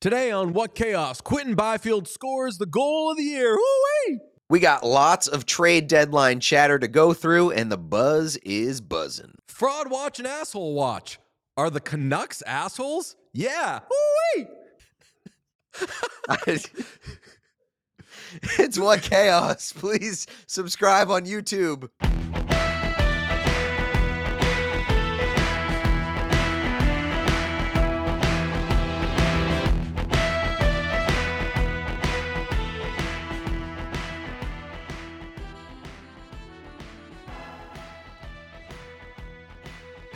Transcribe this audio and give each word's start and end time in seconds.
Today 0.00 0.30
on 0.30 0.52
What 0.52 0.76
Chaos, 0.76 1.20
Quinton 1.20 1.56
Byfield 1.56 2.06
scores 2.06 2.58
the 2.58 2.66
goal 2.66 3.10
of 3.10 3.16
the 3.16 3.24
year. 3.24 3.56
Woo-wee! 3.56 4.20
We 4.48 4.60
got 4.60 4.86
lots 4.86 5.26
of 5.26 5.44
trade 5.44 5.88
deadline 5.88 6.38
chatter 6.38 6.78
to 6.78 6.86
go 6.86 7.12
through, 7.12 7.50
and 7.50 7.72
the 7.72 7.78
buzz 7.78 8.36
is 8.44 8.80
buzzing. 8.80 9.34
Fraud 9.48 9.90
watch 9.90 10.20
and 10.20 10.28
asshole 10.28 10.72
watch. 10.74 11.18
Are 11.56 11.68
the 11.68 11.80
Canucks 11.80 12.42
assholes? 12.42 13.16
Yeah. 13.32 13.80
Woo-wee! 13.90 14.46
it's 18.56 18.78
What 18.78 19.02
Chaos. 19.02 19.72
Please 19.72 20.28
subscribe 20.46 21.10
on 21.10 21.26
YouTube. 21.26 21.88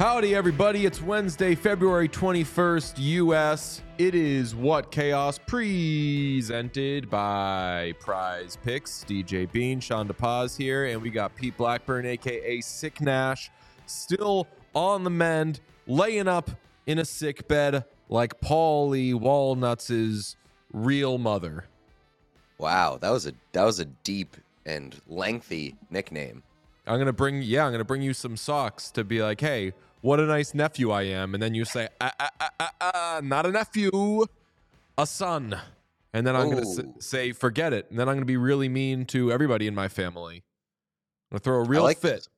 Howdy, 0.03 0.35
everybody. 0.35 0.85
It's 0.85 1.01
Wednesday, 1.01 1.55
February 1.55 2.09
21st, 2.09 2.95
US. 2.97 3.83
It 3.99 4.17
is 4.17 4.53
What 4.53 4.91
Chaos 4.91 5.39
presented 5.39 7.09
by 7.09 7.95
PrizePicks. 8.01 9.07
DJ 9.07 9.49
Bean, 9.53 9.79
Sean 9.79 10.09
DePaz 10.09 10.57
here, 10.57 10.87
and 10.87 11.01
we 11.01 11.09
got 11.09 11.37
Pete 11.37 11.57
Blackburn, 11.57 12.05
aka 12.05 12.61
Sick 12.61 13.01
Nash, 13.01 13.53
still 13.87 14.49
on 14.75 15.05
the 15.05 15.11
mend, 15.11 15.61
laying 15.87 16.27
up 16.27 16.51
in 16.89 16.99
a 16.99 17.05
sick 17.05 17.47
bed 17.47 17.85
like 18.09 18.41
Paulie 18.41 19.15
Walnuts' 19.15 20.35
real 20.73 21.17
mother. 21.17 21.67
Wow, 22.59 22.99
that 23.01 23.11
was 23.11 23.29
a 23.29 23.35
that 23.53 23.63
was 23.63 23.79
a 23.79 23.85
deep 23.85 24.37
and 24.67 25.01
lengthy 25.07 25.77
nickname. 25.91 26.43
I'm 26.89 26.99
gonna 26.99 27.13
bring 27.13 27.41
yeah, 27.43 27.65
I'm 27.65 27.71
gonna 27.71 27.85
bring 27.85 28.03
you 28.03 28.13
some 28.13 28.37
socks 28.37 28.91
to 28.91 29.05
be 29.05 29.23
like, 29.23 29.41
hey, 29.41 29.73
what 30.03 30.21
a 30.21 30.27
nice 30.27 30.53
nephew 30.53 30.91
I 30.91 31.03
am, 31.05 31.33
and 31.35 31.43
then 31.43 31.55
you 31.55 31.65
say, 31.65 31.89
ah, 32.01 32.13
ah, 32.21 32.31
ah, 32.41 32.51
ah, 32.61 32.73
ah 32.81 33.21
not 33.25 33.47
a 33.47 33.51
nephew, 33.51 34.27
a 34.99 35.07
son, 35.07 35.59
and 36.13 36.27
then 36.27 36.37
I'm 36.37 36.51
gonna 36.51 36.67
say, 37.01 37.33
forget 37.33 37.73
it, 37.73 37.87
and 37.91 37.99
then 37.99 38.09
I'm 38.09 38.17
gonna 38.17 38.27
be 38.27 38.37
really 38.37 38.69
mean 38.69 39.07
to 39.07 39.33
everybody 39.33 39.67
in 39.67 39.75
my 39.75 39.89
family. 39.89 40.45
I'm 41.31 41.39
gonna 41.39 41.41
throw 41.41 41.61
a 41.61 41.65
real 41.65 41.83
like 41.83 41.99
fit 41.99 42.17
this. 42.17 42.29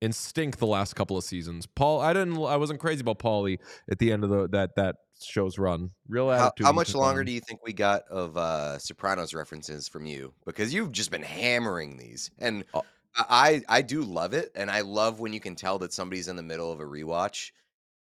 and 0.00 0.14
stink 0.14 0.58
the 0.58 0.66
last 0.66 0.94
couple 0.94 1.16
of 1.16 1.24
seasons. 1.24 1.66
Paul, 1.66 2.00
I 2.00 2.12
didn't, 2.12 2.36
I 2.36 2.56
wasn't 2.56 2.78
crazy 2.78 3.00
about 3.00 3.18
Paulie 3.18 3.58
at 3.90 3.98
the 3.98 4.12
end 4.12 4.22
of 4.22 4.30
the 4.30 4.48
that 4.50 4.76
that 4.76 4.96
show's 5.20 5.58
run. 5.58 5.90
Real 6.08 6.28
How, 6.30 6.48
attitude. 6.48 6.66
how 6.66 6.72
he 6.72 6.76
much 6.76 6.94
longer 6.94 7.20
on. 7.20 7.26
do 7.26 7.32
you 7.32 7.40
think 7.40 7.64
we 7.64 7.72
got 7.72 8.02
of 8.10 8.36
uh 8.36 8.78
Sopranos 8.78 9.34
references 9.34 9.88
from 9.88 10.06
you? 10.06 10.32
Because 10.46 10.72
you've 10.74 10.92
just 10.92 11.10
been 11.10 11.22
hammering 11.22 11.96
these, 11.96 12.30
and 12.38 12.64
Oh. 12.74 12.82
I 13.16 13.62
I 13.68 13.82
do 13.82 14.02
love 14.02 14.34
it, 14.34 14.50
and 14.54 14.70
I 14.70 14.80
love 14.80 15.20
when 15.20 15.32
you 15.32 15.40
can 15.40 15.54
tell 15.54 15.78
that 15.80 15.92
somebody's 15.92 16.28
in 16.28 16.36
the 16.36 16.42
middle 16.42 16.72
of 16.72 16.80
a 16.80 16.84
rewatch 16.84 17.50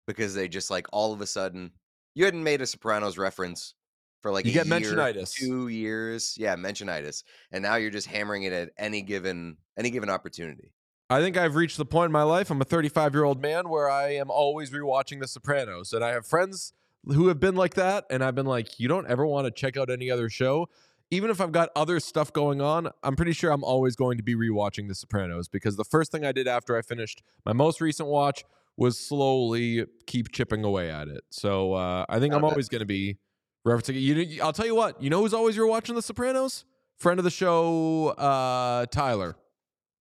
because 0.07 0.33
they 0.33 0.47
just 0.47 0.69
like 0.71 0.87
all 0.91 1.13
of 1.13 1.21
a 1.21 1.27
sudden 1.27 1.71
you 2.15 2.25
hadn't 2.25 2.43
made 2.43 2.61
a 2.61 2.67
Sopranos 2.67 3.17
reference 3.17 3.73
for 4.21 4.31
like 4.31 4.45
You 4.45 4.51
a 4.51 4.53
get 4.53 4.67
year, 4.67 4.93
mentionitis. 4.93 5.33
two 5.33 5.67
years, 5.67 6.35
yeah, 6.37 6.55
mentionitis, 6.55 7.23
and 7.51 7.61
now 7.63 7.75
you're 7.75 7.91
just 7.91 8.07
hammering 8.07 8.43
it 8.43 8.53
at 8.53 8.69
any 8.77 9.01
given 9.01 9.57
any 9.77 9.89
given 9.89 10.09
opportunity. 10.09 10.71
I 11.09 11.19
think 11.21 11.37
I've 11.37 11.55
reached 11.55 11.77
the 11.77 11.85
point 11.85 12.07
in 12.07 12.11
my 12.13 12.23
life. 12.23 12.49
I'm 12.49 12.61
a 12.61 12.65
35 12.65 13.13
year 13.13 13.23
old 13.23 13.41
man 13.41 13.69
where 13.69 13.89
I 13.89 14.15
am 14.15 14.31
always 14.31 14.71
rewatching 14.71 15.19
The 15.19 15.27
Sopranos, 15.27 15.93
and 15.93 16.03
I 16.03 16.09
have 16.09 16.25
friends 16.25 16.73
who 17.05 17.27
have 17.27 17.39
been 17.39 17.55
like 17.55 17.73
that, 17.73 18.05
and 18.09 18.23
I've 18.23 18.35
been 18.35 18.45
like, 18.45 18.79
you 18.79 18.87
don't 18.87 19.07
ever 19.07 19.25
want 19.25 19.45
to 19.45 19.51
check 19.51 19.75
out 19.75 19.89
any 19.89 20.09
other 20.09 20.29
show. 20.29 20.69
Even 21.13 21.29
if 21.29 21.39
I've 21.39 21.51
got 21.51 21.69
other 21.75 21.99
stuff 21.99 22.33
going 22.33 22.59
on, 22.59 22.89
I'm 23.03 23.15
pretty 23.15 23.33
sure 23.33 23.51
I'm 23.51 23.63
always 23.63 23.95
going 23.95 24.17
to 24.17 24.23
be 24.23 24.33
rewatching 24.33 24.87
The 24.87 24.95
Sopranos 24.95 25.47
because 25.47 25.75
the 25.75 25.83
first 25.83 26.11
thing 26.11 26.25
I 26.25 26.31
did 26.31 26.47
after 26.47 26.75
I 26.75 26.81
finished 26.81 27.21
my 27.45 27.53
most 27.53 27.79
recent 27.81 28.09
watch 28.09 28.43
was 28.77 28.97
slowly 28.97 29.85
keep 30.07 30.31
chipping 30.31 30.63
away 30.63 30.89
at 30.89 31.07
it. 31.07 31.21
So 31.29 31.73
uh, 31.73 32.05
I 32.09 32.19
think 32.19 32.33
I'm 32.33 32.43
Okay. 32.43 32.51
always 32.53 32.67
going 32.67 32.79
to 32.79 32.85
be 32.87 33.19
referencing 33.63 33.89
it. 33.95 33.99
You, 33.99 34.41
I'll 34.43 34.53
tell 34.53 34.65
you 34.65 34.73
what, 34.73 34.99
you 35.03 35.11
know 35.11 35.19
who's 35.21 35.35
always 35.35 35.55
you're 35.55 35.67
watching 35.67 35.93
The 35.93 36.01
Sopranos? 36.01 36.65
Friend 36.97 37.19
of 37.19 37.23
the 37.23 37.29
show, 37.31 38.07
uh, 38.17 38.87
Tyler, 38.87 39.35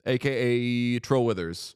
aka 0.05 0.99
Troll 0.99 1.25
Withers. 1.25 1.75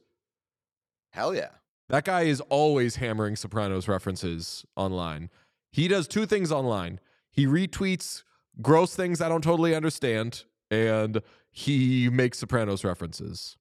Hell 1.10 1.34
yeah. 1.34 1.48
That 1.90 2.04
guy 2.06 2.22
is 2.22 2.40
always 2.48 2.96
hammering 2.96 3.36
Sopranos 3.36 3.86
references 3.86 4.64
online. 4.76 5.28
He 5.72 5.88
does 5.88 6.08
two 6.08 6.24
things 6.24 6.50
online. 6.50 7.00
He 7.30 7.44
retweets 7.46 8.22
gross 8.62 8.94
things 8.94 9.20
I 9.20 9.28
don't 9.28 9.42
totally 9.44 9.74
understand, 9.74 10.44
and 10.70 11.20
he 11.50 12.08
makes 12.10 12.38
Sopranos 12.38 12.84
references. 12.84 13.56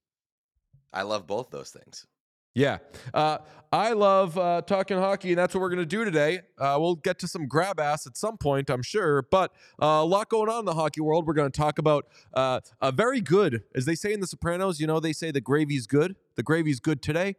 I 0.93 1.01
love 1.03 1.27
both 1.27 1.49
those 1.49 1.69
things. 1.71 2.05
Yeah. 2.53 2.77
Uh, 3.13 3.39
I 3.73 3.91
love 3.91 4.37
uh, 4.37 4.61
talking 4.61 4.97
hockey, 4.97 5.31
and 5.31 5.37
that's 5.37 5.53
what 5.53 5.59
we're 5.59 5.69
going 5.69 5.79
to 5.79 5.85
do 5.85 6.05
today. 6.05 6.39
Uh, 6.57 6.77
we'll 6.79 6.95
get 6.95 7.19
to 7.19 7.27
some 7.27 7.47
grab 7.47 7.81
ass 7.81 8.07
at 8.07 8.15
some 8.15 8.37
point, 8.37 8.69
I'm 8.69 8.81
sure, 8.81 9.23
but 9.23 9.51
uh, 9.81 9.85
a 9.87 10.05
lot 10.05 10.29
going 10.29 10.49
on 10.49 10.59
in 10.59 10.65
the 10.65 10.73
hockey 10.73 11.01
world. 11.01 11.27
We're 11.27 11.33
going 11.33 11.51
to 11.51 11.57
talk 11.57 11.79
about 11.79 12.05
uh, 12.33 12.61
a 12.79 12.93
very 12.93 13.19
good, 13.19 13.63
as 13.75 13.83
they 13.83 13.95
say 13.95 14.13
in 14.13 14.21
The 14.21 14.27
Sopranos, 14.27 14.79
you 14.79 14.87
know, 14.87 15.01
they 15.01 15.11
say 15.11 15.31
the 15.31 15.41
gravy's 15.41 15.85
good. 15.85 16.15
The 16.35 16.43
gravy's 16.43 16.79
good 16.79 17.01
today. 17.01 17.35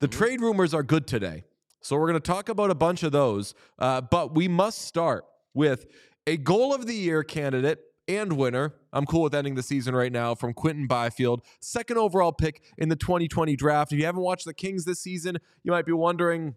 The 0.00 0.08
Mhm. 0.08 0.18
trade 0.18 0.40
rumors 0.40 0.74
are 0.74 0.82
good 0.82 1.06
today. 1.06 1.44
So 1.80 1.96
we're 1.96 2.08
going 2.08 2.20
to 2.20 2.32
talk 2.32 2.48
about 2.48 2.70
a 2.70 2.74
bunch 2.74 3.04
of 3.04 3.12
those, 3.12 3.54
uh, 3.78 4.00
but 4.00 4.34
we 4.34 4.48
must 4.48 4.78
start 4.82 5.24
with 5.54 5.86
a 6.26 6.36
goal 6.36 6.74
of 6.74 6.86
the 6.86 6.94
year 6.94 7.22
candidate 7.22 7.80
and 8.08 8.32
winner. 8.34 8.74
I'm 8.92 9.06
cool 9.06 9.22
with 9.22 9.34
ending 9.34 9.54
the 9.54 9.62
season 9.62 9.94
right 9.94 10.12
now 10.12 10.34
from 10.34 10.52
Quinton 10.54 10.86
Byfield, 10.86 11.42
second 11.60 11.98
overall 11.98 12.32
pick 12.32 12.62
in 12.78 12.88
the 12.88 12.96
2020 12.96 13.56
draft. 13.56 13.92
If 13.92 13.98
you 13.98 14.06
haven't 14.06 14.22
watched 14.22 14.44
the 14.44 14.54
Kings 14.54 14.84
this 14.84 15.00
season, 15.00 15.38
you 15.62 15.72
might 15.72 15.86
be 15.86 15.92
wondering 15.92 16.54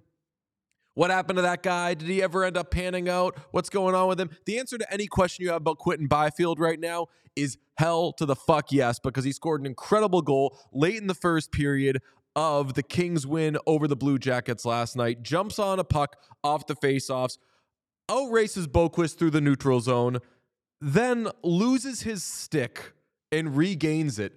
what 0.96 1.12
happened 1.12 1.38
to 1.38 1.44
that 1.44 1.64
guy? 1.64 1.94
Did 1.94 2.10
he 2.10 2.22
ever 2.22 2.44
end 2.44 2.58
up 2.58 2.72
panning 2.72 3.08
out? 3.08 3.38
What's 3.52 3.70
going 3.70 3.96
on 3.96 4.10
with 4.10 4.20
him? 4.20 4.32
The 4.46 4.60
answer 4.60 4.78
to 4.78 4.94
any 4.94 5.08
question 5.08 5.44
you 5.44 5.52
have 5.52 5.62
about 5.62 5.78
Quinton 5.78 6.08
Byfield 6.08 6.60
right 6.60 6.80
now 6.80 7.08
is 7.36 7.58
hell 7.78 8.12
to 8.14 8.26
the 8.26 8.36
fuck 8.36 8.72
yes, 8.72 9.00
because 9.00 9.24
he 9.24 9.32
scored 9.32 9.62
an 9.62 9.68
incredible 9.68 10.22
goal 10.22 10.58
late 10.74 10.98
in 10.98 11.08
the 11.08 11.14
first 11.14 11.52
period 11.52 12.02
of 12.36 12.74
the 12.74 12.84
Kings 12.84 13.26
win 13.26 13.58
over 13.66 13.88
the 13.88 13.96
Blue 13.96 14.18
Jackets 14.18 14.66
last 14.66 14.96
night. 14.96 15.24
Jumps 15.24 15.58
on 15.58 15.80
a 15.80 15.84
puck 15.84 16.18
off 16.44 16.68
the 16.68 16.76
faceoffs, 16.76 17.38
outraces 18.10 18.66
Boqvist 18.66 19.18
through 19.18 19.30
the 19.30 19.42
neutral 19.42 19.80
zone, 19.80 20.20
then 20.82 21.30
loses 21.44 22.02
his 22.02 22.24
stick 22.24 22.94
and 23.32 23.56
regains 23.56 24.20
it 24.20 24.34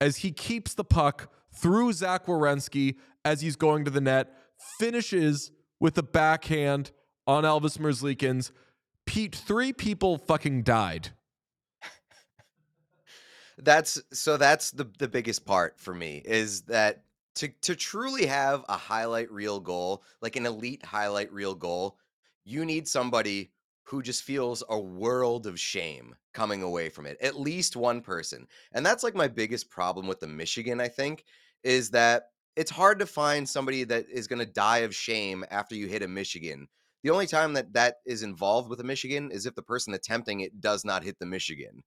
as 0.00 0.18
he 0.18 0.30
keeps 0.30 0.74
the 0.74 0.84
puck 0.84 1.32
through 1.52 1.92
Zach 1.92 2.26
Werenski 2.26 2.96
as 3.24 3.40
he's 3.40 3.56
going 3.56 3.84
to 3.84 3.90
the 3.90 4.00
net, 4.00 4.32
finishes 4.78 5.50
with 5.80 5.98
a 5.98 6.02
backhand 6.02 6.92
on 7.26 7.44
Elvis 7.44 7.78
Merzlikins. 7.78 8.52
Pete, 9.06 9.34
three 9.34 9.72
people 9.72 10.18
fucking 10.18 10.62
died. 10.62 11.10
That's 13.60 14.00
so 14.12 14.36
that's 14.36 14.70
the 14.70 14.88
the 14.98 15.08
biggest 15.08 15.44
part 15.44 15.80
for 15.80 15.92
me 15.92 16.22
is 16.24 16.62
that 16.62 17.02
to 17.36 17.48
to 17.62 17.74
truly 17.74 18.26
have 18.26 18.64
a 18.68 18.76
highlight 18.76 19.32
reel 19.32 19.58
goal, 19.58 20.04
like 20.22 20.36
an 20.36 20.46
elite 20.46 20.84
highlight 20.84 21.32
reel 21.32 21.56
goal, 21.56 21.98
you 22.48 22.64
need 22.64 22.88
somebody 22.88 23.52
who 23.84 24.02
just 24.02 24.22
feels 24.22 24.62
a 24.68 24.78
world 24.78 25.46
of 25.46 25.58
shame 25.58 26.14
coming 26.34 26.62
away 26.62 26.88
from 26.88 27.06
it. 27.06 27.16
At 27.20 27.40
least 27.40 27.76
one 27.76 28.00
person. 28.00 28.46
And 28.72 28.84
that's 28.84 29.02
like 29.02 29.14
my 29.14 29.28
biggest 29.28 29.70
problem 29.70 30.06
with 30.06 30.20
the 30.20 30.26
Michigan, 30.26 30.80
I 30.80 30.88
think, 30.88 31.24
is 31.62 31.90
that 31.90 32.24
it's 32.56 32.70
hard 32.70 32.98
to 32.98 33.06
find 33.06 33.48
somebody 33.48 33.84
that 33.84 34.06
is 34.10 34.26
going 34.26 34.40
to 34.40 34.52
die 34.52 34.78
of 34.78 34.94
shame 34.94 35.44
after 35.50 35.74
you 35.74 35.86
hit 35.86 36.02
a 36.02 36.08
Michigan. 36.08 36.68
The 37.02 37.10
only 37.10 37.26
time 37.26 37.52
that 37.54 37.72
that 37.74 37.96
is 38.04 38.22
involved 38.22 38.68
with 38.68 38.80
a 38.80 38.84
Michigan 38.84 39.30
is 39.30 39.46
if 39.46 39.54
the 39.54 39.62
person 39.62 39.94
attempting 39.94 40.40
it 40.40 40.60
does 40.60 40.84
not 40.84 41.04
hit 41.04 41.18
the 41.18 41.26
Michigan 41.26 41.82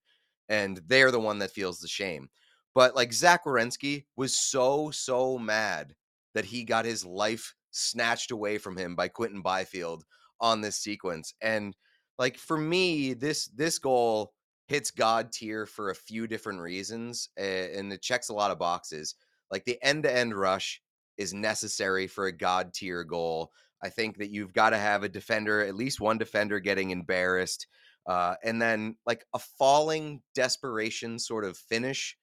and 0.47 0.81
they're 0.87 1.11
the 1.11 1.19
one 1.19 1.39
that 1.39 1.51
feels 1.51 1.79
the 1.79 1.87
shame. 1.87 2.29
But 2.73 2.95
like 2.95 3.13
Zach 3.13 3.45
Werenski 3.45 4.05
was 4.15 4.37
so 4.37 4.91
so 4.91 5.37
mad 5.37 5.93
that 6.33 6.45
he 6.45 6.63
got 6.63 6.85
his 6.85 7.05
life 7.05 7.53
snatched 7.71 8.31
away 8.31 8.57
from 8.57 8.77
him 8.77 8.95
by 8.95 9.07
Quinton 9.07 9.41
Byfield 9.41 10.03
on 10.41 10.61
this 10.61 10.77
sequence, 10.77 11.33
and 11.41 11.75
like 12.19 12.37
for 12.37 12.57
me, 12.57 13.13
this 13.13 13.47
this 13.47 13.79
goal 13.79 14.33
hits 14.67 14.91
God 14.91 15.31
tier 15.31 15.65
for 15.65 15.89
a 15.89 15.95
few 15.95 16.27
different 16.27 16.59
reasons, 16.59 17.29
and 17.37 17.91
it 17.91 18.01
checks 18.01 18.29
a 18.29 18.33
lot 18.33 18.51
of 18.51 18.59
boxes. 18.59 19.15
Like 19.49 19.65
the 19.65 19.77
end 19.81 20.03
to 20.03 20.15
end 20.15 20.33
rush 20.33 20.81
is 21.17 21.33
necessary 21.33 22.07
for 22.07 22.27
a 22.27 22.31
God 22.31 22.73
tier 22.73 23.03
goal. 23.03 23.51
I 23.83 23.89
think 23.89 24.17
that 24.17 24.29
you've 24.29 24.53
got 24.53 24.69
to 24.69 24.77
have 24.77 25.03
a 25.03 25.09
defender, 25.09 25.61
at 25.61 25.75
least 25.75 25.99
one 25.99 26.17
defender, 26.17 26.59
getting 26.59 26.91
embarrassed. 26.91 27.67
Uh, 28.07 28.35
and 28.43 28.61
then 28.61 28.95
like 29.05 29.25
a 29.33 29.39
falling 29.39 30.21
desperation 30.35 31.19
sort 31.19 31.43
of 31.43 31.57
finish 31.57 32.17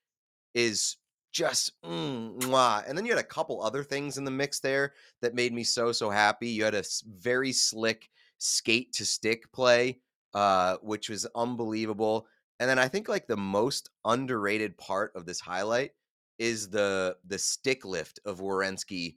is 0.54 0.96
just 1.32 1.80
mm, 1.82 2.38
mwah. 2.40 2.88
and 2.88 2.96
then 2.96 3.04
you 3.04 3.12
had 3.12 3.20
a 3.20 3.26
couple 3.26 3.62
other 3.62 3.82
things 3.84 4.18
in 4.18 4.24
the 4.24 4.30
mix 4.30 4.60
there 4.60 4.94
that 5.22 5.34
made 5.34 5.52
me 5.52 5.62
so 5.64 5.92
so 5.92 6.10
happy 6.10 6.48
you 6.48 6.64
had 6.64 6.74
a 6.74 6.84
very 7.06 7.52
slick 7.52 8.08
skate 8.38 8.92
to 8.94 9.04
stick 9.04 9.50
play, 9.52 10.00
uh, 10.34 10.76
which 10.82 11.08
was 11.08 11.26
unbelievable. 11.34 12.26
And 12.60 12.68
then 12.68 12.78
I 12.78 12.88
think 12.88 13.08
like 13.08 13.26
the 13.26 13.36
most 13.36 13.90
underrated 14.04 14.76
part 14.78 15.12
of 15.14 15.26
this 15.26 15.40
highlight 15.40 15.92
is 16.38 16.68
the 16.68 17.16
the 17.26 17.38
stick 17.38 17.84
lift 17.84 18.20
of 18.24 18.40
Werenski 18.40 19.16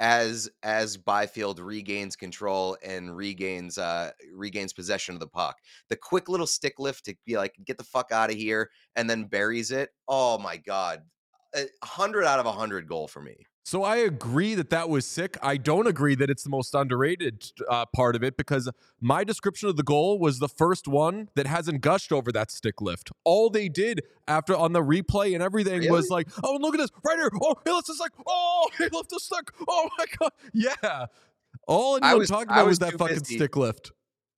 as 0.00 0.50
as 0.62 0.96
Byfield 0.96 1.58
regains 1.58 2.16
control 2.16 2.76
and 2.84 3.14
regains 3.16 3.78
uh 3.78 4.10
regains 4.34 4.72
possession 4.72 5.14
of 5.14 5.20
the 5.20 5.26
puck. 5.28 5.58
The 5.88 5.96
quick 5.96 6.28
little 6.28 6.46
stick 6.46 6.78
lift 6.78 7.04
to 7.06 7.14
be 7.24 7.36
like 7.36 7.54
get 7.64 7.78
the 7.78 7.84
fuck 7.84 8.10
out 8.12 8.30
of 8.30 8.36
here 8.36 8.70
and 8.96 9.08
then 9.08 9.24
buries 9.24 9.70
it. 9.70 9.90
Oh 10.08 10.38
my 10.38 10.56
god. 10.56 11.02
A 11.54 11.66
hundred 11.84 12.24
out 12.24 12.38
of 12.38 12.46
a 12.46 12.52
hundred 12.52 12.86
goal 12.88 13.06
for 13.08 13.20
me. 13.20 13.46
So 13.64 13.84
I 13.84 13.96
agree 13.98 14.56
that 14.56 14.70
that 14.70 14.88
was 14.88 15.06
sick. 15.06 15.36
I 15.40 15.56
don't 15.56 15.86
agree 15.86 16.16
that 16.16 16.28
it's 16.28 16.42
the 16.42 16.50
most 16.50 16.74
underrated 16.74 17.44
uh, 17.68 17.86
part 17.94 18.16
of 18.16 18.24
it 18.24 18.36
because 18.36 18.68
my 19.00 19.22
description 19.22 19.68
of 19.68 19.76
the 19.76 19.84
goal 19.84 20.18
was 20.18 20.40
the 20.40 20.48
first 20.48 20.88
one 20.88 21.28
that 21.36 21.46
hasn't 21.46 21.80
gushed 21.80 22.10
over 22.10 22.32
that 22.32 22.50
stick 22.50 22.80
lift. 22.80 23.12
All 23.22 23.50
they 23.50 23.68
did 23.68 24.02
after 24.26 24.56
on 24.56 24.72
the 24.72 24.80
replay 24.82 25.34
and 25.34 25.42
everything 25.44 25.78
Really? 25.78 25.90
was 25.92 26.10
like, 26.10 26.26
"Oh, 26.42 26.58
look 26.60 26.74
at 26.74 26.78
this 26.80 26.90
right 27.04 27.16
here! 27.18 27.30
Oh, 27.40 27.54
he 27.64 27.70
lifts 27.72 27.86
the 27.88 27.94
stick! 27.94 28.12
Oh, 28.26 28.68
he 28.78 28.84
lifted 28.84 29.10
the 29.10 29.20
stick! 29.20 29.50
Oh 29.68 29.88
my 29.96 30.06
god! 30.18 30.32
Yeah." 30.52 31.06
All 31.68 31.96
anyone 31.96 32.18
was- 32.18 32.30
talking 32.30 32.48
about 32.48 32.66
was 32.66 32.80
was 32.80 32.90
that 32.90 32.98
fucking 32.98 33.18
busy. 33.20 33.36
stick 33.36 33.56
lift. 33.56 33.92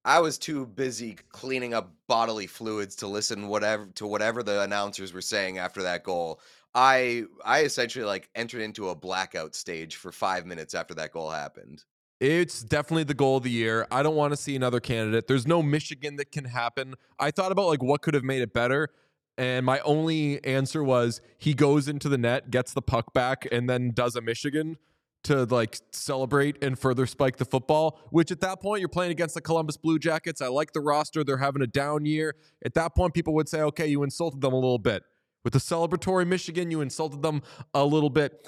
I 0.07 0.19
was 0.19 0.37
too 0.37 0.67
busy 0.67 1.17
cleaning 1.29 1.73
up 1.73 1.91
bodily 2.07 2.45
fluids 2.45 2.95
to 2.97 3.07
listen 3.07 3.47
whatever 3.47 3.87
to 3.95 4.05
whatever 4.05 4.43
the 4.43 4.61
announcers 4.61 5.13
were 5.13 5.21
saying 5.21 5.57
after 5.57 5.81
that 5.81 6.03
goal. 6.03 6.39
I 6.75 7.23
I 7.43 7.63
essentially 7.63 8.05
like 8.05 8.29
entered 8.35 8.61
into 8.61 8.89
a 8.89 8.95
blackout 8.95 9.55
stage 9.55 9.95
for 9.95 10.11
5 10.11 10.45
minutes 10.45 10.75
after 10.75 10.93
that 10.95 11.11
goal 11.11 11.31
happened. 11.31 11.83
It's 12.19 12.61
definitely 12.61 13.03
the 13.05 13.13
goal 13.13 13.37
of 13.37 13.43
the 13.43 13.49
year. 13.49 13.87
I 13.91 14.03
don't 14.03 14.15
want 14.15 14.33
to 14.33 14.37
see 14.37 14.55
another 14.55 14.79
candidate. 14.79 15.27
There's 15.27 15.47
no 15.47 15.63
Michigan 15.63 16.17
that 16.17 16.31
can 16.31 16.45
happen. 16.45 16.95
I 17.19 17.31
thought 17.31 17.51
about 17.51 17.67
like 17.67 17.81
what 17.81 18.01
could 18.01 18.13
have 18.13 18.23
made 18.23 18.41
it 18.41 18.53
better. 18.53 18.89
And 19.37 19.65
my 19.65 19.79
only 19.81 20.43
answer 20.45 20.83
was 20.83 21.19
he 21.37 21.53
goes 21.53 21.87
into 21.89 22.07
the 22.07 22.17
net, 22.17 22.51
gets 22.51 22.73
the 22.73 22.81
puck 22.81 23.13
back, 23.13 23.45
and 23.51 23.69
then 23.69 23.91
does 23.91 24.15
a 24.15 24.21
Michigan 24.21 24.77
to 25.23 25.43
like 25.45 25.77
celebrate 25.91 26.63
and 26.63 26.79
further 26.79 27.05
spike 27.05 27.35
the 27.35 27.45
football. 27.45 27.99
Which 28.11 28.31
at 28.31 28.39
that 28.41 28.61
point, 28.61 28.79
you're 28.79 28.89
playing 28.89 29.11
against 29.11 29.35
the 29.35 29.41
Columbus 29.41 29.75
Blue 29.75 29.99
Jackets. 29.99 30.41
I 30.41 30.47
like 30.47 30.71
the 30.71 30.81
roster. 30.81 31.23
They're 31.23 31.37
having 31.37 31.61
a 31.61 31.67
down 31.67 32.05
year. 32.05 32.35
At 32.63 32.75
that 32.75 32.95
point, 32.95 33.13
people 33.13 33.33
would 33.33 33.49
say, 33.49 33.61
okay, 33.61 33.87
you 33.87 34.03
insulted 34.03 34.39
them 34.39 34.53
a 34.53 34.57
little 34.57 34.79
bit. 34.79 35.03
With 35.45 35.53
the 35.53 35.59
celebratory 35.59 36.27
Michigan, 36.27 36.69
you 36.71 36.81
insulted 36.81 37.21
them 37.21 37.41
a 37.73 37.85
little 37.85 38.09
bit 38.09 38.45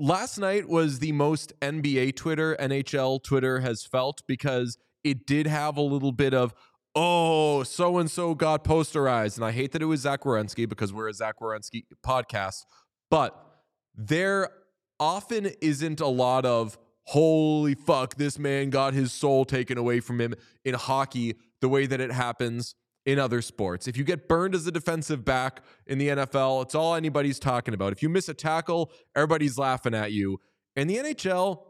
last 0.00 0.38
night 0.38 0.68
was 0.68 0.98
the 0.98 1.12
most 1.12 1.52
NBA 1.60 2.16
Twitter, 2.16 2.56
NHL 2.58 3.22
Twitter 3.22 3.60
has 3.60 3.84
felt 3.84 4.22
because 4.26 4.78
it 5.04 5.26
did 5.26 5.46
have 5.46 5.76
a 5.76 5.82
little 5.82 6.10
bit 6.10 6.34
of, 6.34 6.54
oh, 6.94 7.62
so 7.62 7.98
and 7.98 8.10
so 8.10 8.34
got 8.34 8.64
posterized. 8.64 9.36
And 9.36 9.44
I 9.44 9.52
hate 9.52 9.72
that 9.72 9.82
it 9.82 9.86
was 9.86 10.00
Zach 10.00 10.22
Werenski 10.22 10.68
because 10.68 10.92
we're 10.92 11.08
a 11.08 11.14
Zach 11.14 11.36
Werenski 11.40 11.84
podcast, 12.04 12.64
but 13.10 13.38
there 13.94 14.48
often 14.98 15.50
isn't 15.60 16.00
a 16.00 16.06
lot 16.06 16.44
of, 16.46 16.78
holy 17.04 17.74
fuck, 17.74 18.16
this 18.16 18.38
man 18.38 18.70
got 18.70 18.94
his 18.94 19.12
soul 19.12 19.44
taken 19.44 19.78
away 19.78 20.00
from 20.00 20.20
him 20.20 20.34
in 20.64 20.74
hockey 20.74 21.36
the 21.60 21.68
way 21.68 21.86
that 21.86 22.00
it 22.00 22.12
happens 22.12 22.74
in 23.10 23.18
other 23.18 23.42
sports. 23.42 23.88
If 23.88 23.96
you 23.96 24.04
get 24.04 24.28
burned 24.28 24.54
as 24.54 24.66
a 24.68 24.70
defensive 24.70 25.24
back 25.24 25.62
in 25.86 25.98
the 25.98 26.08
NFL, 26.08 26.62
it's 26.62 26.76
all 26.76 26.94
anybody's 26.94 27.40
talking 27.40 27.74
about. 27.74 27.92
If 27.92 28.02
you 28.02 28.08
miss 28.08 28.28
a 28.28 28.34
tackle, 28.34 28.92
everybody's 29.16 29.58
laughing 29.58 29.94
at 29.94 30.12
you. 30.12 30.38
In 30.76 30.86
the 30.86 30.96
NHL, 30.96 31.64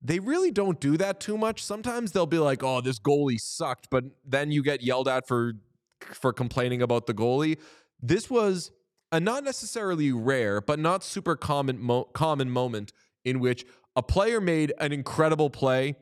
they 0.00 0.18
really 0.18 0.50
don't 0.50 0.80
do 0.80 0.96
that 0.96 1.20
too 1.20 1.36
much. 1.36 1.62
Sometimes 1.62 2.12
they'll 2.12 2.24
be 2.24 2.38
like, 2.38 2.62
"Oh, 2.62 2.80
this 2.80 2.98
goalie 2.98 3.38
sucked," 3.38 3.88
but 3.90 4.04
then 4.24 4.50
you 4.50 4.62
get 4.62 4.82
yelled 4.82 5.06
at 5.06 5.28
for 5.28 5.52
for 6.00 6.32
complaining 6.32 6.80
about 6.80 7.06
the 7.06 7.12
goalie. 7.12 7.58
This 8.00 8.30
was 8.30 8.70
a 9.12 9.20
not 9.20 9.44
necessarily 9.44 10.12
rare, 10.12 10.62
but 10.62 10.78
not 10.78 11.04
super 11.04 11.36
common 11.36 11.78
mo- 11.78 12.04
common 12.14 12.50
moment 12.50 12.94
in 13.22 13.40
which 13.40 13.66
a 13.94 14.02
player 14.02 14.40
made 14.40 14.72
an 14.78 14.92
incredible 14.92 15.50
play 15.50 15.96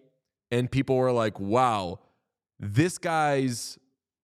and 0.52 0.70
people 0.70 0.96
were 0.96 1.10
like, 1.10 1.40
"Wow, 1.40 1.98
this 2.60 2.98
guy's 2.98 3.76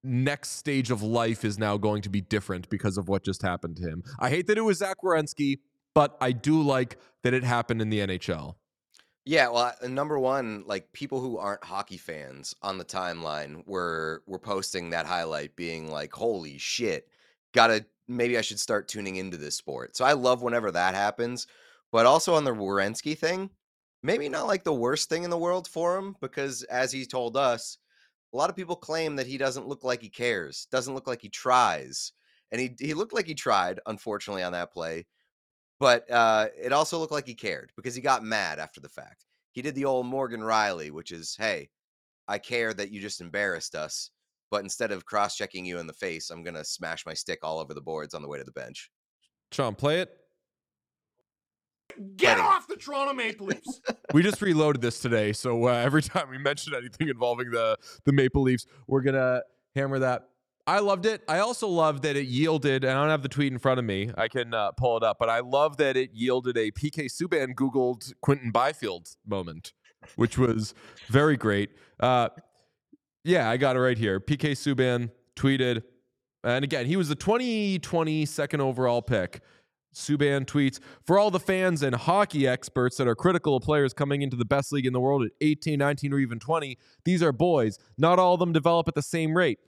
next 0.05 0.51
stage 0.51 0.91
of 0.91 1.03
life 1.03 1.45
is 1.45 1.59
now 1.59 1.77
going 1.77 2.03
to 2.03 2.09
be 2.09 2.21
different 2.21 2.69
because 2.69 2.97
of 2.97 3.09
what 3.09 3.25
just 3.25 3.43
happened 3.43 3.77
to 3.79 3.83
him." 3.83 4.03
I 4.19 4.31
hate 4.31 4.47
that 4.47 4.59
it 4.59 4.63
was 4.63 4.79
Zach 4.79 4.99
Werenski, 5.03 5.61
but 5.95 6.17
I 6.21 6.33
do 6.33 6.63
like 6.63 6.99
that 7.23 7.35
it 7.35 7.45
happened 7.45 7.81
in 7.81 7.91
the 7.91 8.01
NHL. 8.01 8.57
Yeah, 9.27 9.49
well, 9.49 9.73
number 9.89 10.19
one, 10.19 10.65
like 10.67 10.93
people 10.93 11.21
who 11.21 11.39
aren't 11.39 11.65
hockey 11.65 11.97
fans 11.97 12.55
on 12.61 12.77
the 12.77 12.85
timeline 12.85 13.67
were 13.67 14.23
were 14.27 14.39
posting 14.39 14.91
that 14.91 15.07
highlight, 15.07 15.57
being 15.57 15.91
like, 15.91 16.13
"Holy 16.13 16.59
shit, 16.59 17.09
gotta 17.53 17.87
maybe 18.07 18.37
I 18.37 18.43
should 18.43 18.61
start 18.61 18.87
tuning 18.87 19.17
into 19.17 19.39
this 19.39 19.57
sport." 19.57 19.97
So 19.97 20.05
I 20.05 20.13
love 20.13 20.43
whenever 20.43 20.71
that 20.73 20.95
happens, 20.95 21.47
but 21.91 22.05
also 22.05 22.35
on 22.35 22.45
the 22.45 22.53
Werenski 22.53 23.17
thing, 23.17 23.51
maybe 24.03 24.29
not 24.29 24.47
like 24.47 24.65
the 24.65 24.75
worst 24.75 25.09
thing 25.09 25.25
in 25.25 25.31
the 25.31 25.39
world 25.39 25.67
for 25.69 25.97
him 25.97 26.17
because, 26.21 26.63
as 26.65 26.93
he 26.93 27.07
told 27.07 27.37
us, 27.37 27.79
a 28.35 28.37
lot 28.37 28.51
of 28.51 28.57
people 28.57 28.77
claim 28.77 29.17
that 29.17 29.27
he 29.27 29.39
doesn't 29.39 29.69
look 29.69 29.85
like 29.85 30.03
he 30.03 30.11
cares, 30.11 30.67
doesn't 30.71 30.95
look 30.95 31.07
like 31.07 31.23
he 31.23 31.31
tries, 31.31 32.13
and 32.53 32.61
he 32.61 32.75
he 32.79 32.93
looked 32.93 33.15
like 33.15 33.27
he 33.27 33.35
tried, 33.35 33.81
unfortunately, 33.87 34.43
on 34.43 34.53
that 34.53 34.73
play 34.73 35.07
but 35.81 36.09
uh, 36.11 36.49
it 36.61 36.73
also 36.73 36.99
looked 36.99 37.13
like 37.13 37.27
he 37.27 37.35
cared 37.35 37.73
because 37.77 37.95
he 37.95 38.01
got 38.01 38.23
mad 38.23 38.59
after 38.59 38.81
the 38.81 38.89
fact. 38.89 39.27
He 39.53 39.63
did 39.63 39.75
the 39.75 39.85
old 39.85 40.07
Morgan 40.07 40.41
Rielly, 40.41 40.91
which 40.91 41.13
is, 41.13 41.37
"Hey, 41.37 41.71
I 42.29 42.39
care 42.39 42.73
that 42.75 42.91
you 42.91 43.01
just 43.01 43.21
embarrassed 43.21 43.75
us, 43.75 44.11
but 44.51 44.63
instead 44.63 44.93
of 44.93 45.05
cross-checking 45.05 45.65
you 45.65 45.79
in 45.79 45.87
the 45.87 45.93
face, 45.93 46.31
I'm 46.31 46.43
gonna 46.43 46.65
smash 46.65 47.07
my 47.07 47.15
stick 47.15 47.41
all 47.43 47.59
over 47.59 47.75
the 47.75 47.81
boards 47.81 48.15
on 48.15 48.23
the 48.23 48.29
way 48.29 48.39
to 48.39 48.45
the 48.45 48.53
bench." 48.53 48.91
Sean, 49.53 49.75
play 49.75 50.01
it. 50.01 50.11
Get 52.17 52.41
off 52.41 52.67
the 52.67 52.77
Toronto 52.77 53.13
Maple 53.13 53.47
Leafs. 53.47 53.81
we 54.15 54.23
just 54.23 54.41
reloaded 54.43 54.83
this 54.83 55.01
today, 55.01 55.33
so 55.33 55.69
uh, 55.69 55.73
every 55.85 56.03
time 56.03 56.31
we 56.31 56.39
mention 56.39 56.75
anything 56.75 57.09
involving 57.09 57.51
the 57.51 57.77
the 58.05 58.13
Maple 58.13 58.43
Leafs, 58.43 58.67
we're 58.87 59.03
gonna 59.03 59.43
hammer 59.75 59.99
that. 59.99 60.29
I 60.67 60.79
loved 60.79 61.05
it. 61.05 61.23
I 61.29 61.41
also 61.41 61.69
love 61.69 62.01
that 62.03 62.17
it 62.17 62.27
yielded, 62.27 62.85
and 62.85 62.93
I 62.93 63.03
don't 63.03 63.11
have 63.11 63.23
the 63.23 63.29
tweet 63.29 63.53
in 63.53 63.59
front 63.59 63.79
of 63.79 63.85
me. 63.85 64.11
I 64.17 64.29
can 64.29 64.55
uh, 64.55 64.73
pull 64.73 64.97
it 64.97 65.03
up, 65.03 65.19
but 65.19 65.29
I 65.29 65.41
love 65.41 65.77
that 65.77 65.97
it 65.97 66.11
yielded 66.15 66.57
a 66.57 66.71
PK 66.71 67.07
Subban 67.07 67.55
Googled 67.55 68.13
Quinton 68.23 68.51
Byfield 68.51 69.09
moment, 69.27 69.75
which 70.17 70.39
was 70.39 70.75
very 71.09 71.37
great. 71.37 71.71
Uh, 72.01 72.31
yeah, 73.25 73.51
I 73.51 73.59
got 73.59 73.77
it 73.77 73.81
right 73.81 73.99
here. 73.99 74.21
PK 74.21 74.53
Subban 74.53 75.11
tweeted, 75.37 75.83
and 76.43 76.65
again, 76.65 76.87
he 76.87 76.97
was 76.97 77.09
the 77.09 77.15
2020 77.15 78.25
second 78.25 78.61
overall 78.63 79.03
pick. 79.03 79.43
Subban 79.95 80.45
tweets 80.45 80.81
For 81.05 81.19
all 81.19 81.31
the 81.31 81.41
fans 81.41 81.83
and 81.83 81.95
hockey 81.95 82.47
experts 82.47 82.97
that 82.97 83.09
are 83.09 83.15
critical 83.15 83.57
of 83.57 83.63
players 83.63 83.93
coming 83.93 84.23
into 84.23 84.37
the 84.37 84.45
best 84.45 84.73
league 84.73 84.87
in 84.87 84.93
the 84.93 85.01
world 85.01 85.25
at 85.25 85.31
18, 85.41 85.79
19, 85.79 86.13
or 86.13 86.19
even 86.19 86.39
20, 86.39 86.79
these 87.05 87.23
are 87.23 87.33
boys. 87.33 87.79
Not 87.97 88.19
all 88.19 88.35
of 88.35 88.41
them 88.41 88.53
develop 88.53 88.89
at 88.89 88.95
the 88.95 89.03
same 89.03 89.37
rate. 89.37 89.59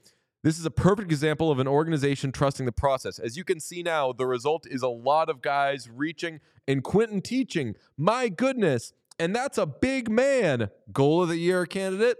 This 0.42 0.58
is 0.58 0.66
a 0.66 0.70
perfect 0.70 1.10
example 1.10 1.50
of 1.50 1.58
an 1.58 1.66
organization 1.66 2.30
trusting 2.30 2.66
the 2.66 2.72
process. 2.72 3.18
As 3.18 3.36
you 3.36 3.42
can 3.42 3.58
see 3.58 3.82
now, 3.82 4.12
the 4.12 4.26
result 4.26 4.64
is 4.68 4.82
a 4.82 4.88
lot 4.88 5.28
of 5.28 5.42
guys 5.42 5.88
reaching 5.92 6.40
and 6.68 6.84
Quinton 6.84 7.20
teaching. 7.20 7.74
My 7.96 8.28
goodness. 8.28 8.92
And 9.18 9.34
that's 9.34 9.58
a 9.58 9.66
big 9.66 10.10
man. 10.10 10.70
Goal 10.92 11.22
of 11.22 11.30
the 11.30 11.36
year 11.36 11.66
candidate? 11.66 12.18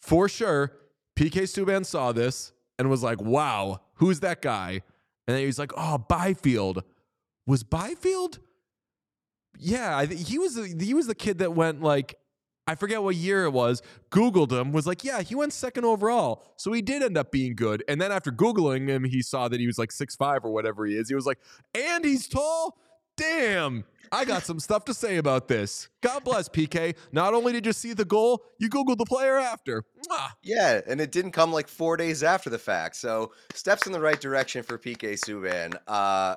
For 0.00 0.28
sure. 0.28 0.72
PK 1.14 1.42
Subban 1.42 1.84
saw 1.84 2.12
this 2.12 2.52
and 2.78 2.88
was 2.88 3.02
like, 3.02 3.20
wow, 3.20 3.82
who's 3.94 4.20
that 4.20 4.40
guy? 4.40 4.82
And 5.28 5.36
then 5.36 5.44
he's 5.44 5.58
like, 5.58 5.72
oh, 5.76 5.98
Byfield. 5.98 6.82
Was 7.46 7.62
Byfield? 7.62 8.38
Yeah, 9.58 9.96
I 9.96 10.06
think 10.06 10.26
he 10.26 10.38
was 10.38 10.54
the, 10.54 10.74
he 10.84 10.94
was 10.94 11.06
the 11.06 11.14
kid 11.14 11.38
that 11.38 11.54
went 11.54 11.82
like 11.82 12.16
I 12.70 12.76
forget 12.76 13.02
what 13.02 13.16
year 13.16 13.44
it 13.46 13.50
was. 13.50 13.82
Googled 14.12 14.52
him, 14.52 14.70
was 14.70 14.86
like, 14.86 15.02
yeah, 15.02 15.22
he 15.22 15.34
went 15.34 15.52
second 15.52 15.84
overall. 15.84 16.44
So 16.56 16.70
he 16.72 16.82
did 16.82 17.02
end 17.02 17.18
up 17.18 17.32
being 17.32 17.56
good. 17.56 17.82
And 17.88 18.00
then 18.00 18.12
after 18.12 18.30
Googling 18.30 18.88
him, 18.88 19.02
he 19.02 19.22
saw 19.22 19.48
that 19.48 19.58
he 19.58 19.66
was 19.66 19.76
like 19.76 19.90
six 19.90 20.14
five 20.14 20.44
or 20.44 20.52
whatever 20.52 20.86
he 20.86 20.94
is. 20.96 21.08
He 21.08 21.16
was 21.16 21.26
like, 21.26 21.40
and 21.74 22.04
he's 22.04 22.28
tall? 22.28 22.78
Damn. 23.16 23.84
I 24.12 24.24
got 24.24 24.44
some 24.44 24.60
stuff 24.60 24.84
to 24.84 24.94
say 24.94 25.16
about 25.16 25.48
this. 25.48 25.88
God 26.00 26.24
bless 26.24 26.48
PK. 26.48 26.96
Not 27.10 27.34
only 27.34 27.52
did 27.52 27.66
you 27.66 27.72
see 27.72 27.92
the 27.92 28.04
goal, 28.04 28.44
you 28.58 28.68
Googled 28.68 28.98
the 28.98 29.04
player 29.04 29.36
after. 29.36 29.84
Mwah. 30.08 30.30
Yeah, 30.42 30.80
and 30.86 31.00
it 31.00 31.12
didn't 31.12 31.32
come 31.32 31.52
like 31.52 31.68
four 31.68 31.96
days 31.96 32.22
after 32.22 32.50
the 32.50 32.58
fact. 32.58 32.96
So 32.96 33.32
steps 33.52 33.86
in 33.86 33.92
the 33.92 34.00
right 34.00 34.20
direction 34.20 34.62
for 34.62 34.78
PK 34.78 35.14
Subban. 35.14 35.76
Uh, 35.88 36.36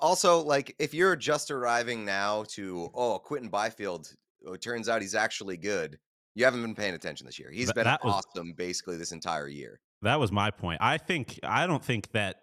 also, 0.00 0.40
like 0.42 0.74
if 0.78 0.92
you're 0.94 1.16
just 1.16 1.50
arriving 1.50 2.04
now 2.04 2.44
to 2.50 2.90
oh 2.94 3.18
Quinton 3.18 3.48
Byfield, 3.50 4.08
oh, 4.46 4.52
it 4.54 4.62
turns 4.62 4.88
out 4.88 5.00
he's 5.02 5.14
actually 5.14 5.56
good. 5.56 5.98
You 6.34 6.44
haven't 6.44 6.62
been 6.62 6.74
paying 6.74 6.94
attention 6.94 7.26
this 7.26 7.38
year. 7.38 7.50
He's 7.50 7.66
Th- 7.66 7.74
been 7.74 7.84
that 7.84 8.04
was- 8.04 8.24
awesome 8.34 8.52
basically 8.56 8.96
this 8.96 9.12
entire 9.12 9.48
year. 9.48 9.80
That 10.02 10.18
was 10.18 10.32
my 10.32 10.50
point. 10.50 10.78
I 10.80 10.96
think 10.96 11.38
I 11.42 11.66
don't 11.66 11.84
think 11.84 12.12
that 12.12 12.36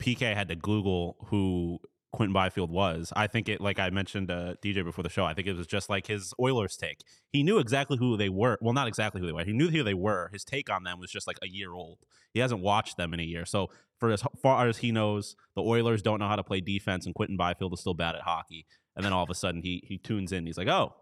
PK 0.00 0.34
had 0.34 0.48
to 0.48 0.56
Google 0.56 1.16
who 1.26 1.78
Quinton 2.12 2.32
Byfield 2.32 2.70
was. 2.70 3.12
I 3.16 3.26
think 3.26 3.48
it, 3.48 3.60
like 3.60 3.78
I 3.78 3.88
mentioned 3.90 4.30
uh, 4.30 4.54
DJ 4.62 4.84
before 4.84 5.02
the 5.02 5.08
show, 5.08 5.24
I 5.24 5.32
think 5.34 5.48
it 5.48 5.56
was 5.56 5.66
just 5.66 5.88
like 5.88 6.06
his 6.06 6.34
Oilers 6.38 6.76
take. 6.76 7.00
He 7.30 7.42
knew 7.42 7.58
exactly 7.58 7.96
who 7.96 8.16
they 8.16 8.28
were. 8.28 8.58
Well, 8.60 8.74
not 8.74 8.86
exactly 8.86 9.20
who 9.20 9.26
they 9.26 9.32
were. 9.32 9.44
He 9.44 9.52
knew 9.54 9.70
who 9.70 9.82
they 9.82 9.94
were. 9.94 10.28
His 10.32 10.44
take 10.44 10.70
on 10.70 10.84
them 10.84 11.00
was 11.00 11.10
just 11.10 11.26
like 11.26 11.38
a 11.42 11.48
year 11.48 11.72
old. 11.72 11.98
He 12.34 12.40
hasn't 12.40 12.60
watched 12.60 12.96
them 12.98 13.14
in 13.14 13.20
a 13.20 13.24
year. 13.24 13.46
So 13.46 13.70
for 14.02 14.10
as 14.10 14.24
far 14.42 14.66
as 14.66 14.78
he 14.78 14.90
knows, 14.90 15.36
the 15.54 15.62
Oilers 15.62 16.02
don't 16.02 16.18
know 16.18 16.26
how 16.26 16.34
to 16.34 16.42
play 16.42 16.60
defense, 16.60 17.06
and 17.06 17.14
Quinton 17.14 17.36
Byfield 17.36 17.72
is 17.72 17.78
still 17.78 17.94
bad 17.94 18.16
at 18.16 18.22
hockey. 18.22 18.66
And 18.96 19.04
then 19.04 19.12
all 19.12 19.22
of 19.22 19.30
a 19.30 19.34
sudden, 19.34 19.62
he 19.62 19.84
he 19.86 19.96
tunes 19.96 20.32
in. 20.32 20.44
He's 20.44 20.58
like, 20.58 20.66
oh, 20.66 20.92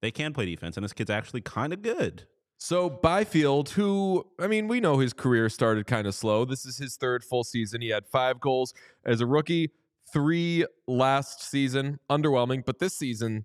they 0.00 0.12
can 0.12 0.32
play 0.32 0.46
defense, 0.46 0.76
and 0.76 0.84
this 0.84 0.92
kid's 0.92 1.10
actually 1.10 1.40
kind 1.40 1.72
of 1.72 1.82
good. 1.82 2.28
So 2.56 2.88
Byfield, 2.88 3.70
who 3.70 4.24
I 4.38 4.46
mean, 4.46 4.68
we 4.68 4.78
know 4.78 5.00
his 5.00 5.12
career 5.12 5.48
started 5.48 5.88
kind 5.88 6.06
of 6.06 6.14
slow. 6.14 6.44
This 6.44 6.64
is 6.64 6.78
his 6.78 6.94
third 6.96 7.24
full 7.24 7.42
season. 7.42 7.80
He 7.80 7.88
had 7.88 8.06
five 8.06 8.38
goals 8.38 8.74
as 9.04 9.20
a 9.20 9.26
rookie, 9.26 9.70
three 10.12 10.64
last 10.86 11.50
season, 11.50 11.98
underwhelming. 12.08 12.64
But 12.64 12.78
this 12.78 12.96
season, 12.96 13.44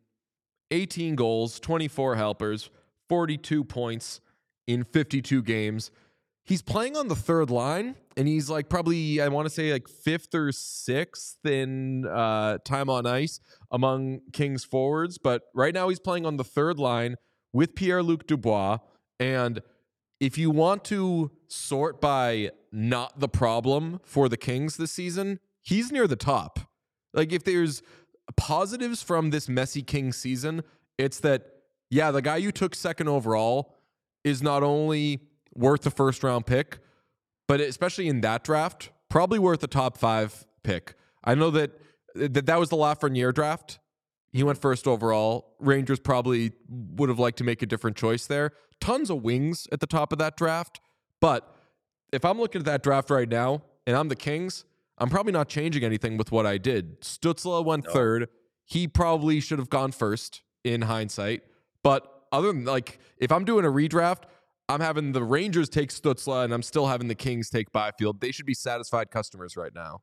18 0.70 1.15
goals, 1.15 1.60
24 1.60 2.18
helpers, 2.18 2.70
42 3.10 3.63
points 3.63 4.22
in 4.68 4.84
52 4.84 5.42
games. 5.42 5.89
He's 6.45 6.61
playing 6.61 6.95
on 6.95 7.07
the 7.07 7.15
third 7.15 7.49
line, 7.49 7.95
and 8.15 8.27
he's 8.27 8.49
like 8.49 8.69
probably 8.69 9.19
I 9.19 9.27
want 9.29 9.47
to 9.47 9.53
say 9.53 9.73
like 9.73 9.87
fifth 9.87 10.33
or 10.35 10.51
sixth 10.51 11.43
in 11.45 12.05
uh, 12.05 12.59
time 12.63 12.89
on 12.89 13.05
ice 13.05 13.39
among 13.71 14.21
Kings 14.31 14.63
forwards. 14.63 15.17
But 15.17 15.43
right 15.53 15.73
now 15.73 15.89
he's 15.89 15.99
playing 15.99 16.25
on 16.25 16.37
the 16.37 16.43
third 16.43 16.77
line 16.77 17.15
with 17.51 17.73
Pierre 17.75 18.03
Luc 18.03 18.27
Dubois 18.27 18.79
and 19.19 19.61
if 20.19 20.37
you 20.37 20.49
want 20.49 20.83
to 20.85 21.31
sort 21.47 21.99
by 21.99 22.51
not 22.71 23.19
the 23.19 23.27
problem 23.27 23.99
for 24.03 24.29
the 24.29 24.37
Kings 24.37 24.77
this 24.77 24.91
season, 24.91 25.39
he's 25.61 25.91
near 25.91 26.07
the 26.07 26.15
top. 26.15 26.59
Like 27.13 27.31
if 27.31 27.43
there's 27.43 27.81
positives 28.37 29.01
from 29.01 29.29
this 29.29 29.47
messy 29.47 29.81
king 29.81 30.11
season, 30.11 30.63
it's 30.97 31.19
that 31.21 31.43
yeah, 31.89 32.11
the 32.11 32.21
guy 32.21 32.37
you 32.37 32.51
took 32.51 32.75
second 32.75 33.07
overall 33.07 33.75
is 34.23 34.41
not 34.41 34.63
only 34.63 35.21
worth 35.55 35.81
the 35.81 35.91
first 35.91 36.24
round 36.24 36.45
pick, 36.45 36.79
but 37.47 37.62
especially 37.62 38.07
in 38.07 38.21
that 38.21 38.43
draft, 38.43 38.89
probably 39.09 39.39
worth 39.39 39.63
a 39.63 39.67
top 39.67 39.97
5 39.97 40.45
pick. 40.63 40.95
I 41.24 41.35
know 41.35 41.50
that 41.51 41.71
that, 42.15 42.45
that 42.45 42.59
was 42.59 42.69
the 42.69 42.77
Lafreniere 42.77 43.33
draft. 43.33 43.79
He 44.31 44.43
went 44.43 44.57
first 44.57 44.88
overall. 44.88 45.55
Rangers 45.59 46.00
probably 46.00 46.51
would 46.69 47.09
have 47.09 47.19
liked 47.19 47.38
to 47.38 47.43
make 47.43 47.62
a 47.62 47.65
different 47.65 47.97
choice 47.97 48.27
there 48.27 48.51
tons 48.79 49.09
of 49.09 49.24
wings 49.24 49.67
at 49.71 49.79
the 49.79 49.88
top 49.88 50.12
of 50.12 50.19
that 50.19 50.38
draft. 50.38 50.79
But 51.19 51.55
if 52.12 52.25
I'm 52.25 52.39
looking 52.39 52.59
at 52.59 52.65
that 52.65 52.83
draft 52.83 53.09
right 53.09 53.27
now 53.27 53.63
and 53.88 53.95
I'm 53.95 54.09
the 54.09 54.15
Kings, 54.15 54.65
I'm 54.97 55.09
probably 55.09 55.31
not 55.31 55.50
changing 55.50 55.83
anything 55.83 56.17
with 56.17 56.31
what 56.31 56.45
I 56.45 56.57
did. 56.57 57.01
Stutzle 57.01 57.63
went 57.65 57.85
no. 57.85 57.91
third. 57.91 58.29
He 58.65 58.88
probably 58.88 59.39
should 59.39 59.59
have 59.59 59.69
gone 59.69 59.91
first 59.91 60.41
in 60.63 60.83
hindsight. 60.83 61.43
But 61.83 62.09
other 62.31 62.47
than 62.47 62.65
like, 62.65 63.00
if 63.17 63.31
I'm 63.31 63.45
doing 63.45 63.65
a 63.65 63.69
redraft, 63.69 64.24
I'm 64.67 64.81
having 64.81 65.12
the 65.12 65.24
Rangers 65.24 65.69
take 65.69 65.89
Stutzle, 65.89 66.43
and 66.43 66.53
I'm 66.53 66.63
still 66.63 66.88
having 66.88 67.07
the 67.07 67.15
Kings 67.15 67.50
take 67.50 67.72
Byfield. 67.72 68.19
They 68.19 68.31
should 68.31 68.45
be 68.45 68.53
satisfied 68.53 69.12
customers 69.12 69.55
right 69.55 69.74
now. 69.74 70.01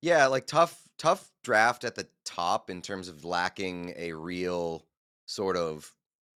Yeah, 0.00 0.26
like 0.26 0.46
tough, 0.46 0.82
tough 0.98 1.30
draft 1.44 1.84
at 1.84 1.94
the 1.94 2.08
top 2.24 2.70
in 2.70 2.82
terms 2.82 3.08
of 3.08 3.24
lacking 3.24 3.94
a 3.96 4.12
real 4.12 4.86
sort 5.26 5.56
of 5.56 5.92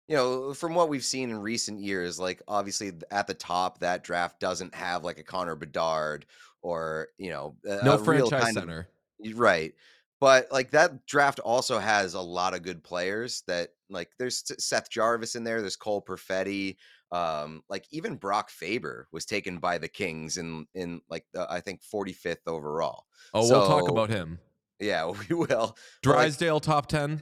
you 0.08 0.15
know, 0.15 0.53
from 0.53 0.75
what 0.75 0.89
we've 0.89 1.03
seen 1.03 1.29
in 1.29 1.39
recent 1.39 1.79
years, 1.79 2.20
like 2.20 2.41
obviously 2.48 2.91
at 3.12 3.27
the 3.27 3.34
top, 3.34 3.79
that 3.79 4.03
draft 4.03 4.39
doesn't 4.39 4.75
have 4.75 5.03
like 5.03 5.17
a 5.17 5.24
Connor 5.24 5.55
Bedard 5.55 6.25
or 6.62 7.10
you 7.17 7.29
know, 7.29 7.55
a, 7.65 7.84
no 7.84 7.93
a 7.96 7.98
franchise 7.98 8.53
center, 8.53 8.88
of, 9.25 9.39
right? 9.39 9.74
But 10.20 10.48
like 10.51 10.72
that 10.72 11.05
draft 11.05 11.39
also 11.39 11.79
has 11.79 12.13
a 12.13 12.22
lot 12.22 12.53
of 12.53 12.63
good 12.63 12.84
players. 12.84 13.43
That 13.48 13.70
like 13.89 14.10
there's 14.20 14.43
Seth 14.63 14.89
Jarvis 14.89 15.36
in 15.36 15.43
there. 15.43 15.62
There's 15.62 15.75
Cole 15.75 16.01
Perfetti. 16.01 16.75
Um, 17.13 17.62
like 17.70 17.86
even 17.91 18.15
Brock 18.15 18.50
Faber 18.50 19.08
was 19.12 19.25
taken 19.25 19.60
by 19.60 19.77
the 19.77 19.88
Kings 19.88 20.38
in 20.38 20.65
in 20.74 21.00
like 21.10 21.25
the, 21.32 21.46
I 21.50 21.60
think 21.60 21.82
45th 21.84 22.48
overall. 22.48 23.05
Oh, 23.36 23.48
so, 23.48 23.60
we'll 23.60 23.67
talk 23.67 23.89
about 23.89 24.10
him. 24.10 24.39
Yeah, 24.79 25.12
we 25.29 25.36
will. 25.36 25.77
Drysdale 26.01 26.55
like, 26.55 26.63
top 26.63 26.88
ten. 26.88 27.22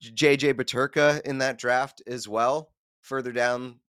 JJ 0.00 0.54
Peterka 0.54 1.20
in 1.22 1.38
that 1.38 1.58
draft 1.58 2.00
as 2.06 2.28
well, 2.28 2.70
further 3.02 3.32
down 3.32 3.80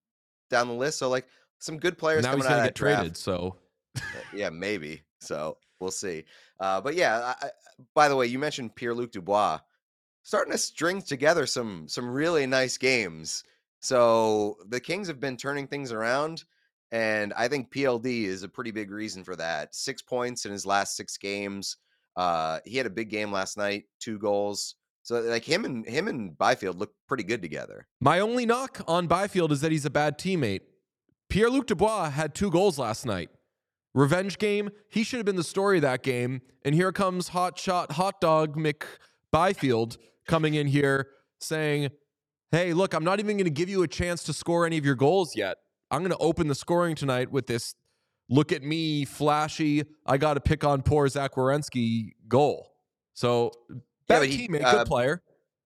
down 0.49 0.67
the 0.67 0.75
list. 0.75 0.99
So 0.99 1.11
like 1.11 1.27
some 1.59 1.79
good 1.79 1.99
players 1.99 2.25
now 2.25 2.31
coming 2.31 2.45
he's 2.45 2.51
out 2.51 2.61
of 2.61 2.65
get 2.65 2.75
draft. 2.75 3.01
traded. 3.01 3.17
So 3.19 3.57
uh, 3.99 4.01
yeah, 4.35 4.49
maybe. 4.49 5.03
So 5.21 5.59
we'll 5.79 5.91
see. 5.91 6.25
Uh, 6.59 6.81
but 6.81 6.95
yeah, 6.95 7.35
I, 7.41 7.51
by 7.95 8.09
the 8.09 8.17
way, 8.17 8.27
you 8.27 8.39
mentioned 8.39 8.75
Pierre 8.75 8.95
Luc 8.95 9.13
Dubois 9.13 9.59
starting 10.23 10.53
to 10.53 10.59
string 10.59 11.03
together 11.03 11.45
some 11.47 11.87
some 11.87 12.09
really 12.09 12.47
nice 12.47 12.79
games. 12.79 13.45
So 13.85 14.57
the 14.69 14.81
Kings 14.81 15.09
have 15.09 15.21
been 15.21 15.37
turning 15.37 15.67
things 15.67 15.93
around, 15.93 16.45
and 16.91 17.35
I 17.35 17.49
think 17.49 17.71
PLD 17.71 18.25
is 18.25 18.43
a 18.43 18.49
pretty 18.49 18.71
big 18.71 18.91
reason 18.91 19.23
for 19.23 19.37
that. 19.37 19.75
Six 19.75 20.01
points 20.01 20.47
in 20.47 20.53
his 20.53 20.65
last 20.65 20.97
six 20.97 21.19
games. 21.19 21.77
Uh, 22.17 22.61
he 22.65 22.79
had 22.79 22.87
a 22.87 22.91
big 22.91 23.11
game 23.11 23.31
last 23.31 23.59
night, 23.59 23.85
two 24.01 24.19
goals. 24.19 24.77
So 25.03 25.21
like 25.21 25.45
him 25.45 25.67
and 25.67 25.87
him 25.87 26.09
and 26.09 26.37
Byfield 26.39 26.79
look 26.79 26.95
pretty 27.07 27.25
good 27.25 27.43
together. 27.43 27.87
My 28.01 28.21
only 28.21 28.47
knock 28.47 28.81
on 28.89 29.07
Byfield 29.07 29.53
is 29.53 29.61
that 29.61 29.71
he's 29.71 29.85
a 29.85 29.91
bad 29.91 30.19
teammate. 30.19 30.63
Pierre 31.29 31.51
Luc 31.51 31.67
Dubois 31.67 32.09
had 32.09 32.35
two 32.35 32.51
goals 32.51 32.79
last 32.79 33.05
night. 33.05 33.29
Revenge 33.93 34.39
game. 34.39 34.71
He 34.89 35.05
should 35.05 35.19
have 35.19 35.27
been 35.27 35.37
the 35.37 35.45
story 35.45 35.77
of 35.77 35.83
that 35.83 36.03
game. 36.03 36.41
And 36.65 36.75
here 36.75 36.91
comes 36.91 37.29
hot 37.29 37.59
shot 37.59 37.93
hot 37.93 38.19
dog 38.23 38.57
Mick 38.57 38.85
Byfield 39.31 39.99
coming 40.27 40.55
in 40.55 40.69
here 40.69 41.09
saying, 41.39 41.91
Hey, 42.55 42.73
look, 42.73 42.95
I'm 42.95 43.03
not 43.03 43.19
even 43.19 43.37
going 43.37 43.47
to 43.47 43.51
give 43.51 43.69
you 43.69 43.83
a 43.83 43.89
chance 43.89 44.23
to 44.23 44.33
score 44.33 44.65
any 44.65 44.79
of 44.79 44.85
your 44.85 44.95
goals 44.95 45.35
yet. 45.35 45.57
I'm 45.91 46.03
going 46.03 46.13
to 46.13 46.19
open 46.19 46.47
the 46.47 46.55
scoring 46.55 46.95
tonight 46.95 47.29
with 47.29 47.49
this 47.49 47.75
look 48.29 48.53
at 48.53 48.63
me, 48.63 49.05
flashy, 49.05 49.83
I 50.07 50.19
got 50.19 50.35
to 50.35 50.41
pick 50.41 50.63
on 50.63 50.83
poor 50.83 51.09
Zach 51.09 51.35
Werenski 51.35 52.13
goal. 52.29 52.71
So 53.13 53.51
Bad 54.07 54.31
yeah, 54.31 54.47
teammate, 54.47 54.63
uh, 54.63 54.71
good 54.71 54.87
player. 54.87 55.21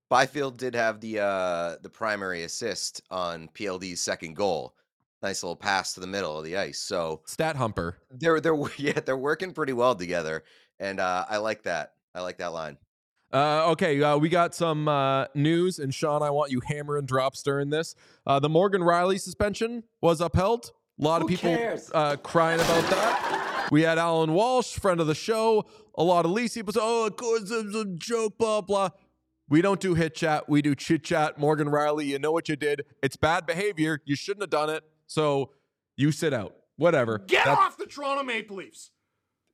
Byfield 0.09 0.57
did 0.57 0.75
have 0.75 0.99
the 1.01 1.21
uh, 1.21 1.77
the 1.83 1.91
primary 1.91 2.45
assist 2.45 3.03
on 3.11 3.51
PLD's 3.55 4.01
second 4.01 4.35
goal. 4.35 4.75
Nice 5.23 5.43
little 5.43 5.57
pass 5.57 5.93
to 5.93 6.01
the 6.01 6.07
middle 6.07 6.39
of 6.39 6.45
the 6.47 6.57
ice. 6.57 6.79
So 6.79 7.21
stat 7.27 7.55
humper. 7.55 7.99
They're 8.13 8.41
they're 8.41 8.57
yeah 8.79 9.01
they're 9.05 9.19
working 9.19 9.53
pretty 9.53 9.75
well 9.75 9.95
together, 9.95 10.43
and 10.81 11.01
uh, 11.01 11.27
I 11.29 11.37
like 11.37 11.65
that. 11.65 11.93
I 12.15 12.23
like 12.23 12.39
that 12.39 12.55
line. 12.55 12.79
Uh, 13.33 13.71
okay, 13.73 14.03
uh, 14.03 14.17
we 14.17 14.29
got 14.29 14.55
some 14.55 14.89
uh, 14.89 15.27
news, 15.35 15.79
and 15.79 15.95
Sean, 15.95 16.23
I 16.23 16.31
want 16.31 16.51
you 16.51 16.61
hammer 16.67 16.97
and 16.97 17.07
drops 17.07 17.43
during 17.43 17.71
this. 17.71 17.95
Uh, 18.27 18.39
the 18.39 18.49
Morgan 18.49 18.81
Rielly 18.81 19.21
suspension 19.21 19.85
was 20.01 20.21
upheld. 20.21 20.73
A 20.99 21.05
lot 21.05 21.21
Who 21.21 21.27
of 21.27 21.31
people 21.31 21.79
uh, 21.93 22.17
crying 22.17 22.61
about 22.61 22.91
that. 22.91 23.69
We 23.71 23.83
had 23.83 23.99
Allan 23.99 24.33
Walsh, 24.33 24.79
friend 24.79 24.99
of 24.99 25.07
the 25.07 25.15
show, 25.15 25.67
a 25.99 26.03
lot 26.03 26.25
of 26.25 26.31
Lisi 26.31 26.65
was, 26.65 26.79
oh, 26.81 27.07
of 27.07 27.17
course, 27.17 27.51
it's 27.51 27.75
a 27.75 27.85
joke, 27.97 28.39
blah, 28.39 28.63
blah. 28.63 28.91
We 29.49 29.63
don't 29.63 29.81
do 29.81 29.95
hit 29.95 30.15
chat. 30.15 30.49
We 30.49 30.63
do 30.63 30.75
chit 30.75 31.05
chat. 31.05 31.39
Morgan 31.39 31.69
Rielly, 31.69 32.07
you 32.07 32.19
know 32.19 32.33
what 32.33 32.49
you 32.49 32.57
did. 32.57 32.85
It's 33.03 33.17
bad 33.17 33.47
behavior. 33.47 34.01
You 34.05 34.15
shouldn't 34.15 34.43
have 34.43 34.51
done 34.51 34.71
it. 34.71 34.85
So 35.07 35.53
you 35.97 36.13
sit 36.13 36.33
out. 36.33 36.55
Whatever. 36.77 37.19
Get 37.19 37.45
that's, 37.45 37.59
off 37.59 37.77
the 37.77 37.87
Toronto 37.87 38.23
Maple 38.23 38.57
Leafs. 38.57 38.91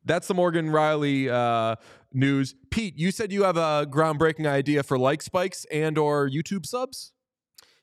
That's 0.05 0.29
the 0.29 0.35
Morgan 0.35 0.69
Rielly 0.69 1.29
uh, 1.31 1.77
news. 2.15 2.55
Pete, 2.71 2.99
you 2.99 3.11
said 3.11 3.33
you 3.33 3.45
have 3.45 3.57
a 3.57 3.87
groundbreaking 3.91 4.47
idea 4.47 4.83
for 4.83 4.99
like 4.99 5.23
spikes 5.23 5.67
and 5.71 5.99
or 5.99 6.29
YouTube 6.29 6.67
subs. 6.67 7.13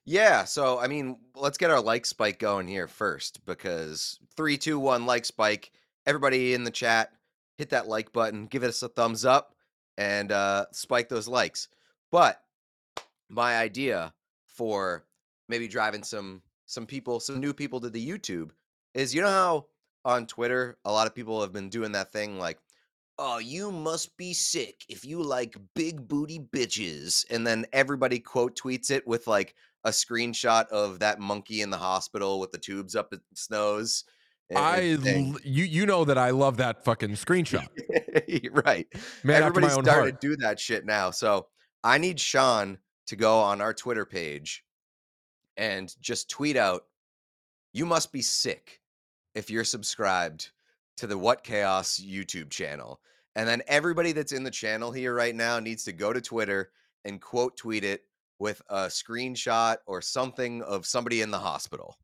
Yeah, 0.05 0.45
so 0.45 0.79
I 0.79 0.87
mean, 0.87 1.17
let's 1.35 1.57
get 1.57 1.71
our 1.71 1.81
like 1.81 2.05
spike 2.05 2.39
going 2.39 2.67
here 2.67 2.87
first 2.87 3.45
because 3.45 4.19
three, 4.35 4.57
two, 4.57 4.79
one, 4.79 5.05
like 5.05 5.25
spike. 5.25 5.71
Everybody 6.07 6.53
in 6.55 6.63
the 6.63 6.71
chat, 6.71 7.11
hit 7.57 7.69
that 7.69 7.87
like 7.87 8.11
button, 8.11 8.47
give 8.47 8.63
us 8.63 8.81
a 8.81 8.89
thumbs 8.89 9.23
up, 9.25 9.53
and 9.97 10.31
uh, 10.31 10.65
spike 10.71 11.09
those 11.09 11.27
likes. 11.27 11.67
But 12.11 12.41
my 13.29 13.57
idea 13.57 14.13
for 14.47 15.05
maybe 15.47 15.67
driving 15.67 16.03
some 16.03 16.41
some 16.65 16.85
people, 16.85 17.19
some 17.19 17.39
new 17.39 17.53
people 17.53 17.79
to 17.81 17.89
the 17.89 18.05
YouTube 18.05 18.49
is 18.93 19.13
you 19.13 19.21
know 19.21 19.27
how 19.27 19.65
on 20.03 20.25
Twitter 20.25 20.77
a 20.83 20.91
lot 20.91 21.05
of 21.05 21.13
people 21.13 21.41
have 21.41 21.53
been 21.53 21.69
doing 21.69 21.91
that 21.91 22.11
thing 22.11 22.39
like, 22.39 22.57
oh, 23.17 23.37
you 23.37 23.71
must 23.71 24.15
be 24.17 24.33
sick 24.33 24.83
if 24.89 25.05
you 25.05 25.21
like 25.21 25.55
big 25.75 26.07
booty 26.07 26.39
bitches, 26.39 27.25
and 27.29 27.45
then 27.45 27.65
everybody 27.73 28.19
quote 28.19 28.57
tweets 28.57 28.91
it 28.91 29.05
with 29.07 29.27
like 29.27 29.55
a 29.83 29.89
screenshot 29.89 30.67
of 30.67 30.99
that 30.99 31.19
monkey 31.19 31.61
in 31.61 31.69
the 31.69 31.77
hospital 31.77 32.39
with 32.39 32.51
the 32.51 32.57
tubes 32.57 32.95
up 32.95 33.13
its 33.13 33.49
nose 33.49 34.03
I 34.55 34.79
you 35.43 35.63
you 35.63 35.85
know 35.85 36.05
that 36.05 36.17
I 36.17 36.31
love 36.31 36.57
that 36.57 36.83
fucking 36.83 37.11
screenshot. 37.11 37.67
right. 38.65 38.87
Man 39.23 39.43
Everybody's 39.43 39.73
starting 39.73 39.93
heart. 39.93 40.21
to 40.21 40.27
do 40.27 40.35
that 40.37 40.59
shit 40.59 40.85
now. 40.85 41.11
So 41.11 41.47
I 41.83 41.97
need 41.97 42.19
Sean 42.19 42.77
to 43.07 43.15
go 43.15 43.39
on 43.39 43.61
our 43.61 43.73
Twitter 43.73 44.05
page 44.05 44.63
and 45.57 45.93
just 46.01 46.29
tweet 46.29 46.57
out, 46.57 46.83
"You 47.73 47.85
must 47.85 48.11
be 48.11 48.21
sick 48.21 48.81
if 49.35 49.49
you're 49.49 49.63
subscribed 49.63 50.51
to 50.97 51.07
the 51.07 51.17
What 51.17 51.43
Chaos 51.43 51.99
YouTube 51.99 52.49
channel." 52.49 52.99
And 53.35 53.47
then 53.47 53.61
everybody 53.67 54.11
that's 54.11 54.33
in 54.33 54.43
the 54.43 54.51
channel 54.51 54.91
here 54.91 55.13
right 55.15 55.33
now 55.35 55.59
needs 55.59 55.83
to 55.85 55.93
go 55.93 56.11
to 56.11 56.19
Twitter 56.21 56.71
and 57.05 57.21
quote 57.21 57.55
tweet 57.57 57.83
it 57.83 58.01
with 58.39 58.61
a 58.69 58.87
screenshot 58.87 59.77
or 59.85 60.01
something 60.01 60.61
of 60.63 60.85
somebody 60.85 61.21
in 61.21 61.31
the 61.31 61.39
hospital. 61.39 61.95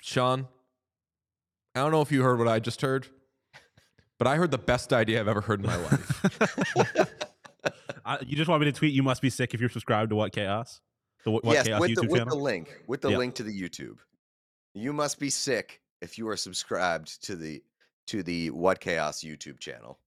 Sean, 0.00 0.48
I 1.74 1.80
don't 1.80 1.92
know 1.92 2.00
if 2.00 2.10
you 2.10 2.22
heard 2.22 2.38
what 2.38 2.48
I 2.48 2.58
just 2.58 2.80
heard, 2.80 3.06
but 4.18 4.26
I 4.26 4.36
heard 4.36 4.50
the 4.50 4.58
best 4.58 4.92
idea 4.92 5.20
I've 5.20 5.28
ever 5.28 5.40
heard 5.42 5.60
in 5.60 5.66
my 5.66 5.76
life. 5.76 7.02
I, 8.04 8.18
you 8.26 8.36
just 8.36 8.48
want 8.48 8.60
me 8.60 8.66
to 8.66 8.72
tweet? 8.72 8.92
You 8.94 9.02
must 9.02 9.20
be 9.20 9.30
sick 9.30 9.52
if 9.52 9.60
you're 9.60 9.68
subscribed 9.68 10.10
to 10.10 10.16
What 10.16 10.32
Chaos, 10.32 10.80
the 11.24 11.30
What, 11.30 11.44
what 11.44 11.52
yes, 11.54 11.66
Chaos 11.66 11.80
with, 11.80 11.90
YouTube 11.90 11.94
the, 11.94 12.02
with 12.08 12.18
channel. 12.20 12.36
the 12.36 12.42
link, 12.42 12.80
with 12.86 13.00
the 13.00 13.10
Yeah. 13.10 13.18
link 13.18 13.34
to 13.36 13.42
the 13.42 13.52
YouTube. 13.52 13.98
You 14.74 14.92
must 14.92 15.18
be 15.18 15.28
sick 15.30 15.80
if 16.00 16.18
you 16.18 16.28
are 16.28 16.36
subscribed 16.36 17.22
to 17.24 17.36
the 17.36 17.62
to 18.08 18.22
the 18.22 18.50
What 18.50 18.80
Chaos 18.80 19.22
YouTube 19.22 19.58
channel. 19.58 19.98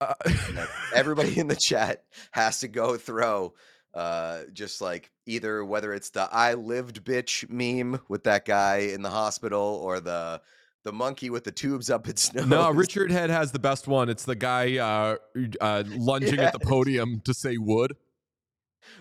Uh, 0.00 0.14
everybody 0.94 1.38
in 1.38 1.48
the 1.48 1.56
chat 1.56 2.04
has 2.30 2.60
to 2.60 2.68
go 2.68 2.96
throw 2.96 3.52
uh 3.94 4.42
just 4.52 4.80
like 4.80 5.10
either 5.26 5.64
whether 5.64 5.92
it's 5.94 6.10
the 6.10 6.28
I 6.30 6.54
lived 6.54 7.02
bitch 7.04 7.48
meme 7.48 8.00
with 8.08 8.22
that 8.24 8.44
guy 8.44 8.76
in 8.76 9.02
the 9.02 9.10
hospital 9.10 9.80
or 9.82 9.98
the 9.98 10.40
the 10.84 10.92
monkey 10.92 11.30
with 11.30 11.44
the 11.44 11.52
tubes 11.52 11.90
up 11.90 12.08
its 12.08 12.32
nose. 12.34 12.46
no, 12.46 12.70
Richard 12.70 13.10
Head 13.10 13.30
has 13.30 13.52
the 13.52 13.58
best 13.58 13.86
one. 13.86 14.08
It's 14.08 14.24
the 14.24 14.36
guy 14.36 14.78
uh, 14.78 15.16
uh, 15.60 15.84
lunging 15.88 16.38
at 16.38 16.52
the 16.52 16.60
podium 16.60 17.20
to 17.24 17.34
say 17.34 17.58
wood. 17.58 17.94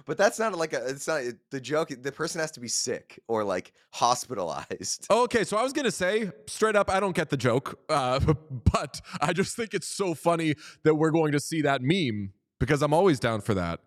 But 0.06 0.18
that's 0.18 0.40
not 0.40 0.56
like 0.58 0.74
a 0.74 0.86
it's 0.88 1.08
not 1.08 1.22
the 1.52 1.60
joke 1.62 1.90
the 2.02 2.12
person 2.12 2.40
has 2.42 2.52
to 2.52 2.60
be 2.60 2.68
sick 2.68 3.20
or 3.28 3.44
like 3.44 3.74
hospitalized. 3.94 5.08
Okay, 5.10 5.44
so 5.44 5.58
I 5.58 5.64
was 5.64 5.74
gonna 5.74 5.92
say 5.92 6.32
straight 6.48 6.76
up, 6.76 6.90
I 6.90 7.00
don't 7.00 7.16
get 7.16 7.30
the 7.30 7.38
joke, 7.38 7.80
uh, 7.90 8.20
but 8.72 9.02
I 9.22 9.34
just 9.34 9.56
think 9.56 9.74
it's 9.74 9.88
so 9.88 10.14
funny 10.14 10.56
that 10.84 10.96
we're 10.96 11.12
going 11.12 11.32
to 11.34 11.40
see 11.40 11.62
that 11.64 11.82
meme 11.82 12.34
because 12.60 12.82
I'm 12.82 12.94
always 12.94 13.20
down 13.20 13.42
for 13.42 13.54
that. 13.56 13.80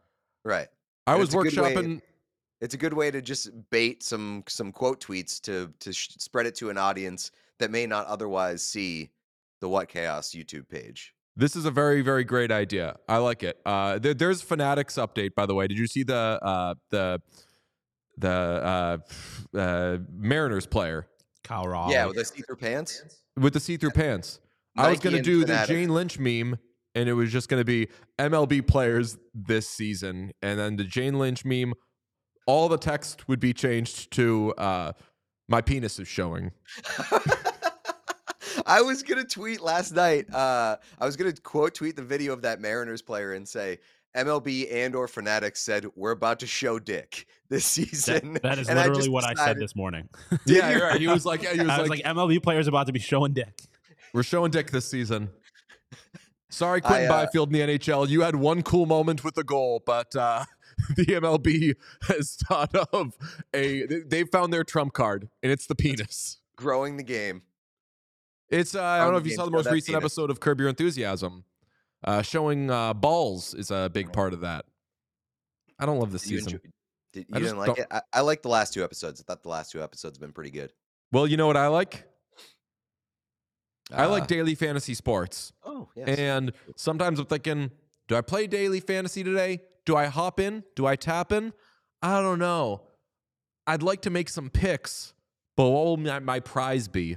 Right. 0.44 0.68
I 1.06 1.12
And 1.12 1.20
was 1.20 1.34
way- 1.34 1.44
workshopping. 1.44 2.00
It's 2.60 2.74
a 2.74 2.78
good 2.78 2.92
way 2.92 3.10
to 3.10 3.22
just 3.22 3.48
bait 3.70 4.02
some 4.02 4.44
some 4.46 4.70
quote 4.70 5.00
tweets 5.00 5.40
to 5.42 5.72
to 5.80 5.92
sh- 5.92 6.10
spread 6.18 6.46
it 6.46 6.54
to 6.56 6.68
an 6.70 6.76
audience 6.76 7.30
that 7.58 7.70
may 7.70 7.86
not 7.86 8.06
otherwise 8.06 8.62
see 8.62 9.10
the 9.60 9.68
What 9.68 9.88
Chaos 9.88 10.32
YouTube 10.32 10.68
page. 10.68 11.14
This 11.40 11.56
is 11.56 11.64
a 11.64 11.70
very, 11.70 12.02
very 12.02 12.22
great 12.22 12.52
idea. 12.52 12.96
I 13.08 13.16
like 13.16 13.42
it. 13.42 13.58
Uh, 13.64 13.98
there, 13.98 14.12
there's 14.12 14.42
Fanatics 14.42 14.96
update, 14.96 15.34
by 15.34 15.46
the 15.46 15.54
way. 15.54 15.66
Did 15.66 15.78
you 15.78 15.86
see 15.86 16.02
the 16.02 16.38
uh, 16.42 16.74
the 16.90 17.22
the 18.18 19.00
uh, 19.54 19.58
uh, 19.58 19.98
Mariners 20.12 20.66
player 20.66 21.08
Kyle 21.42 21.66
Raw. 21.66 21.88
yeah, 21.88 22.04
with 22.04 22.16
the 22.16 22.26
see-through 22.26 22.56
pants. 22.56 23.22
with 23.38 23.54
the 23.54 23.60
see-through 23.60 23.92
pants? 23.92 24.38
I 24.76 24.90
was 24.90 25.00
gonna 25.00 25.16
and 25.16 25.24
do 25.24 25.46
the 25.46 25.64
Jane 25.66 25.88
Lynch 25.88 26.18
meme, 26.18 26.58
and 26.94 27.08
it 27.08 27.14
was 27.14 27.32
just 27.32 27.48
gonna 27.48 27.64
be 27.64 27.88
MLB 28.18 28.66
players 28.66 29.16
this 29.32 29.66
season, 29.66 30.32
and 30.42 30.58
then 30.58 30.76
the 30.76 30.84
Jane 30.84 31.18
Lynch 31.18 31.46
meme. 31.46 31.72
All 32.46 32.68
the 32.68 32.76
text 32.76 33.28
would 33.28 33.40
be 33.40 33.54
changed 33.54 34.10
to 34.12 34.52
uh, 34.58 34.92
"My 35.48 35.62
penis 35.62 35.98
is 35.98 36.06
showing." 36.06 36.50
I 38.66 38.82
was 38.82 39.02
gonna 39.02 39.24
tweet 39.24 39.60
last 39.60 39.92
night. 39.92 40.32
Uh, 40.32 40.76
I 40.98 41.06
was 41.06 41.16
gonna 41.16 41.32
quote 41.32 41.74
tweet 41.74 41.96
the 41.96 42.02
video 42.02 42.32
of 42.32 42.42
that 42.42 42.60
Mariners 42.60 43.02
player 43.02 43.32
and 43.34 43.48
say 43.48 43.78
MLB 44.16 44.72
and 44.72 44.94
or 44.94 45.06
Fanatics 45.08 45.60
said 45.60 45.86
we're 45.96 46.10
about 46.10 46.40
to 46.40 46.46
show 46.46 46.78
dick 46.78 47.26
this 47.48 47.64
season. 47.64 48.34
That, 48.34 48.42
that 48.42 48.58
is 48.58 48.68
And 48.68 48.78
literally 48.78 49.00
just 49.00 49.10
what 49.10 49.24
I 49.24 49.34
said 49.34 49.58
this 49.58 49.76
morning. 49.76 50.08
Yeah, 50.46 50.70
you? 50.70 50.78
you're 50.78 50.88
right. 50.88 51.00
He 51.00 51.06
was 51.08 51.24
like, 51.26 51.42
he 51.42 51.60
was, 51.60 51.68
I 51.68 51.80
was 51.80 51.90
like, 51.90 52.04
like, 52.04 52.16
MLB 52.16 52.42
players 52.42 52.66
about 52.66 52.86
to 52.86 52.92
be 52.92 52.98
showing 52.98 53.32
dick. 53.32 53.60
"We're 54.12 54.22
showing 54.22 54.50
dick 54.50 54.70
this 54.70 54.88
season." 54.88 55.30
Sorry, 56.48 56.80
I, 56.84 56.86
Quinton 56.88 57.10
uh, 57.10 57.24
Byfield 57.26 57.54
in 57.54 57.66
the 57.68 57.78
NHL. 57.78 58.08
You 58.08 58.22
had 58.22 58.34
one 58.36 58.62
cool 58.62 58.86
moment 58.86 59.22
with 59.22 59.34
the 59.36 59.44
goal, 59.44 59.82
but 59.86 60.14
uh, 60.16 60.44
the 60.96 61.06
MLB 61.06 61.74
has 62.08 62.36
thought 62.48 62.74
of 62.92 63.16
a. 63.54 63.86
they- 63.86 64.24
found 64.24 64.52
their 64.52 64.64
trump 64.64 64.92
card, 64.92 65.28
and 65.42 65.52
it's 65.52 65.66
the 65.66 65.74
penis. 65.76 66.38
growing 66.56 66.96
the 66.96 67.02
game. 67.04 67.42
It's. 68.50 68.74
Uh, 68.74 68.82
I 68.82 68.98
don't 68.98 69.12
know 69.12 69.18
if 69.18 69.26
you 69.26 69.34
saw 69.34 69.44
the 69.44 69.50
most 69.50 69.70
recent 69.70 69.96
episode 69.96 70.30
of 70.30 70.40
Curb 70.40 70.60
Your 70.60 70.68
Enthusiasm. 70.68 71.44
Uh, 72.02 72.22
showing 72.22 72.70
uh, 72.70 72.94
balls 72.94 73.52
is 73.54 73.70
a 73.70 73.90
big 73.92 74.12
part 74.12 74.32
of 74.32 74.40
that. 74.40 74.64
I 75.78 75.86
don't 75.86 75.98
love 75.98 76.12
this 76.12 76.26
You, 76.26 76.38
season. 76.38 76.52
enjoy- 76.54 76.70
did, 77.12 77.26
you 77.28 77.40
didn't 77.40 77.58
like 77.58 77.66
don't- 77.66 77.78
it? 77.80 77.86
I, 77.90 78.00
I 78.12 78.20
like 78.22 78.42
the 78.42 78.48
last 78.48 78.72
two 78.72 78.82
episodes. 78.84 79.20
I 79.20 79.24
thought 79.24 79.42
the 79.42 79.48
last 79.48 79.70
two 79.72 79.82
episodes 79.82 80.16
have 80.16 80.20
been 80.20 80.32
pretty 80.32 80.50
good. 80.50 80.72
Well, 81.12 81.26
you 81.26 81.36
know 81.36 81.46
what 81.46 81.56
I 81.56 81.66
like? 81.66 82.04
I 83.92 84.06
like 84.06 84.22
Uh, 84.24 84.26
daily 84.26 84.54
fantasy 84.54 84.94
sports. 84.94 85.52
Oh, 85.64 85.88
yes. 85.96 86.16
And 86.18 86.52
sometimes 86.76 87.18
I'm 87.18 87.26
thinking, 87.26 87.70
do 88.08 88.16
I 88.16 88.20
play 88.20 88.46
daily 88.46 88.78
fantasy 88.80 89.24
today? 89.24 89.60
Do 89.84 89.96
I 89.96 90.06
hop 90.06 90.38
in? 90.38 90.62
Do 90.76 90.86
I 90.86 90.94
tap 90.96 91.32
in? 91.32 91.52
I 92.00 92.20
don't 92.22 92.38
know. 92.38 92.82
I'd 93.66 93.82
like 93.82 94.02
to 94.02 94.10
make 94.10 94.28
some 94.28 94.48
picks, 94.48 95.12
but 95.56 95.68
what 95.68 95.84
will 95.84 95.96
my, 95.96 96.18
my 96.20 96.40
prize 96.40 96.86
be? 96.88 97.16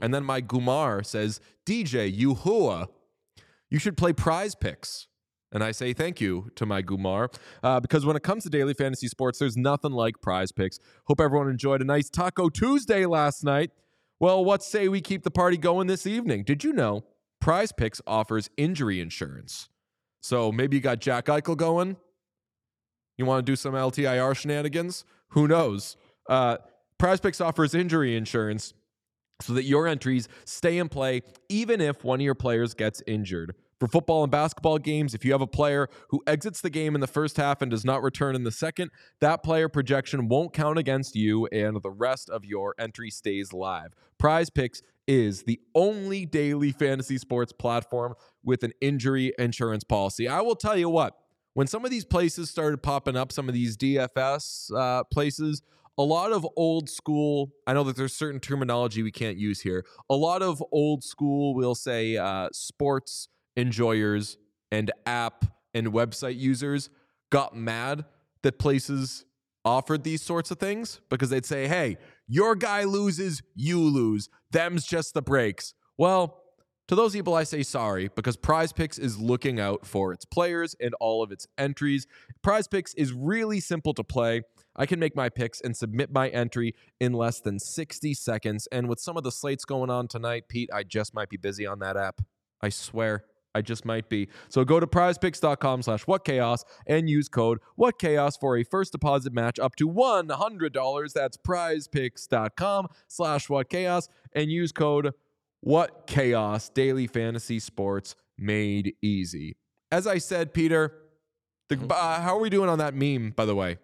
And 0.00 0.14
then 0.14 0.24
my 0.24 0.40
Gumar 0.40 1.04
says, 1.04 1.40
DJ, 1.66 2.12
you 2.12 2.34
hua, 2.34 2.88
you 3.70 3.78
should 3.78 3.96
play 3.96 4.12
prize 4.12 4.54
picks. 4.54 5.06
And 5.50 5.64
I 5.64 5.72
say 5.72 5.92
thank 5.92 6.20
you 6.20 6.50
to 6.56 6.66
my 6.66 6.82
Gumar 6.82 7.34
uh, 7.62 7.80
because 7.80 8.04
when 8.04 8.16
it 8.16 8.22
comes 8.22 8.44
to 8.44 8.50
daily 8.50 8.74
fantasy 8.74 9.08
sports, 9.08 9.38
there's 9.38 9.56
nothing 9.56 9.92
like 9.92 10.20
prize 10.20 10.52
picks. 10.52 10.78
Hope 11.06 11.20
everyone 11.20 11.48
enjoyed 11.48 11.80
a 11.80 11.84
nice 11.84 12.10
Taco 12.10 12.50
Tuesday 12.50 13.06
last 13.06 13.44
night. 13.44 13.70
Well, 14.20 14.44
what 14.44 14.62
say 14.62 14.88
we 14.88 15.00
keep 15.00 15.22
the 15.22 15.30
party 15.30 15.56
going 15.56 15.86
this 15.86 16.06
evening? 16.06 16.44
Did 16.44 16.64
you 16.64 16.72
know 16.72 17.04
PrizePicks 17.42 18.00
offers 18.06 18.50
injury 18.56 19.00
insurance? 19.00 19.68
So 20.20 20.52
maybe 20.52 20.76
you 20.76 20.82
got 20.82 20.98
Jack 20.98 21.26
Eichel 21.26 21.56
going. 21.56 21.96
You 23.16 23.24
want 23.24 23.44
to 23.46 23.50
do 23.50 23.56
some 23.56 23.74
LTIR 23.74 24.36
shenanigans? 24.36 25.04
Who 25.30 25.48
knows? 25.48 25.96
Uh, 26.28 26.58
PrizePicks 27.00 27.44
offers 27.44 27.74
injury 27.74 28.16
insurance 28.16 28.74
so 29.40 29.52
that 29.54 29.64
your 29.64 29.86
entries 29.86 30.28
stay 30.44 30.78
in 30.78 30.88
play 30.88 31.22
even 31.48 31.80
if 31.80 32.04
one 32.04 32.20
of 32.20 32.24
your 32.24 32.34
players 32.34 32.74
gets 32.74 33.02
injured. 33.06 33.54
For 33.78 33.86
football 33.86 34.24
and 34.24 34.32
basketball 34.32 34.78
games, 34.78 35.14
if 35.14 35.24
you 35.24 35.30
have 35.30 35.40
a 35.40 35.46
player 35.46 35.88
who 36.08 36.20
exits 36.26 36.60
the 36.60 36.70
game 36.70 36.96
in 36.96 37.00
the 37.00 37.06
first 37.06 37.36
half 37.36 37.62
and 37.62 37.70
does 37.70 37.84
not 37.84 38.02
return 38.02 38.34
in 38.34 38.42
the 38.42 38.50
second, 38.50 38.90
that 39.20 39.44
player 39.44 39.68
projection 39.68 40.26
won't 40.26 40.52
count 40.52 40.78
against 40.78 41.14
you 41.14 41.46
and 41.46 41.80
the 41.80 41.90
rest 41.90 42.28
of 42.28 42.44
your 42.44 42.74
entry 42.78 43.08
stays 43.08 43.52
live. 43.52 43.94
PrizePicks 44.20 44.82
is 45.06 45.44
the 45.44 45.60
only 45.76 46.26
daily 46.26 46.72
fantasy 46.72 47.18
sports 47.18 47.52
platform 47.52 48.14
with 48.42 48.64
an 48.64 48.72
injury 48.80 49.32
insurance 49.38 49.84
policy. 49.84 50.26
I 50.26 50.40
will 50.40 50.56
tell 50.56 50.76
you 50.76 50.90
what, 50.90 51.16
when 51.54 51.68
some 51.68 51.84
of 51.84 51.90
these 51.92 52.04
places 52.04 52.50
started 52.50 52.82
popping 52.82 53.16
up, 53.16 53.30
some 53.30 53.48
of 53.48 53.54
these 53.54 53.76
DFS 53.76 54.72
uh, 54.76 55.04
places, 55.04 55.62
a 55.98 56.02
lot 56.02 56.32
of 56.32 56.46
old 56.56 56.88
school, 56.88 57.50
I 57.66 57.74
know 57.74 57.82
that 57.84 57.96
there's 57.96 58.14
certain 58.14 58.40
terminology 58.40 59.02
we 59.02 59.10
can't 59.10 59.36
use 59.36 59.60
here. 59.60 59.84
A 60.08 60.14
lot 60.14 60.42
of 60.42 60.62
old 60.70 61.02
school, 61.02 61.54
we'll 61.54 61.74
say, 61.74 62.16
uh, 62.16 62.48
sports 62.52 63.28
enjoyers 63.56 64.38
and 64.70 64.92
app 65.06 65.44
and 65.74 65.88
website 65.88 66.38
users 66.38 66.88
got 67.30 67.56
mad 67.56 68.04
that 68.42 68.58
places 68.58 69.24
offered 69.64 70.04
these 70.04 70.22
sorts 70.22 70.52
of 70.52 70.58
things 70.58 71.00
because 71.10 71.30
they'd 71.30 71.44
say, 71.44 71.66
hey, 71.66 71.98
your 72.28 72.54
guy 72.54 72.84
loses, 72.84 73.42
you 73.56 73.80
lose. 73.80 74.28
Them's 74.52 74.86
just 74.86 75.14
the 75.14 75.22
breaks. 75.22 75.74
Well, 75.98 76.38
to 76.86 76.94
those 76.94 77.12
people, 77.12 77.34
I 77.34 77.42
say 77.42 77.62
sorry 77.62 78.08
because 78.14 78.36
PrizePicks 78.36 78.98
is 78.98 79.18
looking 79.18 79.60
out 79.60 79.84
for 79.84 80.12
its 80.12 80.24
players 80.24 80.74
and 80.80 80.94
all 81.00 81.22
of 81.22 81.32
its 81.32 81.46
entries. 81.58 82.06
PrizePicks 82.46 82.94
is 82.96 83.12
really 83.12 83.60
simple 83.60 83.92
to 83.94 84.04
play. 84.04 84.42
I 84.78 84.86
can 84.86 84.98
make 84.98 85.14
my 85.16 85.28
picks 85.28 85.60
and 85.60 85.76
submit 85.76 86.10
my 86.12 86.28
entry 86.28 86.74
in 87.00 87.12
less 87.12 87.40
than 87.40 87.58
60 87.58 88.14
seconds. 88.14 88.66
And 88.72 88.88
with 88.88 89.00
some 89.00 89.16
of 89.18 89.24
the 89.24 89.32
slates 89.32 89.64
going 89.66 89.90
on 89.90 90.08
tonight, 90.08 90.44
Pete, 90.48 90.70
I 90.72 90.84
just 90.84 91.12
might 91.12 91.28
be 91.28 91.36
busy 91.36 91.66
on 91.66 91.80
that 91.80 91.96
app. 91.96 92.22
I 92.62 92.68
swear. 92.70 93.24
I 93.54 93.62
just 93.62 93.84
might 93.84 94.08
be. 94.08 94.28
So 94.50 94.64
go 94.64 94.78
to 94.78 94.86
prizepicks.com 94.86 95.82
slash 95.82 96.04
whatchaos 96.04 96.64
and 96.86 97.08
use 97.10 97.28
code 97.28 97.58
whatchaos 97.78 98.38
for 98.38 98.56
a 98.56 98.62
first 98.62 98.92
deposit 98.92 99.32
match 99.32 99.58
up 99.58 99.74
to 99.76 99.88
$100. 99.88 101.12
That's 101.12 101.36
prizepicks.com 101.38 102.88
slash 103.08 103.48
whatchaos 103.48 104.08
and 104.32 104.50
use 104.52 104.70
code 104.70 105.12
whatchaos 105.66 106.72
daily 106.72 107.06
fantasy 107.06 107.58
sports 107.58 108.14
made 108.38 108.94
easy. 109.02 109.56
As 109.90 110.06
I 110.06 110.18
said, 110.18 110.52
Peter, 110.52 110.92
the, 111.68 111.76
Mhm. 111.76 111.90
uh, 111.90 112.20
how 112.20 112.36
are 112.36 112.40
we 112.40 112.50
doing 112.50 112.68
on 112.68 112.78
that 112.78 112.94
meme, 112.94 113.30
by 113.30 113.44
the 113.44 113.54
way? 113.54 113.78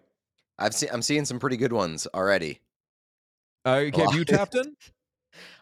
I've 0.57 0.73
seen 0.73 0.89
I'm 0.91 1.01
seeing 1.01 1.25
some 1.25 1.39
pretty 1.39 1.57
good 1.57 1.73
ones 1.73 2.07
already. 2.13 2.61
Uh, 3.63 3.85
have 3.95 4.15
you 4.15 4.25
tapped 4.25 4.55
in? 4.55 4.75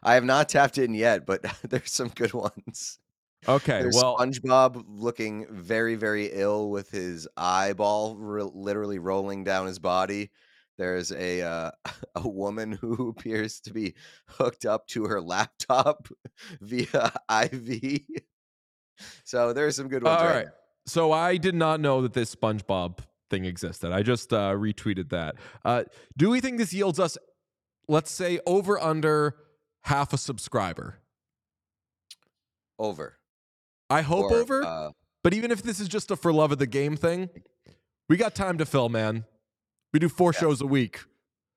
I 0.03 0.13
have 0.15 0.25
not 0.25 0.49
tapped 0.49 0.77
in 0.77 0.93
yet, 0.93 1.25
but 1.25 1.43
there's 1.69 1.91
some 1.91 2.09
good 2.09 2.33
ones. 2.33 2.99
Okay, 3.47 3.81
There's 3.81 3.95
well, 3.95 4.17
SpongeBob 4.17 4.85
looking 4.87 5.45
very, 5.49 5.95
very 5.95 6.27
ill 6.31 6.69
with 6.69 6.89
his 6.89 7.27
eyeball 7.35 8.15
re- 8.15 8.49
literally 8.53 8.99
rolling 8.99 9.43
down 9.43 9.67
his 9.67 9.79
body. 9.79 10.31
there's 10.77 11.11
a 11.11 11.41
uh, 11.41 11.71
a 12.15 12.27
woman 12.27 12.71
who 12.71 13.09
appears 13.09 13.59
to 13.61 13.73
be 13.73 13.95
hooked 14.27 14.65
up 14.65 14.87
to 14.87 15.05
her 15.05 15.19
laptop 15.19 16.07
via 16.61 17.11
IV. 17.29 17.99
So 19.25 19.51
there's 19.53 19.75
some 19.75 19.89
good 19.89 20.03
ones 20.03 20.21
All 20.21 20.27
right. 20.27 20.45
right. 20.45 20.47
So 20.85 21.11
I 21.11 21.37
did 21.37 21.55
not 21.55 21.79
know 21.79 22.01
that 22.01 22.13
this 22.13 22.33
SpongeBob 22.33 22.99
thing 23.33 23.45
existed. 23.45 23.91
I 23.91 24.03
just 24.03 24.31
uh, 24.31 24.51
retweeted 24.53 25.09
that. 25.09 25.35
Uh, 25.65 25.83
do 26.15 26.29
we 26.29 26.39
think 26.39 26.59
this 26.59 26.71
yields 26.71 26.99
us, 26.99 27.17
let's 27.87 28.11
say, 28.11 28.39
over 28.45 28.79
under 28.79 29.35
half 29.81 30.13
a 30.13 30.17
subscriber? 30.17 30.99
Over. 32.77 33.17
I 33.89 34.01
hope 34.01 34.31
Or, 34.31 34.35
over. 34.37 34.63
Uh, 34.63 34.91
but 35.23 35.33
even 35.33 35.49
if 35.51 35.63
this 35.63 35.79
is 35.79 35.87
just 35.87 36.11
a 36.11 36.15
for 36.15 36.31
love 36.31 36.51
of 36.51 36.59
the 36.59 36.67
game 36.67 36.95
thing, 36.95 37.29
we 38.07 38.17
got 38.17 38.35
time 38.35 38.57
to 38.59 38.65
fill, 38.65 38.89
man. 38.89 39.25
We 39.93 39.99
do 39.99 40.09
four 40.09 40.31
Yeah. 40.33 40.39
shows 40.41 40.61
a 40.61 40.67
week. 40.67 40.99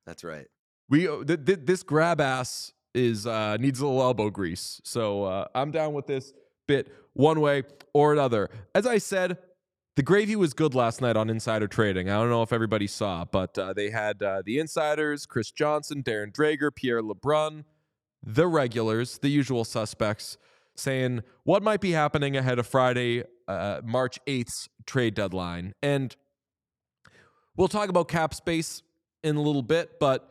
that's 0.07 0.23
right. 0.25 0.47
We 0.89 1.09
uh, 1.09 1.25
th- 1.25 1.45
th- 1.45 1.59
this 1.65 1.83
grab 1.83 2.21
ass 2.21 2.73
is 2.95 3.27
uh, 3.27 3.57
needs 3.59 3.81
a 3.81 3.87
little 3.87 4.01
elbow 4.03 4.31
grease. 4.31 4.81
So 4.85 5.25
uh, 5.25 5.49
I'm 5.55 5.71
down 5.73 5.93
with 5.95 6.07
this 6.07 6.33
bit 6.69 6.93
one 7.15 7.41
way 7.41 7.65
or 7.93 8.13
another. 8.13 8.49
As 8.75 8.87
I 8.87 8.99
said, 8.99 9.39
the 9.97 10.03
gravy 10.03 10.37
was 10.37 10.53
good 10.53 10.75
last 10.75 11.01
night 11.01 11.17
on 11.17 11.31
insider 11.31 11.67
trading. 11.67 12.11
I 12.11 12.15
don't 12.15 12.29
know 12.29 12.43
if 12.43 12.53
everybody 12.53 12.87
saw, 12.87 13.25
but 13.25 13.59
uh, 13.59 13.73
they 13.73 13.91
had 13.91 14.23
uh, 14.23 14.43
the 14.45 14.59
insiders: 14.59 15.27
Chris 15.27 15.51
Johnston, 15.51 16.03
Darren 16.03 16.33
Dreger, 16.33 16.73
Pierre 16.75 17.03
LeBrun, 17.03 17.65
the 18.23 18.47
regulars, 18.47 19.19
the 19.19 19.31
usual 19.31 19.65
suspects, 19.65 20.37
saying 20.77 21.23
what 21.45 21.63
might 21.63 21.81
be 21.81 21.93
happening 21.93 22.37
ahead 22.37 22.59
of 22.59 22.67
Friday, 22.67 23.25
uh, 23.49 23.81
March 23.83 24.19
8th's 24.27 24.69
trade 24.85 25.15
deadline. 25.15 25.73
And 25.83 26.15
we'll 27.57 27.69
talk 27.69 27.89
about 27.89 28.09
cap 28.09 28.35
space 28.35 28.83
in 29.25 29.37
a 29.37 29.43
little 29.43 29.63
bit, 29.63 29.99
but 29.99 30.31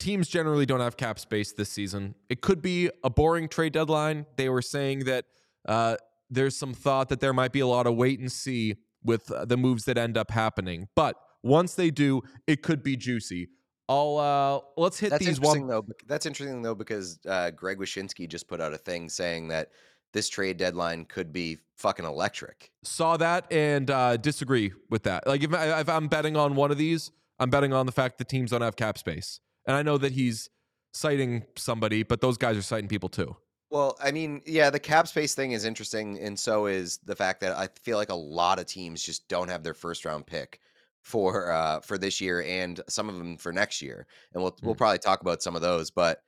teams 0.00 0.26
generally 0.26 0.66
don't 0.66 0.80
have 0.80 0.96
cap 0.96 1.20
space 1.20 1.52
this 1.52 1.70
season. 1.70 2.16
It 2.28 2.40
could 2.40 2.60
be 2.60 2.90
a 3.04 3.10
boring 3.10 3.48
trade 3.48 3.72
deadline. 3.74 4.26
They 4.36 4.48
were 4.48 4.62
saying 4.62 5.00
that 5.00 5.26
uh, 5.66 5.96
there's 6.30 6.56
some 6.56 6.74
thought 6.74 7.10
that 7.10 7.20
there 7.20 7.32
might 7.32 7.52
be 7.52 7.60
a 7.60 7.66
lot 7.66 7.86
of 7.86 7.94
wait 7.94 8.18
and 8.18 8.30
see 8.30 8.76
with 9.04 9.30
uh, 9.30 9.44
the 9.44 9.56
moves 9.56 9.84
that 9.84 9.98
end 9.98 10.16
up 10.16 10.30
happening. 10.30 10.88
But 10.96 11.16
once 11.42 11.74
they 11.74 11.90
do, 11.90 12.22
it 12.46 12.62
could 12.62 12.82
be 12.82 12.96
juicy. 12.96 13.48
I'll 13.88 14.16
uh, 14.16 14.80
let's 14.80 14.98
hit 14.98 15.10
That's 15.10 15.26
these 15.26 15.40
one. 15.40 15.66
though. 15.66 15.84
That's 16.06 16.24
interesting 16.26 16.62
though 16.62 16.74
because 16.74 17.18
uh, 17.28 17.50
Greg 17.50 17.78
Wyshynski 17.78 18.28
just 18.28 18.48
put 18.48 18.60
out 18.60 18.72
a 18.72 18.78
thing 18.78 19.08
saying 19.08 19.48
that 19.48 19.70
this 20.14 20.28
trade 20.28 20.56
deadline 20.56 21.04
could 21.04 21.32
be 21.32 21.58
fucking 21.76 22.04
electric. 22.04 22.70
Saw 22.84 23.16
that 23.18 23.52
and 23.52 23.90
uh, 23.90 24.16
disagree 24.16 24.72
with 24.88 25.02
that. 25.02 25.26
Like 25.26 25.42
if, 25.42 25.52
I, 25.52 25.80
if 25.80 25.88
I'm 25.88 26.08
betting 26.08 26.36
on 26.36 26.54
one 26.54 26.70
of 26.70 26.78
these, 26.78 27.10
I'm 27.38 27.50
betting 27.50 27.72
on 27.72 27.84
the 27.84 27.92
fact 27.92 28.18
that 28.18 28.28
teams 28.28 28.52
don't 28.52 28.62
have 28.62 28.76
cap 28.76 28.96
space. 28.96 29.40
And 29.66 29.76
I 29.76 29.82
know 29.82 29.98
that 29.98 30.12
he's 30.12 30.48
citing 30.92 31.44
somebody, 31.56 32.04
but 32.04 32.20
those 32.20 32.38
guys 32.38 32.56
are 32.56 32.62
citing 32.62 32.88
people 32.88 33.08
too. 33.08 33.36
Well, 33.74 33.96
I 34.00 34.12
mean, 34.12 34.40
yeah, 34.46 34.70
the 34.70 34.78
cap 34.78 35.08
space 35.08 35.34
thing 35.34 35.50
is 35.50 35.64
interesting, 35.64 36.20
and 36.20 36.38
so 36.38 36.66
is 36.66 36.98
the 36.98 37.16
fact 37.16 37.40
that 37.40 37.56
I 37.58 37.66
feel 37.82 37.96
like 37.96 38.08
a 38.10 38.14
lot 38.14 38.60
of 38.60 38.66
teams 38.66 39.02
just 39.02 39.26
don't 39.26 39.48
have 39.48 39.64
their 39.64 39.74
first 39.74 40.04
round 40.04 40.28
pick 40.28 40.60
for 41.02 41.50
uh 41.50 41.80
for 41.80 41.98
this 41.98 42.20
year, 42.20 42.44
and 42.44 42.80
some 42.88 43.08
of 43.08 43.16
them 43.18 43.36
for 43.36 43.52
next 43.52 43.82
year, 43.82 44.06
and 44.32 44.40
we'll 44.40 44.56
we'll 44.62 44.76
Mm. 44.76 44.78
probably 44.78 44.98
talk 45.00 45.22
about 45.22 45.42
some 45.42 45.56
of 45.56 45.60
those. 45.62 45.90
But 45.90 46.22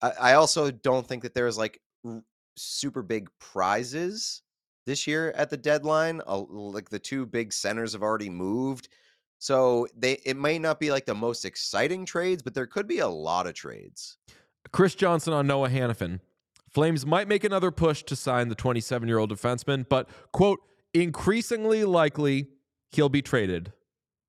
I, 0.00 0.10
I 0.20 0.32
also 0.34 0.70
don't 0.70 1.04
think 1.04 1.24
that 1.24 1.34
there's 1.34 1.58
like 1.58 1.80
r- 2.04 2.22
super 2.56 3.02
big 3.02 3.28
prizes 3.40 4.42
this 4.86 5.04
year 5.04 5.32
at 5.32 5.50
the 5.50 5.56
deadline. 5.56 6.22
Uh, 6.24 6.44
Like 6.48 6.88
the 6.88 7.00
two 7.00 7.26
big 7.26 7.52
centers 7.52 7.94
have 7.94 8.02
already 8.04 8.30
moved, 8.30 8.90
so 9.40 9.88
they 9.96 10.20
it 10.24 10.36
may 10.36 10.56
not 10.56 10.78
be 10.78 10.92
like 10.92 11.06
the 11.06 11.16
most 11.16 11.44
exciting 11.44 12.06
trades, 12.06 12.44
but 12.44 12.54
there 12.54 12.68
could 12.68 12.86
be 12.86 13.00
a 13.00 13.08
lot 13.08 13.48
of 13.48 13.54
trades. 13.54 14.18
Chris 14.70 14.94
Johnston 14.94 15.32
on 15.34 15.48
Noah 15.48 15.68
Hanifin. 15.68 16.20
Flames 16.72 17.04
might 17.04 17.28
make 17.28 17.44
another 17.44 17.70
push 17.70 18.02
to 18.04 18.16
sign 18.16 18.48
the 18.48 18.54
27 18.54 19.06
year 19.06 19.18
old 19.18 19.30
defenseman, 19.30 19.86
but, 19.88 20.08
quote, 20.32 20.60
increasingly 20.94 21.84
likely 21.84 22.48
he'll 22.90 23.08
be 23.08 23.22
traded. 23.22 23.72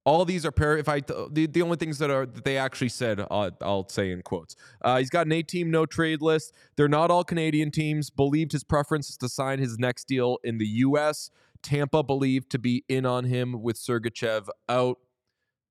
All 0.06 0.25
these 0.25 0.45
are 0.45 0.51
par- 0.51 0.77
if 0.77 0.89
I 0.89 0.99
the, 0.99 1.47
the 1.49 1.62
only 1.62 1.77
things 1.77 1.97
that 1.99 2.10
are 2.10 2.25
that 2.25 2.43
they 2.43 2.58
actually 2.58 2.89
said 2.89 3.21
I'll, 3.32 3.51
I'll 3.62 3.88
say 3.88 4.12
in 4.12 4.21
quotes. 4.21 4.58
Uh, 4.82 4.97
he's 4.97 5.10
got 5.10 5.27
an 5.27 5.32
eight 5.32 5.47
team 5.47 5.71
no 5.71 5.86
trade 5.86 6.21
list. 6.21 6.53
They're 6.75 6.89
not 6.89 7.10
all 7.10 7.23
Canadian 7.23 7.71
teams. 7.71 8.10
Believed 8.10 8.51
his 8.51 8.65
preference 8.65 9.10
is 9.10 9.15
to 9.17 9.29
sign 9.29 9.60
his 9.60 9.79
next 9.79 10.06
deal 10.06 10.39
in 10.43 10.58
the 10.58 10.67
U.S. 10.67 11.29
Tampa 11.62 12.03
believed 12.03 12.49
to 12.51 12.60
be 12.60 12.84
in 12.89 13.06
on 13.06 13.23
him 13.23 13.62
with 13.62 13.77
Sergachev 13.77 14.49
out. 14.67 14.97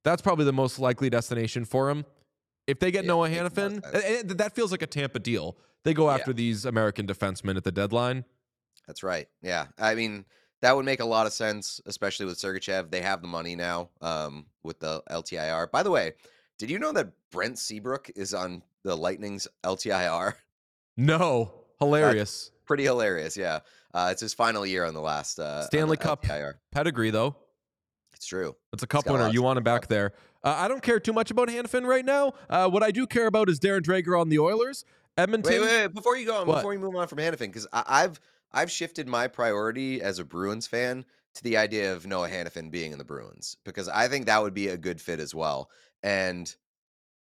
That's 0.02 0.22
probably 0.22 0.46
the 0.46 0.52
most 0.52 0.78
likely 0.78 1.10
destination 1.10 1.66
for 1.66 1.90
him. 1.90 2.06
If 2.66 2.78
they 2.78 2.90
get 2.90 3.04
Yeah, 3.04 3.08
Noah 3.08 3.28
makes 3.28 3.40
a 3.40 3.42
lot 3.42 3.46
of 3.46 3.52
Hanifin, 3.54 3.94
and- 3.94 4.30
and 4.30 4.38
that 4.38 4.54
feels 4.54 4.70
like 4.70 4.82
a 4.82 4.86
Tampa 4.86 5.18
deal. 5.18 5.56
They 5.84 5.94
go 5.94 6.08
Yeah. 6.08 6.14
after 6.14 6.32
these 6.32 6.64
American 6.64 7.06
defensemen 7.06 7.56
at 7.56 7.64
the 7.64 7.72
deadline. 7.72 8.24
That's 8.86 9.02
right. 9.02 9.28
Yeah. 9.42 9.66
I 9.78 9.94
mean, 9.94 10.24
that 10.60 10.76
would 10.76 10.84
make 10.84 11.00
a 11.00 11.04
lot 11.04 11.26
of 11.26 11.32
sense, 11.32 11.80
especially 11.86 12.26
with 12.26 12.38
Sergachev. 12.38 12.90
They 12.90 13.00
have 13.00 13.20
the 13.20 13.26
money 13.28 13.56
now 13.56 13.90
um, 14.00 14.46
with 14.62 14.78
the 14.80 15.02
LTIR. 15.10 15.70
By 15.72 15.82
the 15.82 15.90
way, 15.90 16.12
did 16.58 16.70
you 16.70 16.78
know 16.78 16.92
that 16.92 17.12
Brent 17.30 17.58
Seabrook 17.58 18.10
is 18.14 18.32
on 18.34 18.62
the 18.84 18.96
Lightning's 18.96 19.48
LTIR? 19.64 20.34
No, 20.96 21.52
hilarious. 21.78 22.50
Pretty 22.66 22.84
hilarious. 22.84 23.36
Yeah. 23.36 23.60
Uh, 23.94 24.08
it's 24.12 24.20
his 24.20 24.34
final 24.34 24.64
year 24.66 24.84
on 24.84 24.94
the 24.94 25.00
last 25.00 25.38
uh, 25.38 25.64
Stanley 25.66 25.96
the 25.96 26.02
Cup 26.02 26.22
LTIR. 26.22 26.54
Pedigree 26.70 27.10
though. 27.10 27.36
It's 28.14 28.26
true. 28.26 28.54
It's 28.72 28.82
a 28.82 28.86
cup 28.86 29.06
winner. 29.06 29.28
You 29.30 29.42
want 29.42 29.56
him 29.56 29.64
back 29.64 29.88
there. 29.88 30.12
Uh, 30.44 30.54
I 30.58 30.68
don't 30.68 30.82
care 30.82 30.98
too 30.98 31.12
much 31.12 31.30
about 31.30 31.48
Hanifin 31.48 31.86
right 31.86 32.04
now. 32.04 32.32
Uh, 32.50 32.68
what 32.68 32.82
I 32.82 32.90
do 32.90 33.06
care 33.06 33.26
about 33.26 33.48
is 33.48 33.60
Darren 33.60 33.80
Dreger 33.80 34.20
on 34.20 34.28
the 34.28 34.38
Oilers. 34.38 34.84
Edmonton. 35.16 35.52
Wait, 35.52 35.60
wait, 35.60 35.82
wait, 35.82 35.94
before 35.94 36.16
you 36.16 36.26
go 36.26 36.36
on, 36.40 36.46
What? 36.46 36.56
before 36.56 36.72
you 36.72 36.78
move 36.78 36.96
on 36.96 37.06
from 37.06 37.18
Hanifin, 37.18 37.38
because 37.40 37.66
I've 37.72 38.18
I've 38.52 38.70
shifted 38.70 39.08
my 39.08 39.28
priority 39.28 40.00
as 40.02 40.18
a 40.18 40.24
Bruins 40.24 40.66
fan 40.66 41.04
to 41.34 41.42
the 41.42 41.56
idea 41.56 41.92
of 41.92 42.06
Noah 42.06 42.28
Hanifin 42.28 42.70
being 42.70 42.92
in 42.92 42.98
the 42.98 43.04
Bruins 43.04 43.56
because 43.64 43.88
I 43.88 44.08
think 44.08 44.26
that 44.26 44.42
would 44.42 44.54
be 44.54 44.68
a 44.68 44.76
good 44.76 45.00
fit 45.00 45.20
as 45.20 45.34
well. 45.34 45.70
And 46.02 46.54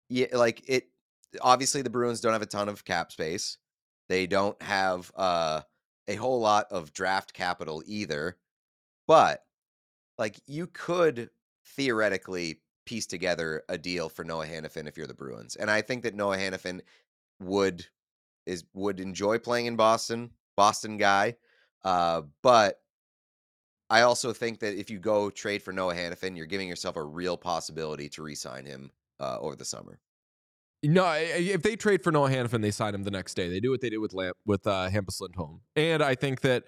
yeah, 0.10 0.28
like 0.34 0.64
it 0.68 0.90
obviously 1.42 1.82
the 1.82 1.90
Bruins 1.90 2.22
don't 2.22 2.34
have 2.34 2.42
a 2.42 2.48
ton 2.48 2.70
of 2.70 2.86
cap 2.86 3.12
space. 3.12 3.58
They 4.10 4.28
don't 4.28 4.60
have 4.62 5.12
uh, 5.16 5.62
a 6.08 6.16
whole 6.16 6.40
lot 6.40 6.68
of 6.72 6.94
draft 6.94 7.34
capital 7.34 7.84
either. 7.86 8.38
But 9.08 9.44
like 10.18 10.40
you 10.48 10.68
could 10.68 11.30
theoretically 11.66 12.62
piece 12.86 13.06
together 13.06 13.64
a 13.70 13.78
deal 13.78 14.10
for 14.10 14.24
Noah 14.24 14.46
Hanifin 14.46 14.88
if 14.88 14.98
you're 14.98 15.08
the 15.08 15.14
Bruins. 15.14 15.56
And 15.56 15.70
I 15.70 15.82
think 15.82 16.04
that 16.04 16.16
Noah 16.16 16.38
Hanifin 16.38 16.82
would 17.40 17.86
is 18.46 18.64
would 18.74 19.00
enjoy 19.00 19.38
playing 19.40 19.68
in 19.68 19.76
Boston, 19.76 20.32
Boston 20.56 20.98
guy. 20.98 21.36
Uh, 21.84 22.24
but 22.42 22.82
I 23.90 24.02
also 24.02 24.34
think 24.34 24.60
that 24.60 24.80
if 24.80 24.90
you 24.90 25.00
go 25.00 25.30
trade 25.30 25.62
for 25.62 25.74
Noah 25.74 25.96
Hanifin, 25.96 26.38
you're 26.38 26.46
giving 26.46 26.68
yourself 26.68 26.96
a 26.96 27.04
real 27.04 27.38
possibility 27.38 28.08
to 28.10 28.24
re-sign 28.24 28.66
him 28.66 28.92
uh, 29.20 29.38
over 29.40 29.56
the 29.56 29.66
summer. 29.66 30.00
No, 30.84 31.12
if 31.14 31.62
they 31.62 31.76
trade 31.76 32.04
for 32.04 32.12
Noah 32.12 32.30
Hanifin, 32.30 32.62
they 32.62 32.72
sign 32.72 32.96
him 32.96 33.04
the 33.04 33.12
next 33.12 33.36
day. 33.36 33.50
They 33.50 33.60
do 33.60 33.70
what 33.70 33.82
they 33.82 33.90
did 33.90 34.00
with 34.00 34.14
Lamp, 34.14 34.36
with 34.46 34.66
uh, 34.66 34.90
Hampus 34.90 35.22
Lindholm, 35.22 35.62
and 35.76 36.02
I 36.02 36.16
think 36.16 36.42
that 36.42 36.64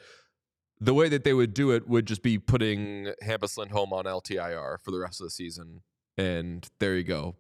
the 0.80 0.94
way 0.94 1.10
that 1.10 1.24
they 1.24 1.34
would 1.34 1.54
do 1.54 1.72
it 1.72 1.88
would 1.88 2.06
just 2.06 2.22
be 2.22 2.38
putting 2.38 3.14
Hampus 3.24 3.58
Lindholm 3.58 3.94
on 3.94 4.04
LTIR 4.04 4.78
for 4.84 4.92
the 4.92 5.00
rest 5.00 5.22
of 5.22 5.26
the 5.26 5.32
season, 5.32 5.82
and 6.18 6.68
there 6.80 6.96
you 6.96 7.04
go, 7.04 7.36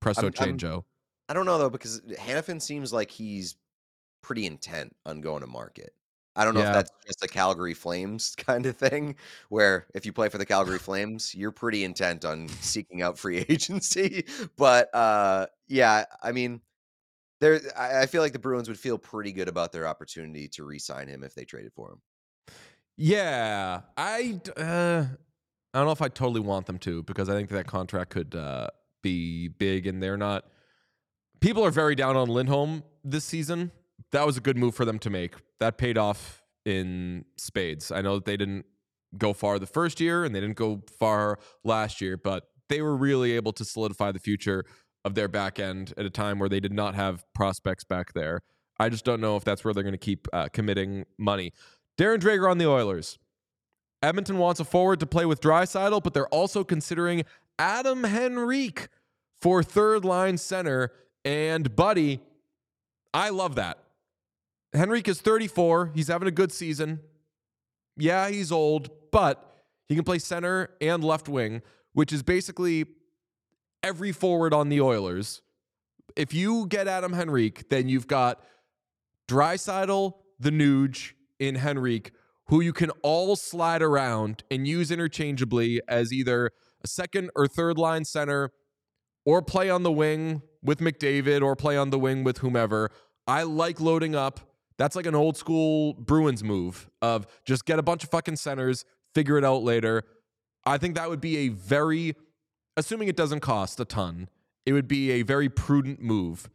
presto 0.00 0.22
I'm- 0.26 0.32
I'm- 0.38 0.84
I 1.28 1.34
don't 1.34 1.46
know 1.46 1.58
though 1.58 1.70
because 1.70 2.00
Hanifin 2.02 2.60
seems 2.60 2.92
like 2.92 3.10
he's 3.10 3.56
pretty 4.22 4.44
intent 4.46 4.94
on 5.06 5.20
going 5.20 5.40
to 5.40 5.46
market. 5.46 5.94
I 6.34 6.44
don't 6.44 6.54
know 6.54 6.60
Yeah. 6.60 6.68
if 6.70 6.74
that's 6.74 6.90
just 7.06 7.24
a 7.24 7.28
Calgary 7.28 7.74
Flames 7.74 8.34
kind 8.38 8.66
of 8.66 8.76
thing, 8.76 9.16
where 9.48 9.86
if 9.94 10.04
you 10.06 10.12
play 10.12 10.28
for 10.28 10.38
the 10.38 10.46
Calgary 10.46 10.78
Flames, 10.90 11.34
you're 11.34 11.52
pretty 11.52 11.84
intent 11.84 12.24
on 12.24 12.48
seeking 12.48 13.02
out 13.02 13.18
free 13.18 13.38
agency. 13.48 14.24
But 14.56 14.94
uh, 14.94 15.46
yeah, 15.68 16.04
I 16.22 16.32
mean, 16.32 16.60
there, 17.40 17.60
I, 17.76 18.02
I 18.02 18.06
feel 18.06 18.22
like 18.22 18.32
the 18.32 18.38
Bruins 18.38 18.68
would 18.68 18.78
feel 18.78 18.98
pretty 18.98 19.32
good 19.32 19.48
about 19.48 19.72
their 19.72 19.86
opportunity 19.86 20.48
to 20.48 20.64
re-sign 20.64 21.08
him 21.08 21.22
if 21.24 21.34
they 21.34 21.44
traded 21.44 21.72
for 21.74 21.92
him. 21.92 22.00
Yeah, 22.96 23.80
I 23.96 24.40
uh, 24.56 25.04
I 25.74 25.78
don't 25.78 25.86
know 25.86 25.92
if 25.92 26.02
I 26.02 26.08
totally 26.08 26.40
want 26.40 26.66
them 26.66 26.78
to 26.80 27.02
because 27.02 27.28
I 27.28 27.34
think 27.34 27.48
that 27.50 27.66
contract 27.66 28.10
could 28.10 28.34
uh, 28.34 28.68
be 29.02 29.48
big, 29.48 29.86
and 29.86 30.02
they're 30.02 30.16
not. 30.16 30.44
People 31.40 31.64
are 31.64 31.70
very 31.70 31.94
down 31.94 32.16
on 32.16 32.28
Lindholm 32.28 32.82
this 33.02 33.24
season. 33.24 33.72
That 34.12 34.26
was 34.26 34.36
a 34.36 34.40
good 34.40 34.56
move 34.56 34.74
for 34.74 34.84
them 34.84 34.98
to 35.00 35.10
make. 35.10 35.34
That 35.60 35.78
paid 35.78 35.96
off 35.96 36.42
in 36.64 37.24
spades. 37.36 37.90
I 37.90 38.02
know 38.02 38.16
that 38.16 38.26
they 38.26 38.36
didn't 38.36 38.66
go 39.16 39.32
far 39.32 39.58
the 39.58 39.66
first 39.66 40.00
year, 40.00 40.24
and 40.24 40.34
they 40.34 40.40
didn't 40.40 40.56
go 40.56 40.82
far 40.98 41.38
last 41.64 42.00
year, 42.00 42.16
but 42.16 42.48
they 42.68 42.82
were 42.82 42.96
really 42.96 43.32
able 43.32 43.52
to 43.52 43.64
solidify 43.64 44.12
the 44.12 44.18
future 44.18 44.64
of 45.04 45.14
their 45.14 45.28
back 45.28 45.58
end 45.58 45.92
at 45.96 46.04
a 46.04 46.10
time 46.10 46.38
where 46.38 46.48
they 46.48 46.60
did 46.60 46.72
not 46.72 46.94
have 46.94 47.24
prospects 47.34 47.84
back 47.84 48.12
there. 48.12 48.40
I 48.78 48.88
just 48.88 49.04
don't 49.04 49.20
know 49.20 49.36
if 49.36 49.44
that's 49.44 49.64
where 49.64 49.74
they're 49.74 49.82
going 49.82 49.92
to 49.92 49.98
keep 49.98 50.28
uh, 50.32 50.48
committing 50.52 51.04
money. 51.18 51.52
Darren 51.98 52.18
Dreger 52.18 52.50
on 52.50 52.58
the 52.58 52.68
Oilers. 52.68 53.18
Edmonton 54.02 54.38
wants 54.38 54.60
a 54.60 54.64
forward 54.64 55.00
to 55.00 55.06
play 55.06 55.26
with 55.26 55.40
Draisaitl, 55.40 56.02
but 56.02 56.12
they're 56.12 56.28
also 56.28 56.64
considering 56.64 57.24
Adam 57.58 58.04
Henrique 58.04 58.88
for 59.40 59.62
third 59.62 60.04
line 60.04 60.38
center. 60.38 60.92
And, 61.24 61.76
buddy, 61.76 62.20
I 63.14 63.28
love 63.28 63.54
that. 63.54 63.78
Henrique 64.74 65.08
is 65.08 65.20
34. 65.20 65.92
He's 65.94 66.08
having 66.08 66.28
a 66.28 66.32
good 66.32 66.50
season. 66.50 67.00
Yeah, 67.96 68.28
he's 68.28 68.50
old, 68.50 68.90
but 69.10 69.64
he 69.88 69.94
can 69.94 70.04
play 70.04 70.18
center 70.18 70.70
and 70.80 71.04
left 71.04 71.28
wing, 71.28 71.62
which 71.92 72.12
is 72.12 72.22
basically 72.22 72.86
every 73.82 74.12
forward 74.12 74.54
on 74.54 74.68
the 74.68 74.80
Oilers. 74.80 75.42
If 76.16 76.34
you 76.34 76.66
get 76.66 76.88
Adam 76.88 77.14
Henrique, 77.14 77.68
then 77.68 77.88
you've 77.88 78.06
got 78.06 78.42
Draisaitl, 79.28 80.14
the 80.40 80.50
Nuge 80.50 81.12
in 81.38 81.56
Henrique, 81.56 82.12
who 82.46 82.60
you 82.60 82.72
can 82.72 82.90
all 83.02 83.36
slide 83.36 83.82
around 83.82 84.42
and 84.50 84.66
use 84.66 84.90
interchangeably 84.90 85.80
as 85.88 86.12
either 86.12 86.50
a 86.84 86.88
second 86.88 87.30
or 87.36 87.46
third 87.46 87.78
line 87.78 88.04
center 88.04 88.50
or 89.24 89.40
play 89.40 89.70
on 89.70 89.82
the 89.84 89.92
wing 89.92 90.42
with 90.62 90.80
McDavid 90.80 91.42
or 91.42 91.54
play 91.56 91.76
on 91.76 91.90
the 91.90 91.98
wing 91.98 92.24
with 92.24 92.38
whomever. 92.38 92.90
I 93.26 93.44
like 93.44 93.80
loading 93.80 94.14
up. 94.14 94.40
That's 94.78 94.96
like 94.96 95.06
an 95.06 95.14
old 95.14 95.36
school 95.36 95.94
Bruins 95.94 96.42
move 96.42 96.90
of 97.00 97.26
just 97.44 97.64
get 97.64 97.78
a 97.78 97.82
bunch 97.82 98.02
of 98.02 98.10
fucking 98.10 98.36
centers, 98.36 98.84
figure 99.14 99.38
it 99.38 99.44
out 99.44 99.62
later. 99.62 100.02
I 100.66 100.78
think 100.78 100.96
that 100.96 101.08
would 101.08 101.20
be 101.20 101.36
a 101.38 101.48
very, 101.48 102.16
assuming 102.76 103.08
it 103.08 103.16
doesn't 103.16 103.40
cost 103.40 103.78
a 103.78 103.84
ton, 103.84 104.28
it 104.66 104.72
would 104.72 104.88
be 104.88 105.10
a 105.12 105.22
very 105.22 105.48
prudent 105.48 106.00
move 106.00 106.50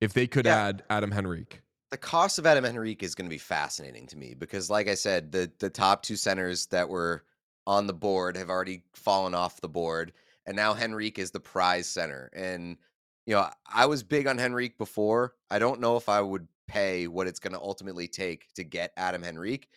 if 0.00 0.12
they 0.12 0.26
could 0.26 0.46
Yeah. 0.46 0.56
add 0.56 0.84
Adam 0.90 1.12
Henrique. 1.12 1.61
The 1.92 1.98
cost 1.98 2.38
of 2.38 2.46
Adam 2.46 2.64
Henrique 2.64 3.02
is 3.02 3.14
going 3.14 3.26
to 3.26 3.34
be 3.34 3.38
fascinating 3.38 4.06
to 4.06 4.16
me 4.16 4.34
because, 4.34 4.70
like 4.70 4.88
I 4.88 4.94
said, 4.94 5.30
the 5.30 5.52
the 5.58 5.70
top 5.70 6.02
two 6.02 6.16
centers 6.16 6.66
that 6.68 6.88
were 6.88 7.22
on 7.66 7.86
the 7.86 7.92
board 7.92 8.36
have 8.38 8.48
already 8.48 8.82
fallen 8.94 9.34
off 9.34 9.60
the 9.60 9.68
board, 9.68 10.14
and 10.46 10.56
now 10.56 10.74
Henrique 10.74 11.18
is 11.18 11.30
the 11.30 11.38
prize 11.38 11.86
center. 11.86 12.30
And 12.32 12.78
you 13.26 13.34
know, 13.34 13.46
I 13.72 13.86
was 13.86 14.02
big 14.02 14.26
on 14.26 14.40
Henrique 14.40 14.78
before. 14.78 15.34
I 15.50 15.58
don't 15.58 15.80
know 15.80 15.96
if 15.96 16.08
I 16.08 16.22
would 16.22 16.48
pay 16.66 17.08
what 17.08 17.26
it's 17.26 17.38
going 17.38 17.52
to 17.52 17.60
ultimately 17.60 18.08
take 18.08 18.50
to 18.54 18.64
get 18.64 18.94
Adam 18.96 19.22
Henrique, 19.22 19.68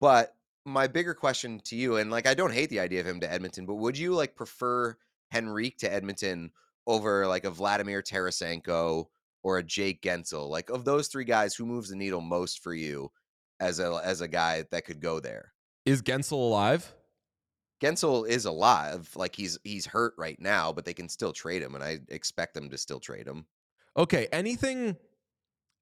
but 0.00 0.36
my 0.64 0.86
bigger 0.86 1.12
question 1.12 1.60
to 1.64 1.74
you, 1.74 1.96
and 1.96 2.08
like, 2.08 2.28
I 2.28 2.34
don't 2.34 2.54
hate 2.54 2.70
the 2.70 2.80
idea 2.80 3.00
of 3.00 3.06
him 3.06 3.18
to 3.18 3.30
Edmonton, 3.30 3.66
but 3.66 3.74
would 3.74 3.98
you 3.98 4.14
like 4.14 4.36
prefer 4.36 4.96
Henrique 5.34 5.78
to 5.78 5.92
Edmonton 5.92 6.52
over 6.86 7.26
like 7.26 7.44
a 7.44 7.50
Vladimir 7.50 8.00
Tarasenko? 8.00 9.08
Or 9.42 9.58
a 9.58 9.62
Jake 9.62 10.02
Guentzel? 10.02 10.48
Like 10.48 10.70
of 10.70 10.84
those 10.84 11.08
three 11.08 11.24
guys, 11.24 11.54
who 11.54 11.66
moves 11.66 11.90
the 11.90 11.96
needle 11.96 12.20
most 12.20 12.62
for 12.62 12.74
you 12.74 13.10
as 13.60 13.80
a 13.80 14.00
as 14.04 14.20
a 14.20 14.28
guy 14.28 14.64
that 14.70 14.84
could 14.84 15.00
go 15.00 15.20
there? 15.20 15.52
Is 15.84 16.02
Guentzel 16.02 16.32
alive? 16.32 16.94
Guentzel 17.82 18.28
is 18.28 18.44
alive, 18.44 19.10
like 19.16 19.34
he's 19.34 19.58
he's 19.64 19.86
hurt 19.86 20.14
right 20.16 20.40
now, 20.40 20.72
but 20.72 20.84
they 20.84 20.94
can 20.94 21.08
still 21.08 21.32
trade 21.32 21.62
him, 21.62 21.74
and 21.74 21.82
I 21.82 21.98
expect 22.08 22.54
them 22.54 22.70
to 22.70 22.78
still 22.78 23.00
trade 23.00 23.26
him. 23.26 23.46
Okay, 23.96 24.28
anything 24.32 24.96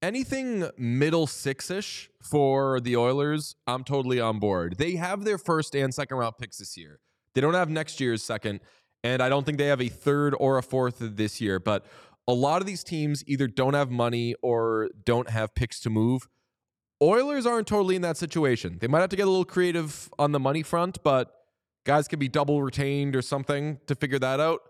anything 0.01 0.67
middle 0.77 1.27
six-ish 1.27 2.09
for 2.23 2.79
the 2.79 2.97
Oilers, 2.97 3.55
I'm 3.67 3.83
totally 3.83 4.19
on 4.19 4.39
board. 4.39 4.77
They 4.79 4.95
have 4.95 5.23
their 5.23 5.37
first 5.37 5.75
and 5.75 5.93
second 5.93 6.17
round 6.17 6.39
picks 6.39 6.57
this 6.57 6.75
year. 6.75 6.99
They 7.35 7.41
don't 7.41 7.53
have 7.53 7.69
next 7.69 7.99
year's 7.99 8.23
second, 8.23 8.61
and 9.03 9.21
I 9.21 9.29
don't 9.29 9.45
think 9.45 9.59
they 9.59 9.67
have 9.67 9.81
a 9.81 9.89
third 9.89 10.35
or 10.39 10.57
a 10.57 10.63
fourth 10.63 10.97
this 10.99 11.39
year, 11.39 11.59
but 11.59 11.85
a 12.27 12.33
lot 12.33 12.61
of 12.61 12.67
these 12.67 12.83
teams 12.83 13.23
either 13.27 13.47
don't 13.47 13.73
have 13.73 13.89
money 13.89 14.35
or 14.41 14.89
don't 15.05 15.29
have 15.29 15.55
picks 15.55 15.79
to 15.81 15.89
move. 15.89 16.27
Oilers 17.01 17.45
aren't 17.45 17.67
totally 17.67 17.95
in 17.95 18.03
that 18.03 18.17
situation. 18.17 18.77
They 18.79 18.87
might 18.87 19.01
have 19.01 19.09
to 19.09 19.15
get 19.15 19.27
a 19.27 19.29
little 19.29 19.45
creative 19.45 20.09
on 20.19 20.31
the 20.31 20.39
money 20.39 20.61
front, 20.61 21.01
but 21.03 21.33
guys 21.85 22.07
can 22.07 22.19
be 22.19 22.27
double 22.27 22.61
retained 22.61 23.15
or 23.15 23.21
something 23.21 23.79
to 23.87 23.95
figure 23.95 24.19
that 24.19 24.39
out. 24.39 24.61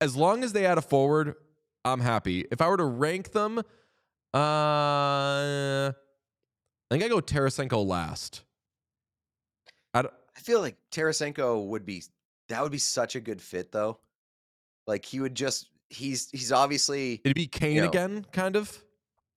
As 0.00 0.16
long 0.16 0.42
as 0.42 0.52
they 0.52 0.64
add 0.64 0.78
a 0.78 0.82
forward, 0.82 1.34
I'm 1.84 2.00
happy. 2.00 2.46
If 2.50 2.60
I 2.60 2.68
were 2.68 2.78
to 2.78 2.84
rank 2.84 3.32
them, 3.32 3.58
uh, 3.58 3.62
I 5.92 5.92
think 6.90 7.04
I 7.04 7.08
go 7.08 7.20
Tarasenko 7.20 7.86
last. 7.86 8.44
I 9.92 10.00
I 10.00 10.40
feel 10.40 10.60
like 10.60 10.76
Tarasenko 10.90 11.66
would 11.66 11.84
be 11.84 12.02
that 12.48 12.62
would 12.62 12.72
be 12.72 12.78
such 12.78 13.14
a 13.14 13.20
good 13.20 13.40
fit, 13.40 13.72
though. 13.72 13.98
Like 14.86 15.04
he 15.04 15.20
would 15.20 15.34
just 15.34 15.68
he's 15.92 16.30
he's 16.30 16.52
obviously 16.52 17.20
it'd 17.24 17.34
be 17.34 17.46
Kane 17.46 17.78
know. 17.78 17.88
again, 17.88 18.26
kind 18.32 18.56
of. 18.56 18.82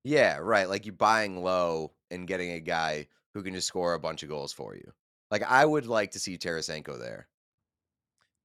yeah 0.03 0.37
right. 0.41 0.69
Like 0.69 0.85
you 0.85 0.91
buying 0.91 1.43
low 1.43 1.91
and 2.11 2.27
getting 2.27 2.51
a 2.51 2.59
guy 2.59 3.07
who 3.33 3.43
can 3.43 3.53
just 3.53 3.67
score 3.67 3.93
a 3.93 3.99
bunch 3.99 4.23
of 4.23 4.29
goals 4.29 4.53
for 4.53 4.75
you. 4.75 4.91
Like 5.31 5.43
I 5.43 5.65
would 5.65 5.87
like 5.87 6.11
to 6.11 6.19
see 6.19 6.37
Tarasenko 6.37 6.99
there. 6.99 7.27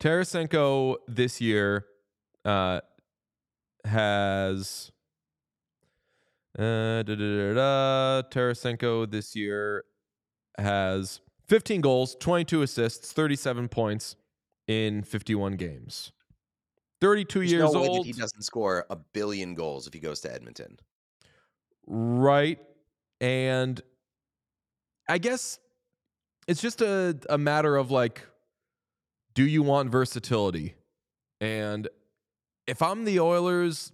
Tarasenko 0.00 0.96
this 1.06 1.40
year 1.40 1.84
uh, 2.44 2.80
has 3.84 4.90
uh, 6.58 7.02
da, 7.02 7.02
da, 7.02 7.14
da, 7.14 7.54
da, 7.54 8.22
Tarasenko 8.28 9.10
this 9.10 9.36
year 9.36 9.84
has 10.58 11.20
15 11.48 11.80
goals, 11.80 12.16
22 12.18 12.62
assists, 12.62 13.12
37 13.12 13.68
points 13.68 14.16
in 14.66 15.02
51 15.02 15.54
games. 15.54 16.12
32 17.00 17.38
There's 17.38 17.52
years 17.52 17.72
no 17.72 17.84
old, 17.84 18.06
he 18.06 18.12
doesn't 18.12 18.42
score 18.42 18.86
a 18.90 18.96
billion 18.96 19.54
goals 19.54 19.86
if 19.86 19.94
he 19.94 20.00
goes 20.00 20.20
to 20.20 20.32
Edmonton. 20.32 20.78
right? 21.86 22.58
And 23.20 23.80
I 25.08 25.18
guess 25.18 25.58
it's 26.46 26.60
just 26.60 26.80
a, 26.80 27.18
a 27.28 27.38
matter 27.38 27.76
of 27.76 27.90
like, 27.90 28.26
do 29.34 29.44
you 29.44 29.62
want 29.62 29.90
versatility? 29.90 30.74
And 31.40 31.88
if 32.66 32.82
I'm 32.82 33.04
the 33.04 33.20
Oilers, 33.20 33.92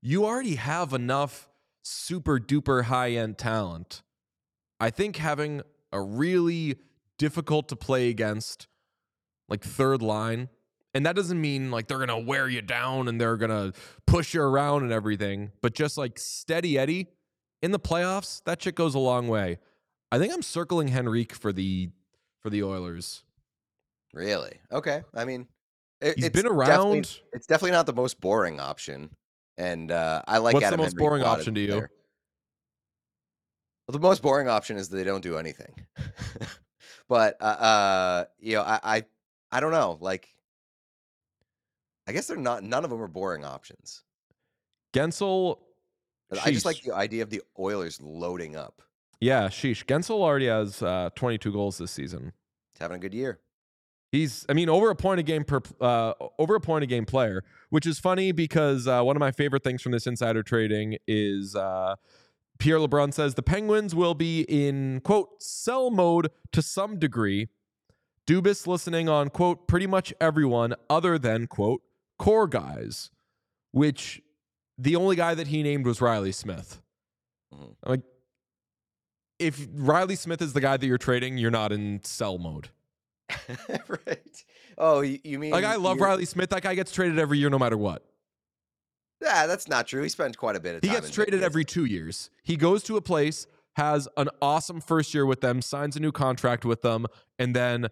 you 0.00 0.24
already 0.24 0.56
have 0.56 0.92
enough 0.92 1.48
super 1.82 2.38
duper 2.38 2.84
high 2.84 3.12
end 3.12 3.38
talent. 3.38 4.02
I 4.78 4.90
think 4.90 5.16
having 5.16 5.62
a 5.92 6.00
really 6.00 6.76
difficult 7.18 7.68
to 7.68 7.76
play 7.76 8.08
against, 8.08 8.66
like 9.48 9.64
third 9.64 10.02
line, 10.02 10.48
and 10.96 11.04
that 11.04 11.14
doesn't 11.14 11.38
mean 11.40 11.70
like 11.70 11.88
they're 11.88 11.98
gonna 11.98 12.18
wear 12.18 12.48
you 12.48 12.62
down 12.62 13.06
and 13.08 13.20
they're 13.20 13.36
gonna 13.36 13.72
push 14.06 14.32
you 14.32 14.40
around 14.40 14.82
and 14.82 14.92
everything, 14.92 15.52
but 15.60 15.74
just 15.74 15.98
like 15.98 16.18
steady 16.18 16.78
Eddie 16.78 17.08
in 17.62 17.70
the 17.70 17.78
playoffs, 17.78 18.42
that 18.44 18.62
shit 18.62 18.74
goes 18.74 18.94
a 18.94 18.98
long 18.98 19.28
way. 19.28 19.58
I 20.10 20.18
think 20.18 20.32
I'm 20.32 20.42
circling 20.42 20.88
Henrique 20.96 21.34
for 21.34 21.52
the 21.52 21.90
for 22.40 22.48
the 22.48 22.62
Oilers. 22.62 23.24
Really? 24.14 24.60
Okay. 24.72 25.02
I 25.14 25.26
mean, 25.26 25.46
it, 26.00 26.14
He's 26.16 26.26
it's 26.26 26.32
been 26.32 26.44
definitely- 26.44 26.98
around. 26.98 27.20
It's 27.32 27.46
definitely 27.46 27.72
not 27.72 27.84
the 27.84 27.92
most 27.92 28.18
boring 28.20 28.58
option, 28.58 29.10
and 29.58 29.90
uh, 29.90 30.22
I 30.26 30.38
like. 30.38 30.54
What's 30.54 30.70
the 30.70 30.76
most 30.76 30.94
Henrique 30.94 30.98
boring 30.98 31.22
option 31.24 31.54
to 31.54 31.60
you? 31.60 31.66
there. 31.72 31.90
Well, 33.86 33.92
the 33.92 34.00
most 34.00 34.22
boring 34.22 34.48
option 34.48 34.78
is 34.78 34.88
they 34.88 35.04
don't 35.04 35.22
do 35.22 35.36
anything. 35.36 35.86
but 37.08 37.36
uh, 37.40 37.44
uh, 37.44 38.24
you 38.38 38.54
know, 38.56 38.62
I, 38.62 38.80
I, 38.82 39.04
I 39.52 39.60
don't 39.60 39.70
know. 39.70 39.98
Like, 40.00 40.28
I 42.06 42.12
guess 42.12 42.26
they're 42.26 42.36
not. 42.36 42.62
None 42.62 42.84
of 42.84 42.90
them 42.90 43.02
are 43.02 43.08
boring 43.08 43.44
options. 43.44 44.02
Guentzel, 44.92 45.58
I 46.42 46.50
just 46.50 46.64
like 46.64 46.82
the 46.82 46.94
idea 46.94 47.22
of 47.22 47.30
the 47.30 47.42
Oilers 47.58 48.00
loading 48.00 48.56
up. 48.56 48.82
yeah, 49.20 49.48
sheesh. 49.48 49.84
Guentzel 49.84 50.20
already 50.20 50.46
has 50.46 50.82
uh, 50.82 51.10
22 51.14 51.52
goals 51.52 51.78
this 51.78 51.90
season. 51.90 52.32
He's 52.72 52.80
having 52.80 52.96
a 52.96 53.00
good 53.00 53.14
year. 53.14 53.40
He's, 54.12 54.46
I 54.48 54.52
mean, 54.52 54.68
over 54.68 54.88
a 54.90 54.94
point 54.96 55.20
a 55.20 55.22
game 55.22 55.44
per, 55.44 55.60
uh, 55.80 56.12
over 56.38 56.54
a 56.54 56.60
point 56.60 56.84
a 56.84 56.86
game 56.86 57.04
player, 57.04 57.42
which 57.70 57.86
is 57.86 57.98
funny 57.98 58.32
because 58.32 58.86
uh, 58.86 59.02
one 59.02 59.16
of 59.16 59.20
my 59.20 59.32
favorite 59.32 59.64
things 59.64 59.82
from 59.82 59.92
this 59.92 60.06
insider 60.06 60.42
trading 60.42 60.96
is 61.06 61.56
uh, 61.56 61.96
Pierre 62.58 62.78
LeBrun 62.78 63.12
says 63.12 63.34
the 63.34 63.42
Penguins 63.42 63.94
will 63.94 64.14
be 64.14 64.42
in 64.42 65.00
quote 65.00 65.42
sell 65.42 65.90
mode 65.90 66.30
to 66.52 66.62
some 66.62 66.98
degree. 66.98 67.48
Dubas 68.26 68.66
listening 68.66 69.08
on 69.08 69.28
quote 69.28 69.68
pretty 69.68 69.86
much 69.86 70.14
everyone 70.20 70.74
other 70.88 71.18
than 71.18 71.46
quote 71.46 71.82
core 72.18 72.46
guys, 72.46 73.10
which 73.72 74.22
the 74.78 74.96
only 74.96 75.16
guy 75.16 75.34
that 75.34 75.48
he 75.48 75.62
named 75.62 75.86
was 75.86 76.00
Reilly 76.00 76.32
Smith. 76.32 76.82
Mhm. 77.54 77.74
I'm 77.84 77.90
like, 77.90 78.02
if 79.38 79.66
Reilly 79.72 80.16
Smith 80.16 80.40
is 80.40 80.52
the 80.52 80.60
guy 80.60 80.76
that 80.76 80.86
you're 80.86 80.98
trading, 80.98 81.38
you're 81.38 81.50
not 81.50 81.72
in 81.72 82.02
sell 82.04 82.38
mode. 82.38 82.70
right. 83.88 84.44
Oh, 84.78 85.00
you, 85.00 85.38
mean 85.38 85.50
Like 85.50 85.64
I 85.64 85.76
love 85.76 86.00
Riley 86.00 86.26
Smith. 86.26 86.50
That 86.50 86.62
guy 86.62 86.74
gets 86.74 86.92
traded 86.92 87.18
every 87.18 87.38
year, 87.38 87.50
no 87.50 87.58
matter 87.58 87.76
what. 87.76 88.04
Yeah, 89.22 89.46
that's 89.46 89.68
not 89.68 89.86
true. 89.86 90.02
He 90.02 90.08
spends 90.08 90.36
quite 90.36 90.56
a 90.56 90.60
bit 90.60 90.76
of 90.76 90.82
time. 90.82 90.90
He 90.90 90.94
gets 90.94 91.10
traded 91.10 91.42
every 91.42 91.64
two 91.64 91.86
years. 91.86 92.30
He 92.42 92.56
goes 92.56 92.82
to 92.84 92.96
a 92.96 93.00
place, 93.00 93.46
has 93.76 94.06
an 94.16 94.28
awesome 94.42 94.80
first 94.80 95.14
year 95.14 95.24
with 95.24 95.40
them, 95.40 95.62
signs 95.62 95.96
a 95.96 96.00
new 96.00 96.12
contract 96.12 96.64
with 96.64 96.82
them, 96.82 97.06
and 97.38 97.56
then 97.56 97.88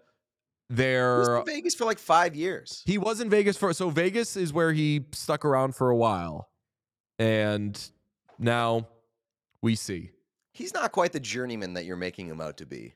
In 0.69 1.45
Vegas 1.45 1.75
for 1.75 1.85
like 1.85 1.99
five 1.99 2.35
years. 2.35 2.81
he 2.85 2.97
was 2.97 3.21
in 3.21 3.29
Vegas 3.29 3.55
for 3.57 3.71
so 3.73 3.89
Vegas 3.89 4.35
is 4.35 4.51
where 4.51 4.73
he 4.73 5.05
stuck 5.11 5.45
around 5.45 5.75
for 5.75 5.89
a 5.89 5.95
while, 5.95 6.49
and 7.19 7.79
now 8.39 8.87
we 9.61 9.75
see. 9.75 10.11
He's 10.53 10.73
not 10.73 10.91
quite 10.91 11.11
the 11.11 11.19
journeyman 11.19 11.73
that 11.73 11.85
you're 11.85 11.97
making 11.97 12.27
him 12.27 12.39
out 12.41 12.57
to 12.57 12.65
be. 12.65 12.95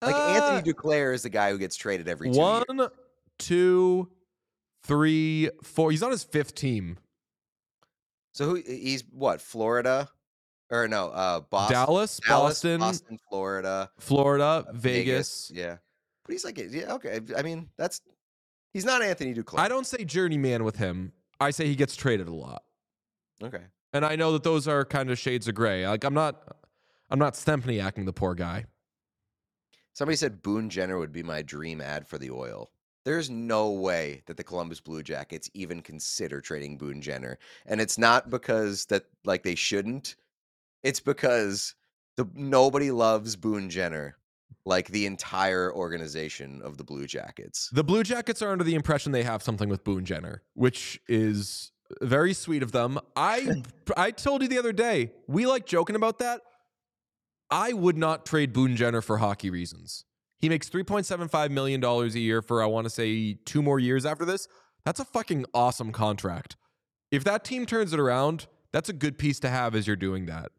Like 0.00 0.14
Uh, 0.14 0.28
Anthony 0.28 0.72
Duclair 0.72 1.12
is 1.14 1.22
the 1.22 1.28
guy 1.30 1.50
who 1.50 1.58
gets 1.58 1.76
traded 1.76 2.08
every 2.08 2.28
two 2.30 2.36
years. 2.36 2.64
one, 2.68 2.88
two, 3.38 4.08
three, 4.84 5.50
four. 5.62 5.90
He's 5.90 6.02
on 6.02 6.10
his 6.10 6.22
fifth 6.24 6.54
team. 6.54 6.98
So 8.32 8.44
who 8.44 8.54
he's 8.56 9.02
what? 9.10 9.40
Florida, 9.40 10.08
or 10.70 10.86
no? 10.88 11.08
Uh, 11.08 11.40
Boston, 11.40 11.74
Dallas, 11.74 12.20
Dallas, 12.26 12.54
Boston, 12.54 12.80
Boston, 12.80 13.18
Florida, 13.28 13.90
Florida, 13.98 14.66
Vegas. 14.74 15.50
Yeah, 15.52 15.78
but 16.26 16.32
he's 16.32 16.44
like, 16.44 16.58
yeah, 16.58 16.94
okay. 16.94 17.20
I 17.36 17.42
mean, 17.42 17.68
that's 17.78 18.00
he's 18.72 18.84
not 18.84 19.02
Anthony 19.02 19.32
Duclair. 19.32 19.60
I 19.60 19.68
don't 19.68 19.86
say 19.86 20.04
journeyman 20.04 20.64
with 20.64 20.76
him. 20.76 21.12
I 21.40 21.50
say 21.50 21.66
he 21.66 21.76
gets 21.76 21.96
traded 21.96 22.28
a 22.28 22.34
lot. 22.34 22.62
Okay. 23.42 23.62
And 23.92 24.04
I 24.04 24.16
know 24.16 24.32
that 24.32 24.42
those 24.42 24.66
are 24.66 24.84
kind 24.84 25.10
of 25.10 25.18
shades 25.18 25.48
of 25.48 25.54
gray. 25.54 25.86
Like 25.86 26.04
I'm 26.04 26.14
not 26.14 26.56
I'm 27.10 27.18
not 27.18 27.34
Stempniaking 27.34 28.04
the 28.04 28.12
poor 28.12 28.34
guy. 28.34 28.64
Somebody 29.92 30.16
said 30.16 30.42
Boone 30.42 30.68
Jenner 30.68 30.98
would 30.98 31.12
be 31.12 31.22
my 31.22 31.42
dream 31.42 31.80
ad 31.80 32.06
for 32.06 32.18
the 32.18 32.30
oil. 32.30 32.70
There's 33.04 33.30
no 33.30 33.70
way 33.70 34.22
that 34.26 34.36
the 34.36 34.44
Columbus 34.44 34.80
Blue 34.80 35.02
Jackets 35.02 35.48
even 35.54 35.80
consider 35.80 36.40
trading 36.40 36.76
Boone 36.76 37.00
Jenner. 37.00 37.38
And 37.66 37.80
it's 37.80 37.96
not 37.96 38.30
because 38.30 38.84
that 38.86 39.04
like 39.24 39.44
they 39.44 39.54
shouldn't. 39.54 40.16
It's 40.82 41.00
because 41.00 41.74
the 42.16 42.28
nobody 42.34 42.90
loves 42.90 43.36
Boone 43.36 43.70
Jenner 43.70 44.16
like 44.64 44.88
the 44.88 45.06
entire 45.06 45.72
organization 45.72 46.60
of 46.62 46.76
the 46.76 46.84
Blue 46.84 47.06
Jackets. 47.06 47.70
The 47.72 47.84
Blue 47.84 48.02
Jackets 48.02 48.42
are 48.42 48.50
under 48.50 48.64
the 48.64 48.74
impression 48.74 49.12
they 49.12 49.22
have 49.22 49.42
something 49.42 49.68
with 49.68 49.84
Boone 49.84 50.04
Jenner, 50.04 50.42
which 50.54 51.00
is 51.08 51.70
very 52.02 52.34
sweet 52.34 52.62
of 52.62 52.72
them. 52.72 52.98
I 53.14 53.62
I 53.96 54.10
told 54.10 54.42
you 54.42 54.48
the 54.48 54.58
other 54.58 54.72
day, 54.72 55.12
we 55.28 55.46
like 55.46 55.66
joking 55.66 55.96
about 55.96 56.18
that. 56.18 56.40
I 57.50 57.72
would 57.72 57.96
not 57.96 58.26
trade 58.26 58.52
Boone 58.52 58.76
Jenner 58.76 59.00
for 59.00 59.18
hockey 59.18 59.50
reasons. 59.50 60.04
He 60.38 60.48
makes 60.48 60.68
$3.75 60.68 61.50
million 61.50 61.82
a 61.82 62.06
year 62.08 62.42
for, 62.42 62.62
I 62.62 62.66
want 62.66 62.84
to 62.84 62.90
say, 62.90 63.34
two 63.44 63.62
more 63.62 63.78
years 63.78 64.04
after 64.04 64.24
this. 64.24 64.48
That's 64.84 65.00
a 65.00 65.04
fucking 65.04 65.46
awesome 65.54 65.92
contract. 65.92 66.56
If 67.10 67.24
that 67.24 67.44
team 67.44 67.64
turns 67.64 67.92
it 67.92 68.00
around, 68.00 68.46
that's 68.72 68.88
a 68.88 68.92
good 68.92 69.16
piece 69.16 69.40
to 69.40 69.48
have 69.48 69.74
as 69.74 69.86
you're 69.86 69.96
doing 69.96 70.26
that. 70.26 70.50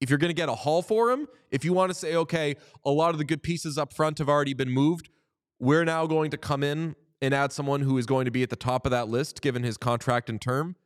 If 0.00 0.10
you're 0.10 0.18
going 0.18 0.30
to 0.30 0.34
get 0.34 0.48
a 0.48 0.54
haul 0.54 0.82
for 0.82 1.10
him, 1.10 1.26
if 1.50 1.64
you 1.64 1.72
want 1.72 1.90
to 1.90 1.94
say, 1.94 2.14
okay, 2.14 2.56
a 2.84 2.90
lot 2.90 3.10
of 3.10 3.18
the 3.18 3.24
good 3.24 3.42
pieces 3.42 3.78
up 3.78 3.92
front 3.92 4.18
have 4.18 4.28
already 4.28 4.54
been 4.54 4.70
moved, 4.70 5.10
we're 5.58 5.84
now 5.84 6.06
going 6.06 6.30
to 6.30 6.36
come 6.36 6.62
in 6.62 6.94
and 7.20 7.34
add 7.34 7.52
someone 7.52 7.80
who 7.80 7.98
is 7.98 8.06
going 8.06 8.24
to 8.24 8.30
be 8.30 8.42
at 8.42 8.50
the 8.50 8.56
top 8.56 8.86
of 8.86 8.90
that 8.92 9.08
list 9.08 9.42
given 9.42 9.62
his 9.62 9.76
contract 9.76 10.30
and 10.30 10.40
term. 10.40 10.76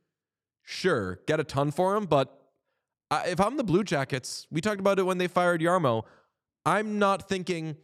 Sure, 0.63 1.19
get 1.27 1.39
a 1.39 1.43
ton 1.43 1.71
for 1.71 1.95
him, 1.95 2.05
but 2.05 2.39
I, 3.11 3.27
if 3.27 3.39
I'm 3.39 3.57
the 3.57 3.63
Blue 3.63 3.83
Jackets, 3.83 4.47
we 4.49 4.61
talked 4.61 4.79
about 4.79 4.97
it 4.97 5.03
when 5.03 5.17
they 5.17 5.27
fired 5.27 5.61
Jarmo. 5.61 6.03
I'm 6.65 6.97
not 6.97 7.27
thinking 7.29 7.75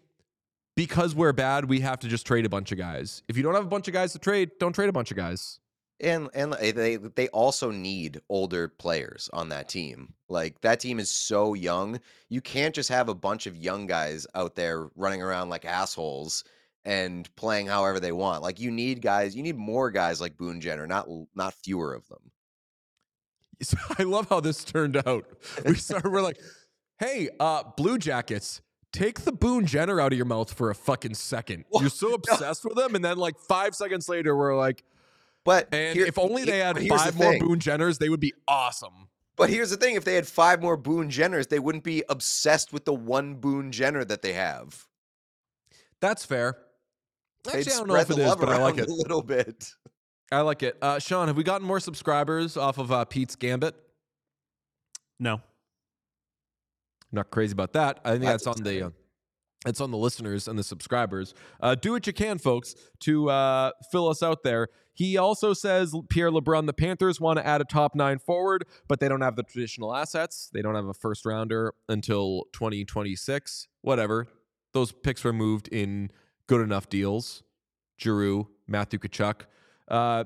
because 0.76 1.14
we're 1.14 1.34
bad, 1.34 1.66
we 1.66 1.82
have 1.82 2.00
to 2.00 2.08
just 2.08 2.26
trade 2.26 2.46
a 2.46 2.50
bunch 2.50 2.72
of 2.72 2.78
guys. 2.78 3.22
If 3.28 3.36
you 3.36 3.44
don't 3.44 3.54
have 3.54 3.66
a 3.66 3.70
bunch 3.70 3.88
of 3.88 3.94
guys 3.94 4.14
to 4.14 4.20
trade, 4.20 4.52
don't 4.60 4.74
trade 4.74 4.90
a 4.90 4.94
bunch 4.94 5.12
of 5.12 5.18
guys. 5.18 5.60
And 6.00 6.30
and 6.34 6.56
eh, 6.58 6.72
they 6.72 6.96
they 6.96 7.28
also 7.28 7.72
need 7.72 8.22
older 8.30 8.70
players 8.70 9.30
on 9.34 9.50
that 9.50 9.68
team. 9.68 10.14
Like 10.30 10.62
that 10.62 10.80
team 10.80 11.00
is 11.00 11.10
so 11.10 11.54
young. 11.56 12.00
You 12.30 12.40
can't 12.42 12.74
just 12.76 12.90
have 12.90 13.10
a 13.10 13.16
bunch 13.16 13.48
of 13.48 13.58
young 13.58 13.88
guys 13.88 14.28
out 14.36 14.56
there 14.56 14.90
running 14.96 15.22
around 15.22 15.50
like 15.50 15.66
assholes 15.66 16.44
and 16.86 17.34
playing 17.36 17.68
however 17.68 18.00
they 18.00 18.12
want. 18.12 18.44
Like 18.44 18.60
you 18.60 18.72
need 18.72 19.02
guys, 19.02 19.36
you 19.36 19.44
need 19.44 19.58
more 19.58 19.90
guys 19.92 20.22
like 20.22 20.38
Boone 20.38 20.62
Jenner, 20.62 20.88
not 20.88 21.08
not 21.36 21.54
fewer 21.56 21.94
of 21.94 22.08
them. 22.08 22.20
So 23.62 23.78
I 23.98 24.04
love 24.04 24.30
how 24.30 24.40
this 24.40 24.64
turned 24.64 24.96
out. 25.06 25.26
We 25.66 25.76
started, 25.76 26.10
we're 26.14 26.22
like, 26.22 26.40
hey, 26.98 27.28
uh, 27.42 27.64
Blue 27.76 27.98
Jackets, 27.98 28.62
take 28.94 29.22
the 29.26 29.34
Boone 29.34 29.66
Jenner 29.66 30.00
out 30.00 30.14
of 30.14 30.18
your 30.18 30.26
mouth 30.26 30.54
for 30.54 30.70
a 30.70 30.76
fucking 30.76 31.16
second. 31.16 31.66
You're 31.74 31.90
so 31.90 32.14
obsessed 32.14 32.64
with 32.64 32.76
them, 32.76 32.96
and 32.96 33.04
then 33.04 33.18
like 33.18 33.38
five 33.38 33.76
seconds 33.76 34.08
later, 34.08 34.34
we're 34.34 34.56
like, 34.56 34.86
But 35.44 35.68
and 35.74 35.94
here- 35.98 36.06
if 36.06 36.18
only 36.18 36.46
they 36.46 36.60
had 36.60 36.78
five 36.88 37.18
the 37.18 37.24
more. 37.24 37.38
Boone 37.38 37.60
Jenners, 37.60 37.98
they 37.98 38.08
would 38.08 38.22
be 38.22 38.34
awesome. 38.48 39.10
But 39.40 39.50
here's 39.50 39.70
the 39.70 39.78
thing: 39.78 39.96
if 39.96 40.04
they 40.04 40.16
had 40.16 40.28
five 40.28 40.62
more 40.62 40.76
Boone 40.76 41.10
Jenners, 41.10 41.48
they 41.48 41.60
wouldn't 41.60 41.86
be 41.86 42.04
obsessed 42.10 42.74
with 42.74 42.84
the 42.84 42.94
one 42.94 43.36
Boone 43.36 43.72
Jenner 43.72 44.04
that 44.04 44.22
they 44.22 44.34
have. 44.34 44.86
That's 46.02 46.26
fair. 46.26 46.58
They'd 47.46 47.60
Actually, 47.60 47.72
I 47.72 47.78
don't 47.78 47.88
know 47.88 47.96
if 47.96 48.10
it 48.10 48.12
is, 48.12 48.18
it 48.18 48.20
the 48.20 48.24
is, 48.24 48.30
love 48.32 48.40
but 48.42 48.50
I 48.50 48.62
like 48.62 48.78
it. 48.78 48.90
a 48.90 48.94
little 48.94 49.24
bit. 49.24 49.74
I 50.30 50.42
like 50.42 50.62
it. 50.62 50.78
Uh, 50.82 51.00
Sean, 51.00 51.28
have 51.28 51.38
we 51.38 51.44
gotten 51.44 51.66
more 51.66 51.80
subscribers 51.80 52.58
off 52.58 52.78
of 52.78 52.92
uh, 52.92 53.06
Pete's 53.06 53.38
Gambit? 53.38 53.76
No. 55.22 55.42
Not 57.14 57.32
crazy 57.32 57.54
about 57.54 57.72
that. 57.74 58.02
I 58.04 58.12
think 58.12 58.24
That's 58.24 58.44
that's, 58.44 58.58
on 58.60 58.64
the. 58.66 58.70
Uh, 58.70 58.88
exciting. 58.88 58.99
It's 59.66 59.82
on 59.82 59.92
the 59.92 59.98
listeners 59.98 60.48
and 60.48 60.58
the 60.58 60.64
subscribers. 60.64 61.34
Uh, 61.60 61.76
do 61.76 61.92
what 61.92 62.08
you 62.08 62.14
can, 62.14 62.38
folks, 62.38 62.76
to 63.02 63.30
uh, 63.30 63.72
fill 63.92 64.08
us 64.08 64.24
out 64.24 64.44
there. 64.44 64.70
He 64.94 65.18
also 65.18 65.54
says 65.54 65.94
Pierre 66.10 66.32
LeBrun, 66.32 66.66
the 66.66 66.74
Panthers 66.74 67.20
want 67.20 67.40
to 67.40 67.46
add 67.46 67.60
a 67.60 67.66
top 67.66 67.94
nine 67.94 68.20
forward, 68.20 68.66
but 68.88 69.00
they 69.00 69.10
don't 69.10 69.22
have 69.22 69.36
the 69.36 69.44
traditional 69.44 69.94
assets. 69.94 70.50
They 70.54 70.62
don't 70.62 70.76
have 70.76 70.88
a 70.88 70.94
first 70.94 71.26
rounder 71.26 71.74
until 71.90 72.46
2026. 72.54 73.68
Whatever. 73.82 74.28
Those 74.72 74.92
picks 74.92 75.24
were 75.24 75.34
moved 75.34 75.68
in 75.70 76.12
good 76.48 76.62
enough 76.62 76.90
deals. 76.90 77.44
Giroux, 78.00 78.48
Matthew 78.68 79.00
Tkachuk. 79.00 79.42
Uh, 79.90 80.24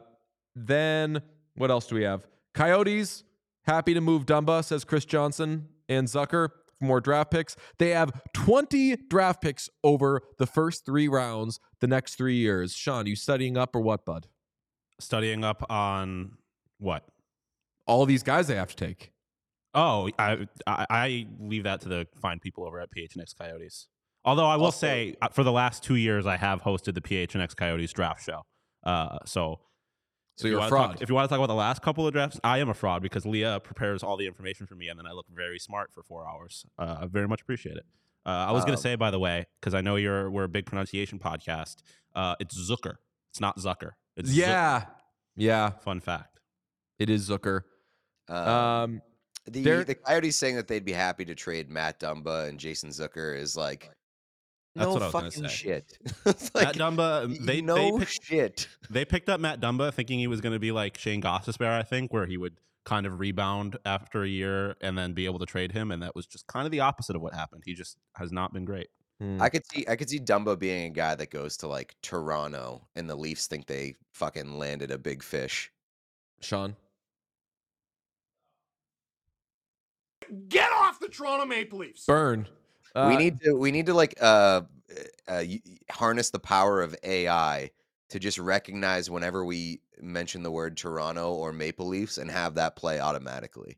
then 0.55 1.21
what 1.55 1.71
else 1.71 1.87
do 1.87 1.95
we 1.95 2.03
have? 2.03 2.27
Coyotes 2.53 3.23
happy 3.63 3.93
to 3.93 4.01
move 4.01 4.25
Dumba, 4.25 4.63
says 4.63 4.83
Chris 4.83 5.05
Johnston 5.05 5.69
and 5.89 6.07
Zucker 6.07 6.49
more 6.83 7.01
draft 7.01 7.31
picks. 7.31 7.55
They 7.79 7.89
have 7.89 8.11
20 8.33 8.95
draft 9.09 9.41
picks 9.41 9.69
over 9.83 10.21
the 10.37 10.45
first 10.45 10.85
three 10.85 11.07
rounds 11.07 11.59
the 11.79 11.87
next 11.87 12.15
three 12.15 12.35
years. 12.35 12.73
Sean, 12.73 13.05
you 13.05 13.15
studying 13.15 13.57
up 13.57 13.75
or 13.75 13.81
what, 13.81 14.05
bud? 14.05 14.27
Studying 14.99 15.43
up 15.43 15.65
on 15.69 16.33
what? 16.77 17.05
All 17.87 18.05
these 18.05 18.23
guys 18.23 18.47
they 18.47 18.55
have 18.55 18.69
to 18.69 18.75
take. 18.75 19.11
Oh, 19.73 20.09
I, 20.19 20.47
I 20.67 20.85
I 20.89 21.25
leave 21.39 21.63
that 21.63 21.81
to 21.81 21.89
the 21.89 22.07
fine 22.21 22.39
people 22.39 22.65
over 22.65 22.79
at 22.79 22.89
PHNX 22.95 23.35
Coyotes. 23.37 23.87
Although 24.23 24.45
I 24.45 24.55
will 24.55 24.65
Also- 24.65 24.77
say, 24.87 25.15
uh, 25.21 25.29
for 25.29 25.43
the 25.43 25.51
last 25.51 25.83
two 25.83 25.95
years, 25.95 26.25
I 26.27 26.37
have 26.37 26.61
hosted 26.61 26.93
the 26.93 27.01
PHNX 27.01 27.55
Coyotes 27.55 27.91
draft 27.91 28.23
show. 28.23 28.43
Uh, 28.83 29.17
so, 29.25 29.59
So 30.35 30.45
if 30.47 30.49
you 30.49 30.51
you're 30.51 30.57
a 30.57 30.61
wanna 30.61 30.69
fraud. 30.69 30.91
Talk, 30.93 31.01
if 31.01 31.09
you 31.09 31.15
want 31.15 31.25
to 31.25 31.29
talk 31.29 31.37
about 31.37 31.47
the 31.53 31.55
last 31.55 31.81
couple 31.81 32.07
of 32.07 32.13
drafts, 32.13 32.39
I 32.43 32.57
am 32.57 32.69
a 32.69 32.73
fraud 32.73 33.01
because 33.03 33.25
Leah 33.25 33.59
prepares 33.63 34.01
all 34.03 34.17
the 34.17 34.25
information 34.25 34.65
for 34.65 34.75
me, 34.75 34.87
and 34.89 34.97
then 34.97 35.05
I 35.05 35.11
look 35.11 35.27
very 35.33 35.59
smart 35.59 35.91
for 35.93 36.01
four 36.03 36.27
hours. 36.27 36.65
Uh, 36.77 36.97
I 37.01 37.05
very 37.05 37.27
much 37.27 37.41
appreciate 37.41 37.77
it. 37.77 37.85
Uh, 38.25 38.29
I 38.29 38.51
was 38.51 38.63
going 38.63 38.71
Um, 38.73 38.77
to 38.77 38.81
say, 38.81 38.95
by 38.95 39.11
the 39.11 39.19
way, 39.19 39.45
because 39.59 39.73
I 39.73 39.81
know 39.81 39.95
you're 39.95 40.31
we're 40.31 40.45
a 40.45 40.49
big 40.49 40.65
pronunciation 40.65 41.19
podcast. 41.19 41.83
Uh, 42.15 42.35
it's 42.39 42.55
Zucker. 42.69 42.95
It's 43.31 43.39
not 43.41 43.57
Zucker. 43.57 43.91
It's 44.15 44.31
Zucker. 44.31 44.37
yeah. 44.37 44.85
Yeah. 45.35 45.69
Fun 45.71 45.99
fact. 45.99 46.39
It 46.99 47.09
is 47.09 47.29
Zucker. 47.29 47.61
Um, 48.29 48.37
Um, 48.47 49.01
the 49.45 49.83
the 49.83 49.95
Coyotes 49.95 50.35
saying 50.37 50.55
that 50.55 50.67
they'd 50.67 50.85
be 50.85 50.93
happy 50.93 51.25
to 51.25 51.35
trade 51.35 51.69
Matt 51.69 51.99
Dumba 51.99 52.47
and 52.47 52.59
Jason 52.59 52.89
Zucker 52.91 53.37
is 53.37 53.57
like 53.57 53.89
That's 54.75 54.87
no 54.87 54.93
what 54.93 55.01
I 55.03 55.05
was 55.05 55.13
gonna 55.13 55.25
fucking 55.31 55.43
say. 55.49 55.55
shit. 55.55 55.97
It's 56.25 56.53
like, 56.55 56.65
Matt 56.65 56.75
Dumba, 56.75 57.45
they, 57.45 57.61
no 57.61 57.75
they 57.75 57.91
picked, 58.05 58.23
shit. 58.23 58.67
they 58.89 59.05
picked 59.05 59.29
up 59.29 59.39
Matt 59.39 59.59
Dumba 59.61 59.93
thinking 59.93 60.19
he 60.19 60.27
was 60.27 60.41
going 60.41 60.53
to 60.53 60.59
be 60.59 60.71
like 60.71 60.97
Shayne 60.97 61.21
Gostisbehere, 61.21 61.71
I 61.71 61.83
think, 61.83 62.11
where 62.11 62.25
he 62.25 62.37
would 62.37 62.57
kind 62.85 63.05
of 63.05 63.19
rebound 63.19 63.77
after 63.85 64.23
a 64.23 64.27
year 64.27 64.75
and 64.81 64.97
then 64.97 65.13
be 65.13 65.25
able 65.25 65.39
to 65.39 65.45
trade 65.45 65.71
him. 65.71 65.91
And 65.91 66.01
that 66.01 66.15
was 66.15 66.25
just 66.25 66.47
kind 66.47 66.65
of 66.65 66.71
the 66.71 66.79
opposite 66.81 67.15
of 67.15 67.21
what 67.21 67.33
happened. 67.33 67.63
He 67.65 67.73
just 67.73 67.97
has 68.15 68.31
not 68.31 68.51
been 68.53 68.65
great. 68.65 68.87
hmm. 69.19 69.39
I 69.41 69.49
could 69.49 69.63
see 69.71 69.85
I 69.87 69.95
could 69.95 70.09
see 70.09 70.19
Dumba 70.19 70.57
being 70.57 70.87
a 70.87 70.89
guy 70.89 71.13
that 71.15 71.29
goes 71.29 71.55
to 71.57 71.67
like 71.67 71.95
Toronto 72.01 72.87
and 72.95 73.09
the 73.09 73.15
Leafs 73.15 73.47
think 73.47 73.67
they 73.67 73.95
fucking 74.13 74.57
landed 74.57 74.89
a 74.91 74.97
big 74.97 75.21
fish. 75.23 75.71
Sean. 76.41 76.75
Get 80.47 80.71
off 80.71 80.99
the 80.99 81.09
Toronto 81.09 81.45
Maple 81.45 81.79
Leafs. 81.79 82.05
Burn. 82.05 82.47
Uh, 82.95 83.07
we 83.09 83.17
need 83.17 83.41
to 83.41 83.53
we 83.53 83.71
need 83.71 83.85
to 83.87 83.93
like 83.93 84.15
uh, 84.21 84.61
uh 85.27 85.43
harness 85.89 86.29
the 86.29 86.39
power 86.39 86.81
of 86.81 86.95
AI 87.03 87.71
to 88.09 88.19
just 88.19 88.37
recognize 88.37 89.09
whenever 89.09 89.43
we 89.43 89.81
mention 89.99 90.43
the 90.43 90.51
word 90.51 90.77
Toronto 90.77 91.33
or 91.33 91.51
Maple 91.51 91.87
Leafs 91.87 92.17
and 92.17 92.29
have 92.29 92.55
that 92.55 92.75
play 92.75 92.99
automatically. 92.99 93.77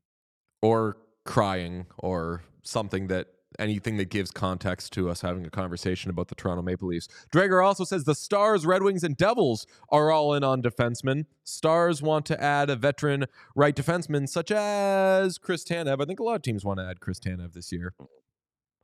or 0.61 0.97
crying 1.25 1.85
or 1.97 2.43
something 2.63 3.07
that 3.07 3.27
anything 3.59 3.97
that 3.97 4.09
gives 4.09 4.31
context 4.31 4.91
to 4.93 5.09
us 5.09 5.21
having 5.21 5.45
a 5.45 5.49
conversation 5.49 6.09
about 6.09 6.27
the 6.27 6.35
Toronto 6.35 6.61
Maple 6.61 6.89
Leafs. 6.89 7.07
Dreger 7.31 7.65
also 7.65 7.83
says 7.83 8.03
the 8.03 8.15
Stars, 8.15 8.65
Red 8.65 8.83
Wings, 8.83 9.03
and 9.03 9.15
Devils 9.15 9.65
are 9.89 10.11
all 10.11 10.33
in 10.33 10.43
on 10.43 10.61
defensemen. 10.61 11.25
Stars 11.43 12.01
want 12.01 12.25
to 12.27 12.41
add 12.41 12.69
a 12.69 12.75
veteran 12.75 13.25
right 13.55 13.75
defenseman 13.75 14.27
such 14.27 14.51
as 14.51 15.37
Chris 15.37 15.63
Tanev. 15.63 16.01
I 16.01 16.05
think 16.05 16.19
a 16.19 16.23
lot 16.23 16.35
of 16.35 16.41
teams 16.41 16.65
want 16.65 16.79
to 16.79 16.85
add 16.85 16.99
Chris 16.99 17.19
Tanev 17.19 17.53
this 17.53 17.71
year. 17.71 17.93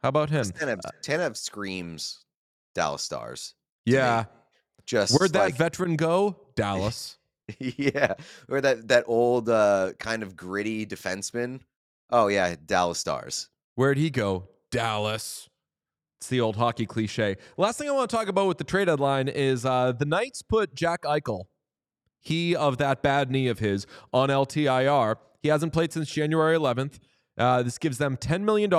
How 0.04 0.10
about 0.10 0.30
him? 0.30 0.46
Tanev, 0.46 0.82
Tanev 1.04 1.38
screams 1.38 2.26
Dallas 2.76 3.04
Stars. 3.04 3.54
Yeah. 3.86 4.26
Just 4.86 5.18
Where'd 5.18 5.34
that 5.34 5.46
like, 5.46 5.56
veteran 5.56 5.96
go? 5.96 6.38
Dallas. 6.56 7.18
yeah, 7.60 8.14
or 8.50 8.62
that 8.62 8.88
that 8.88 9.04
old 9.08 9.50
uh 9.50 9.92
kind 10.00 10.24
of 10.24 10.36
gritty 10.36 10.86
defenseman. 10.86 11.60
Oh 12.10 12.28
yeah, 12.28 12.56
Dallas 12.66 13.00
Stars. 13.00 13.50
Where'd 13.76 13.98
he 13.98 14.10
go? 14.10 14.48
Dallas. 14.72 15.50
It's 16.20 16.30
the 16.30 16.40
old 16.40 16.56
hockey 16.56 16.86
cliche. 16.86 17.38
Last 17.58 17.78
thing 17.78 17.90
I 17.90 17.92
want 17.92 18.10
to 18.10 18.16
talk 18.16 18.28
about 18.28 18.48
with 18.48 18.58
the 18.58 18.64
trade 18.64 18.86
deadline 18.86 19.28
is 19.28 19.66
uh, 19.66 19.92
the 19.92 20.06
Knights 20.06 20.42
put 20.42 20.76
Jack 20.76 21.02
Eichel 21.02 21.46
he 22.22 22.56
of 22.56 22.78
that 22.78 23.02
bad 23.02 23.30
knee 23.32 23.48
of 23.48 23.60
his 23.60 23.86
on 24.14 24.30
LTIR. 24.30 25.16
He 25.42 25.50
hasn't 25.50 25.74
played 25.74 25.92
since 25.92 26.10
January 26.10 26.56
11th. 26.56 27.00
Uh, 27.42 27.64
this 27.64 27.80
gives 27.80 27.98
them 27.98 28.18
$10 28.18 28.42
million 28.42 28.72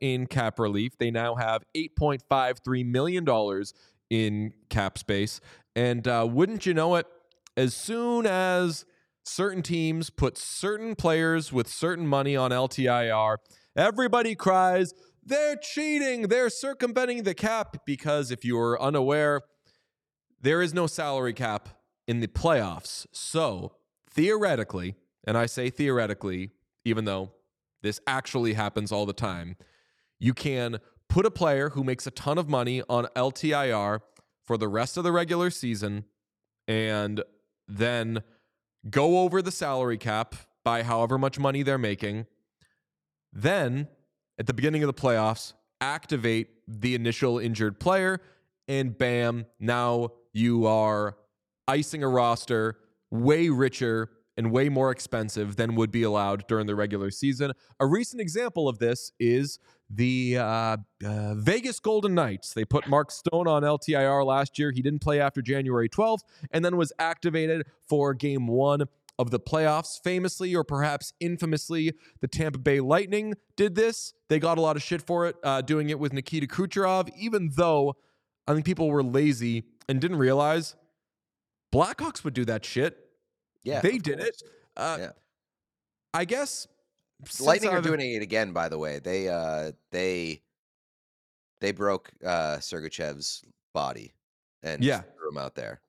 in 0.00 0.26
cap 0.26 0.58
relief. 0.58 0.98
They 0.98 1.12
now 1.12 1.36
have 1.36 1.62
$8.53 1.76 2.84
million 2.84 3.64
in 4.10 4.52
cap 4.68 4.98
space. 4.98 5.40
And 5.76 6.08
uh, 6.08 6.26
wouldn't 6.28 6.66
you 6.66 6.74
know 6.74 6.96
it, 6.96 7.06
as 7.56 7.74
soon 7.74 8.26
as 8.26 8.84
certain 9.24 9.62
teams 9.62 10.10
put 10.10 10.36
certain 10.36 10.96
players 10.96 11.52
with 11.52 11.68
certain 11.68 12.08
money 12.08 12.34
on 12.34 12.50
LTIR, 12.50 13.36
everybody 13.76 14.34
cries, 14.34 14.94
they're 15.24 15.54
cheating, 15.54 16.22
they're 16.22 16.50
circumventing 16.50 17.22
the 17.22 17.34
cap. 17.34 17.76
Because 17.86 18.32
if 18.32 18.44
you're 18.44 18.82
unaware, 18.82 19.42
there 20.40 20.60
is 20.60 20.74
no 20.74 20.88
salary 20.88 21.34
cap 21.34 21.68
in 22.08 22.18
the 22.18 22.26
playoffs. 22.26 23.06
So 23.12 23.76
theoretically, 24.10 24.96
and 25.24 25.38
I 25.38 25.46
say 25.46 25.70
theoretically, 25.70 26.50
even 26.84 27.04
though 27.04 27.30
this 27.82 28.00
actually 28.06 28.54
happens 28.54 28.92
all 28.92 29.06
the 29.06 29.12
time, 29.12 29.56
you 30.18 30.34
can 30.34 30.78
put 31.08 31.24
a 31.26 31.30
player 31.30 31.70
who 31.70 31.84
makes 31.84 32.06
a 32.06 32.10
ton 32.10 32.38
of 32.38 32.48
money 32.48 32.82
on 32.88 33.06
LTIR 33.16 34.00
for 34.44 34.56
the 34.56 34.68
rest 34.68 34.96
of 34.96 35.04
the 35.04 35.12
regular 35.12 35.50
season 35.50 36.04
and 36.66 37.22
then 37.66 38.22
go 38.88 39.20
over 39.20 39.42
the 39.42 39.50
salary 39.50 39.98
cap 39.98 40.34
by 40.64 40.82
however 40.82 41.18
much 41.18 41.38
money 41.38 41.62
they're 41.62 41.78
making. 41.78 42.26
Then 43.32 43.88
at 44.38 44.46
the 44.46 44.54
beginning 44.54 44.82
of 44.82 44.86
the 44.86 45.00
playoffs, 45.00 45.54
activate 45.80 46.48
the 46.66 46.94
initial 46.94 47.38
injured 47.38 47.80
player, 47.80 48.20
and 48.66 48.96
bam, 48.96 49.46
now 49.58 50.10
you 50.32 50.66
are 50.66 51.16
icing 51.66 52.02
a 52.02 52.08
roster 52.08 52.78
way 53.10 53.48
richer 53.48 54.10
and 54.38 54.52
way 54.52 54.68
more 54.68 54.92
expensive 54.92 55.56
than 55.56 55.74
would 55.74 55.90
be 55.90 56.04
allowed 56.04 56.46
during 56.46 56.66
the 56.66 56.76
regular 56.76 57.10
season. 57.10 57.52
A 57.80 57.86
recent 57.86 58.20
example 58.22 58.68
of 58.68 58.78
this 58.78 59.10
is 59.18 59.58
the 59.90 60.38
uh, 60.38 60.76
uh, 61.04 61.34
Vegas 61.34 61.80
Golden 61.80 62.14
Knights. 62.14 62.54
They 62.54 62.64
put 62.64 62.86
Mark 62.86 63.10
Stone 63.10 63.48
on 63.48 63.62
LTIR 63.62 64.24
last 64.24 64.58
year. 64.58 64.70
He 64.70 64.80
didn't 64.80 65.00
play 65.00 65.20
after 65.20 65.42
January 65.42 65.88
12th 65.88 66.20
and 66.52 66.64
then 66.64 66.76
was 66.76 66.92
activated 67.00 67.66
for 67.88 68.14
game 68.14 68.46
one 68.46 68.84
of 69.18 69.32
the 69.32 69.40
playoffs. 69.40 70.00
Famously, 70.04 70.54
or 70.54 70.62
perhaps 70.62 71.12
infamously, 71.18 71.92
the 72.20 72.28
Tampa 72.28 72.58
Bay 72.58 72.78
Lightning 72.78 73.34
did 73.56 73.74
this. 73.74 74.14
They 74.28 74.38
got 74.38 74.56
a 74.56 74.60
lot 74.60 74.76
of 74.76 74.82
shit 74.84 75.02
for 75.02 75.26
it, 75.26 75.36
uh, 75.42 75.62
doing 75.62 75.90
it 75.90 75.98
with 75.98 76.12
Nikita 76.12 76.46
Kucherov, 76.46 77.10
even 77.18 77.50
though 77.56 77.96
I 78.46 78.54
think 78.54 78.64
people 78.64 78.88
were 78.88 79.02
lazy 79.02 79.64
and 79.88 80.00
didn't 80.00 80.18
realize 80.18 80.76
Blackhawks 81.74 82.22
would 82.22 82.34
do 82.34 82.44
that 82.44 82.64
shit. 82.64 83.07
Yeah, 83.68 83.80
they 83.80 83.98
did 83.98 84.18
course. 84.18 84.28
it. 84.42 84.42
Uh, 84.76 84.96
Yeah. 85.00 85.10
I 86.14 86.24
guess. 86.24 86.66
Lightning 87.40 87.70
are 87.70 87.78
I've- 87.78 87.86
doing 87.88 88.00
it 88.00 88.22
again, 88.22 88.52
by 88.52 88.68
the 88.68 88.78
way. 88.78 88.98
They 89.00 89.28
uh 89.28 89.72
they 89.90 90.42
they 91.60 91.72
broke 91.72 92.10
uh 92.24 92.58
Sergachev's 92.58 93.42
body 93.74 94.12
and 94.62 94.82
Yeah. 94.82 95.00
threw 95.00 95.28
him 95.30 95.38
out 95.38 95.54
there. 95.54 95.80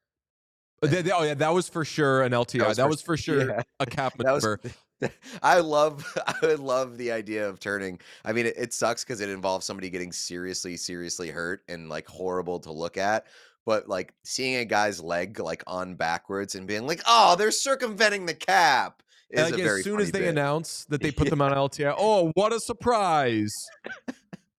Uh, 0.82 0.88
they- 0.88 1.02
they- 1.04 1.12
oh 1.12 1.24
yeah, 1.24 1.36
that 1.36 1.54
was 1.54 1.70
for 1.70 1.86
sure 1.86 2.24
an 2.24 2.32
LTI. 2.34 2.76
That 2.76 2.88
was 2.88 2.98
was, 2.98 3.02
for- 3.02 3.06
for 3.14 3.18
sure 3.24 3.50
yeah. 3.50 3.62
a 3.80 3.86
cap 3.98 4.18
That 4.18 4.32
was- 4.34 4.44
maneuver. 4.44 4.60
I 5.42 5.60
love 5.60 6.06
I 6.42 6.56
love 6.56 6.98
the 6.98 7.12
idea 7.14 7.48
of 7.48 7.60
turning. 7.60 8.02
I 8.26 8.34
mean, 8.34 8.48
it, 8.48 8.56
it 8.58 8.74
sucks 8.74 9.04
because 9.06 9.22
it 9.22 9.30
involves 9.30 9.66
somebody 9.66 9.90
getting 9.90 10.12
seriously, 10.12 10.76
seriously 10.76 11.30
hurt 11.30 11.64
and 11.70 11.88
like 11.88 12.06
horrible 12.08 12.60
to 12.62 12.72
look 12.72 12.98
at. 12.98 13.26
But 13.66 13.88
like 13.88 14.14
seeing 14.24 14.56
a 14.56 14.66
guy's 14.66 15.02
leg 15.02 15.40
like 15.40 15.64
on 15.68 15.96
backwards 15.96 16.56
and 16.56 16.68
being 16.68 16.88
like, 16.88 17.02
"Oh, 17.08 17.36
they're 17.36 17.52
circumventing 17.52 18.26
the 18.26 18.34
cap," 18.34 19.04
is 19.30 19.52
like 19.52 19.60
a 19.60 19.64
very 19.64 19.80
as 19.80 19.84
soon 19.84 20.00
as 20.00 20.12
they 20.12 20.20
bit. 20.20 20.30
announce 20.30 20.86
that 20.86 21.02
they 21.02 21.12
put 21.12 21.30
them 21.30 21.42
on 21.42 21.52
LTI, 21.52 21.94
oh, 21.98 22.32
what 22.36 22.54
a 22.54 22.60
surprise! 22.60 23.54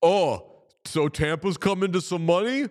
oh, 0.03 0.63
so 0.85 1.09
Tampa's 1.09 1.57
coming 1.57 1.93
to 1.93 2.01
some 2.01 2.25
money. 2.27 2.69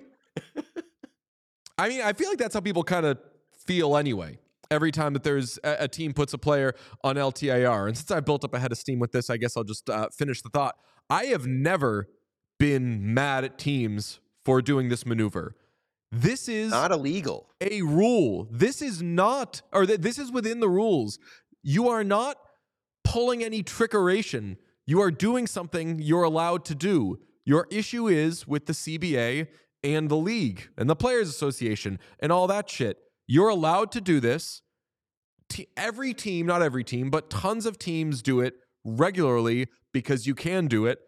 I 1.78 1.90
mean, 1.90 2.02
I 2.02 2.14
feel 2.14 2.30
like 2.30 2.38
that's 2.38 2.54
how 2.54 2.60
people 2.60 2.84
kind 2.84 3.06
of 3.06 3.18
feel 3.66 3.96
anyway. 3.96 4.38
Every 4.72 4.92
time 4.92 5.14
that 5.14 5.24
there's 5.24 5.58
a, 5.64 5.78
a 5.82 5.88
team 5.88 6.14
puts 6.14 6.34
a 6.34 6.38
player 6.38 6.76
on 7.04 7.16
LTIR, 7.16 7.88
and 7.88 7.98
since 7.98 8.12
I 8.12 8.20
built 8.20 8.44
up 8.44 8.54
a 8.54 8.60
head 8.60 8.72
of 8.72 8.78
steam 8.78 9.00
with 9.00 9.12
this, 9.12 9.30
I 9.30 9.38
guess 9.38 9.58
I'll 9.58 9.64
just 9.64 9.90
uh, 9.90 10.10
finish 10.16 10.42
the 10.42 10.50
thought. 10.50 10.76
I 11.10 11.26
have 11.26 11.48
never 11.48 12.08
been 12.60 13.14
mad 13.14 13.46
at 13.46 13.58
teams 13.58 14.20
for 14.44 14.62
doing 14.62 14.90
this 14.90 15.06
maneuver. 15.06 15.56
This 16.12 16.50
is 16.50 16.72
not 16.72 16.92
illegal. 16.92 17.50
a 17.62 17.82
rule. 17.82 18.48
This 18.52 18.82
is 18.82 19.02
not, 19.02 19.62
or 19.72 19.86
th- 19.86 20.00
this 20.00 20.18
is 20.18 20.32
within 20.32 20.60
the 20.60 20.70
rules. 20.70 21.20
You 21.62 21.90
are 21.90 22.04
not 22.04 22.38
pulling 23.04 23.44
any 23.44 23.64
trickeration. 23.64 24.58
You 24.88 25.02
are 25.02 25.12
doing 25.12 25.46
something 25.46 26.00
you're 26.00 26.24
allowed 26.24 26.66
to 26.66 26.76
do. 26.76 27.20
Your 27.46 27.68
issue 27.70 28.08
is 28.08 28.48
with 28.48 28.66
the 28.66 28.74
CBA 28.74 29.48
and 29.84 30.10
the 30.10 30.16
league 30.16 30.70
and 30.78 30.90
the 30.90 30.96
Players 30.96 31.30
Association 31.30 32.00
and 32.20 32.32
all 32.32 32.48
that 32.48 32.70
shit. 32.70 32.98
You're 33.28 33.50
allowed 33.50 33.92
to 33.94 34.02
do 34.02 34.20
this. 34.20 34.62
Te- 35.48 35.68
every 35.78 36.14
team, 36.14 36.46
not 36.46 36.62
every 36.62 36.84
team, 36.84 37.10
but 37.10 37.30
tons 37.30 37.66
of 37.66 37.78
teams 37.78 38.22
do 38.22 38.40
it 38.40 38.56
regularly 38.84 39.68
because 39.94 40.26
you 40.26 40.36
can 40.36 40.68
do 40.68 40.86
it. 40.86 41.00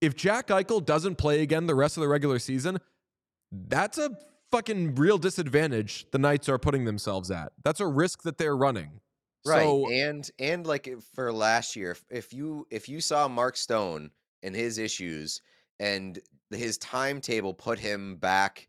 If 0.00 0.14
Jack 0.14 0.48
Eichel 0.48 0.84
doesn't 0.84 1.16
play 1.16 1.42
again 1.42 1.66
the 1.66 1.74
rest 1.74 1.96
of 1.96 2.02
the 2.02 2.08
regular 2.08 2.38
season, 2.38 2.78
that's 3.50 3.98
a 3.98 4.10
fucking 4.50 4.94
real 4.94 5.18
disadvantage 5.18 6.06
the 6.10 6.18
Knights 6.18 6.48
are 6.48 6.58
putting 6.58 6.84
themselves 6.84 7.30
at. 7.30 7.52
That's 7.64 7.80
a 7.80 7.86
risk 7.86 8.22
that 8.22 8.38
they're 8.38 8.56
running. 8.56 9.00
Right. 9.44 9.62
So, 9.62 9.90
and 9.90 10.30
and 10.38 10.66
like 10.66 10.86
if- 10.88 11.04
for 11.14 11.32
last 11.32 11.76
year, 11.76 11.92
if, 11.92 12.04
if 12.10 12.32
you 12.32 12.66
if 12.70 12.88
you 12.88 13.00
saw 13.00 13.28
Mark 13.28 13.56
Stone 13.56 14.10
and 14.42 14.54
his 14.54 14.78
issues 14.78 15.40
and 15.80 16.18
his 16.50 16.78
timetable 16.78 17.54
put 17.54 17.78
him 17.78 18.16
back 18.16 18.68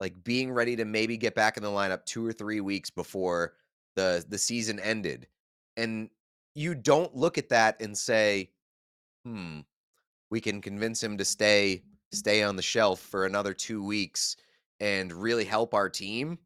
like 0.00 0.22
being 0.24 0.52
ready 0.52 0.76
to 0.76 0.84
maybe 0.84 1.16
get 1.16 1.34
back 1.34 1.56
in 1.56 1.62
the 1.62 1.68
lineup 1.68 2.04
2 2.04 2.26
or 2.26 2.32
3 2.32 2.60
weeks 2.60 2.90
before 2.90 3.54
the 3.94 4.24
the 4.28 4.38
season 4.38 4.78
ended 4.80 5.26
and 5.76 6.10
you 6.54 6.74
don't 6.74 7.14
look 7.16 7.38
at 7.38 7.48
that 7.48 7.80
and 7.80 7.96
say 7.96 8.50
hmm 9.24 9.60
we 10.30 10.40
can 10.40 10.60
convince 10.60 11.02
him 11.02 11.16
to 11.18 11.24
stay 11.24 11.82
stay 12.12 12.42
on 12.42 12.56
the 12.56 12.62
shelf 12.62 13.00
for 13.00 13.26
another 13.26 13.52
2 13.54 13.82
weeks 13.84 14.36
and 14.80 15.12
really 15.12 15.44
help 15.44 15.74
our 15.74 15.88
team 15.88 16.38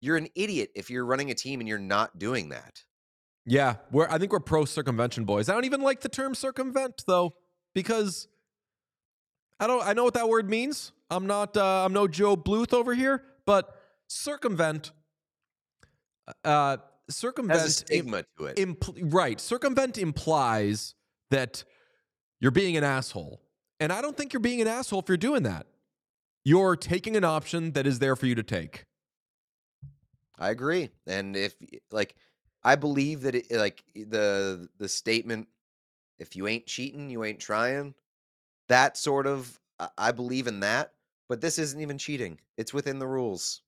you're 0.00 0.16
an 0.16 0.28
idiot 0.34 0.70
if 0.74 0.90
you're 0.90 1.04
running 1.04 1.30
a 1.30 1.34
team 1.34 1.60
and 1.60 1.68
you're 1.68 1.78
not 1.78 2.18
doing 2.18 2.50
that 2.50 2.84
yeah, 3.46 3.76
we're 3.90 4.08
I 4.08 4.18
think 4.18 4.32
we're 4.32 4.40
pro 4.40 4.64
circumvention 4.64 5.24
boys. 5.24 5.48
I 5.48 5.54
don't 5.54 5.64
even 5.64 5.82
like 5.82 6.00
the 6.00 6.08
term 6.08 6.34
circumvent 6.34 7.04
though 7.06 7.34
because 7.74 8.28
I 9.60 9.66
don't 9.66 9.84
I 9.86 9.92
know 9.92 10.04
what 10.04 10.14
that 10.14 10.28
word 10.28 10.48
means. 10.48 10.92
I'm 11.10 11.26
not 11.26 11.56
uh, 11.56 11.84
I'm 11.84 11.92
no 11.92 12.08
Joe 12.08 12.36
Bluth 12.36 12.72
over 12.72 12.94
here, 12.94 13.22
but 13.44 13.76
circumvent 14.08 14.92
uh 16.42 16.78
circumvent 17.10 17.60
has 17.60 17.82
a 17.82 17.94
im- 17.94 18.04
stigma 18.06 18.24
to 18.38 18.46
it. 18.46 18.56
impl- 18.56 19.12
right. 19.12 19.38
Circumvent 19.38 19.98
implies 19.98 20.94
that 21.30 21.64
you're 22.40 22.50
being 22.50 22.76
an 22.76 22.84
asshole. 22.84 23.42
And 23.78 23.92
I 23.92 24.00
don't 24.00 24.16
think 24.16 24.32
you're 24.32 24.40
being 24.40 24.62
an 24.62 24.68
asshole 24.68 25.00
if 25.00 25.08
you're 25.08 25.16
doing 25.18 25.42
that. 25.42 25.66
You're 26.44 26.76
taking 26.76 27.16
an 27.16 27.24
option 27.24 27.72
that 27.72 27.86
is 27.86 27.98
there 27.98 28.16
for 28.16 28.26
you 28.26 28.34
to 28.34 28.42
take. 28.42 28.84
I 30.38 30.50
agree. 30.50 30.90
And 31.06 31.36
if 31.36 31.54
like 31.90 32.16
I 32.62 32.76
believe 32.76 33.22
that 33.22 33.34
it 33.34 33.50
like 33.50 33.82
the 33.94 34.68
the 34.78 34.88
statement 34.88 35.48
if 36.18 36.36
you 36.36 36.46
ain't 36.46 36.66
cheating, 36.66 37.10
you 37.10 37.24
ain't 37.24 37.40
trying, 37.40 37.94
that 38.68 38.96
sort 38.96 39.26
of 39.26 39.58
I- 39.98 40.12
believe 40.12 40.46
in 40.46 40.60
that, 40.60 40.92
but 41.28 41.40
this 41.40 41.58
isn't 41.58 41.80
even 41.80 41.98
cheating. 41.98 42.38
It's 42.56 42.72
within 42.72 42.98
the 42.98 43.06
rules. 43.06 43.62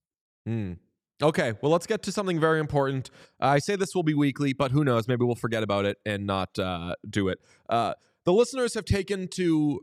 Hmm. 0.45 0.75
Okay, 1.23 1.55
well, 1.63 1.73
let's 1.73 1.87
get 1.87 2.03
to 2.03 2.13
something 2.13 2.39
very 2.39 2.61
important. 2.61 3.11
I 3.41 3.59
say 3.59 3.75
this 3.75 3.95
will 3.95 4.03
be 4.03 4.15
weekly, 4.15 4.53
but 4.53 4.71
who 4.71 4.85
knows? 4.85 5.09
Maybe 5.09 5.25
we'll 5.25 5.35
forget 5.35 5.63
about 5.63 5.87
it 5.87 5.97
and 6.05 6.27
not 6.27 6.59
uh, 6.59 6.95
do 7.09 7.29
it. 7.29 7.39
Uh, 7.71 7.95
the 8.25 8.35
listeners 8.35 8.75
have 8.75 8.85
taken 8.85 9.27
to, 9.29 9.81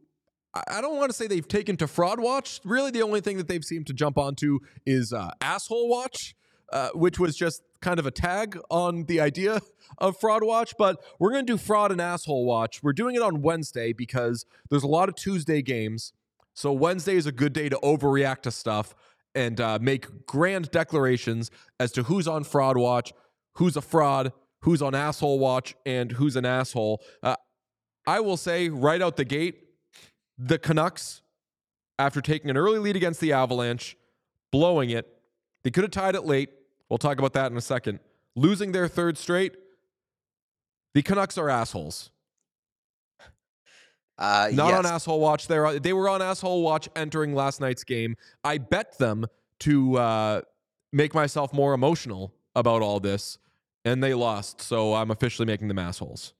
I- 0.53 0.81
don't 0.81 0.97
want 0.97 1.09
to 1.09 1.17
say 1.17 1.27
they've 1.27 1.47
taken 1.47 1.77
to 1.77 1.87
Fraud 1.87 2.19
Watch. 2.19 2.61
Really, 2.63 2.91
the 2.91 3.01
only 3.01 3.21
thing 3.21 3.37
that 3.37 3.47
they've 3.47 3.63
seemed 3.63 3.87
to 3.87 3.93
jump 3.93 4.17
onto 4.17 4.59
is 4.85 5.11
uh, 5.13 5.31
Asshole 5.41 5.89
Watch, 5.89 6.35
uh, 6.71 6.89
which 6.93 7.19
was 7.19 7.35
just 7.35 7.63
kind 7.81 7.99
of 7.99 8.05
a 8.05 8.11
tag 8.11 8.57
on 8.69 9.05
the 9.05 9.19
idea 9.19 9.61
of 9.97 10.17
Fraud 10.19 10.43
Watch. 10.43 10.75
But 10.77 11.03
we're 11.19 11.31
going 11.31 11.45
to 11.45 11.53
do 11.53 11.57
Fraud 11.57 11.91
and 11.91 11.99
Asshole 12.01 12.45
Watch. 12.45 12.83
We're 12.83 12.93
doing 12.93 13.15
it 13.15 13.21
on 13.21 13.41
Wednesday 13.41 13.93
because 13.93 14.45
there's 14.69 14.83
a 14.83 14.87
lot 14.87 15.09
of 15.09 15.15
Tuesday 15.15 15.61
games. 15.61 16.13
So 16.53 16.71
Wednesday 16.71 17.15
is 17.15 17.25
a 17.25 17.31
good 17.31 17.53
day 17.53 17.69
to 17.69 17.79
overreact 17.83 18.41
to 18.41 18.51
stuff 18.51 18.93
and 19.35 19.59
uh, 19.59 19.79
make 19.81 20.27
grand 20.27 20.69
declarations 20.69 21.49
as 21.79 21.91
to 21.93 22.03
who's 22.03 22.27
on 22.27 22.43
fraud 22.43 22.77
watch, 22.77 23.11
who's 23.53 23.75
a 23.75 23.81
fraud, 23.81 24.31
who's 24.61 24.81
on 24.81 24.93
asshole 24.93 25.39
watch, 25.39 25.75
and 25.85 26.11
who's 26.11 26.35
an 26.35 26.45
asshole. 26.45 27.01
Uh, 27.23 27.35
I 28.05 28.19
will 28.19 28.37
say 28.37 28.69
right 28.69 29.01
out 29.01 29.15
the 29.15 29.25
gate, 29.25 29.62
the 30.37 30.57
Canucks, 30.57 31.21
after 31.99 32.21
taking 32.21 32.49
an 32.49 32.57
early 32.57 32.79
lead 32.79 32.95
against 32.95 33.19
the 33.19 33.33
Avalanche, 33.33 33.95
blowing 34.51 34.89
it, 34.89 35.07
they 35.63 35.71
could 35.71 35.83
have 35.83 35.91
tied 35.91 36.15
it 36.15 36.25
late. 36.25 36.49
We'll 36.89 36.97
talk 36.97 37.17
about 37.19 37.33
that 37.33 37.51
in 37.51 37.57
a 37.57 37.61
second. 37.61 37.99
losing 38.35 38.71
their 38.71 38.87
third 38.87 39.17
straight. 39.17 39.55
The 40.93 41.01
Canucks 41.01 41.37
are 41.37 41.49
assholes. 41.49 42.09
Uh, 44.15 44.47
Not 44.53 44.69
yes. 44.69 44.77
on 44.77 44.85
asshole 44.85 45.19
watch. 45.19 45.47
They 45.47 45.79
they 45.79 45.91
were 45.91 46.07
on 46.07 46.21
asshole 46.21 46.61
watch 46.61 46.87
entering 46.95 47.33
last 47.33 47.59
night's 47.59 47.83
game. 47.83 48.15
I 48.43 48.59
bet 48.59 48.95
them 48.99 49.25
to 49.61 49.97
uh, 49.97 50.41
make 50.91 51.15
myself 51.15 51.51
more 51.51 51.73
emotional 51.73 52.31
about 52.55 52.83
all 52.83 52.99
this, 52.99 53.39
and 53.83 54.03
they 54.03 54.13
lost. 54.13 54.61
So 54.61 54.93
I'm 54.93 55.09
officially 55.09 55.47
making 55.47 55.67
them 55.67 55.79
assholes. 55.79 56.35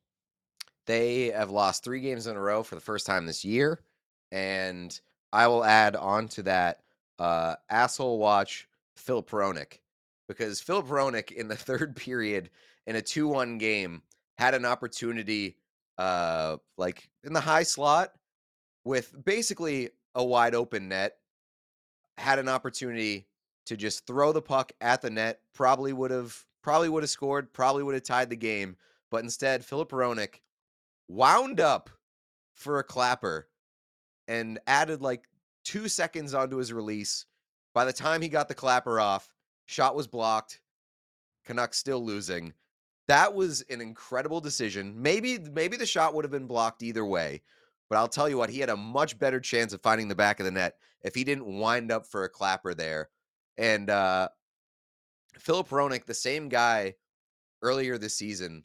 They 0.86 1.28
have 1.28 1.50
lost 1.50 1.84
three 1.84 2.02
games 2.02 2.28
in 2.28 2.36
a 2.36 2.42
row 2.42 2.64
for 2.64 2.76
the 2.76 2.82
first 2.82 3.06
time 3.06 3.26
this 3.26 3.46
year. 3.46 3.82
And 4.32 5.00
I 5.32 5.48
will 5.48 5.64
add 5.64 5.96
on 5.96 6.28
to 6.30 6.44
that 6.44 6.82
uh, 7.20 7.56
asshole 7.70 8.18
watch 8.18 8.68
Filip 8.96 9.30
Hronek 9.30 9.80
because 10.28 10.60
Filip 10.60 10.88
Hronek 10.88 11.32
in 11.32 11.48
the 11.48 11.56
third 11.58 11.96
period 11.96 12.50
in 12.88 12.96
a 12.96 13.02
2 13.02 13.28
1 13.28 13.58
game 13.58 14.02
had 14.38 14.54
an 14.54 14.66
opportunity 14.66 15.58
uh, 15.98 16.58
like 16.78 17.10
in 17.24 17.34
the 17.34 17.40
high 17.40 17.64
slot 17.64 18.14
with 18.84 19.14
basically 19.24 19.90
a 20.16 20.24
wide 20.24 20.56
open 20.56 20.90
net, 20.90 21.18
had 22.18 22.40
an 22.40 22.50
opportunity 22.50 23.28
to 23.66 23.78
just 23.78 24.06
throw 24.06 24.32
the 24.32 24.42
puck 24.42 24.72
at 24.82 25.02
the 25.02 25.10
net, 25.10 25.40
probably 25.54 25.94
would 25.94 26.12
have 26.12 26.46
probably 26.62 26.90
would 26.90 27.04
have 27.04 27.10
scored, 27.10 27.52
probably 27.54 27.84
would 27.84 27.96
have 27.96 28.04
tied 28.04 28.30
the 28.30 28.36
game. 28.36 28.76
But 29.10 29.24
instead, 29.24 29.64
Filip 29.64 29.92
Hronek 29.92 30.40
wound 31.14 31.60
up 31.60 31.90
for 32.54 32.80
a 32.80 32.84
clapper 32.84 33.48
and 34.28 34.60
added 34.66 35.02
like 35.02 35.26
two 35.64 35.88
seconds 35.88 36.34
onto 36.34 36.58
his 36.58 36.74
release. 36.74 37.26
By 37.74 37.86
the 37.86 37.94
time 37.94 38.22
he 38.22 38.30
got 38.30 38.48
the 38.48 38.56
clapper 38.56 39.00
off, 39.00 39.30
shot 39.66 39.96
was 39.96 40.08
blocked. 40.08 40.60
Canucks 41.46 41.78
still 41.78 42.04
losing. 42.04 42.54
That 43.08 43.34
was 43.34 43.62
an 43.70 43.82
incredible 43.82 44.40
decision. 44.42 44.94
Maybe 45.02 45.38
maybe 45.38 45.78
the 45.78 45.86
shot 45.86 46.14
would 46.14 46.24
have 46.24 46.32
been 46.32 46.48
blocked 46.48 46.84
either 46.84 47.06
way, 47.06 47.42
but 47.90 47.98
I'll 47.98 48.08
tell 48.08 48.30
you 48.30 48.38
what, 48.38 48.50
he 48.50 48.60
had 48.60 48.70
a 48.70 48.78
much 48.78 49.20
better 49.20 49.40
chance 49.40 49.74
of 49.74 49.82
finding 49.82 50.08
the 50.08 50.16
back 50.16 50.40
of 50.40 50.46
the 50.46 50.52
net 50.52 50.78
if 51.04 51.14
he 51.14 51.24
didn't 51.24 51.60
wind 51.60 51.92
up 51.92 52.08
for 52.08 52.24
a 52.24 52.30
clapper 52.30 52.74
there. 52.74 53.10
And 53.58 53.90
uh 53.90 54.30
Filip 55.38 55.68
Hronek, 55.68 56.06
the 56.06 56.14
same 56.14 56.48
guy 56.48 56.96
earlier 57.62 57.98
this 57.98 58.16
season 58.16 58.64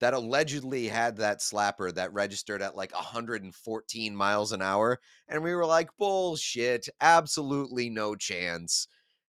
that 0.00 0.14
allegedly 0.14 0.88
had 0.88 1.18
that 1.18 1.40
slapper 1.40 1.94
that 1.94 2.12
registered 2.12 2.62
at 2.62 2.76
like 2.76 2.94
114 2.94 4.16
miles 4.16 4.52
an 4.52 4.62
hour. 4.62 4.98
And 5.28 5.42
we 5.42 5.54
were 5.54 5.66
like, 5.66 5.90
bullshit, 5.98 6.88
absolutely 7.00 7.90
no 7.90 8.14
chance. 8.14 8.88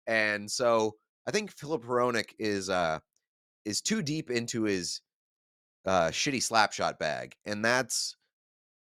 And 0.06 0.50
so 0.50 0.96
I 1.26 1.30
think 1.30 1.50
Filip 1.50 1.84
Hronek 1.84 2.30
is 2.38 2.70
uh 2.70 2.98
is 3.64 3.80
too 3.80 4.02
deep 4.02 4.30
into 4.30 4.62
his 4.64 5.00
uh 5.86 6.08
shitty 6.08 6.38
slapshot 6.38 6.98
bag. 6.98 7.34
And 7.46 7.64
that's 7.64 8.16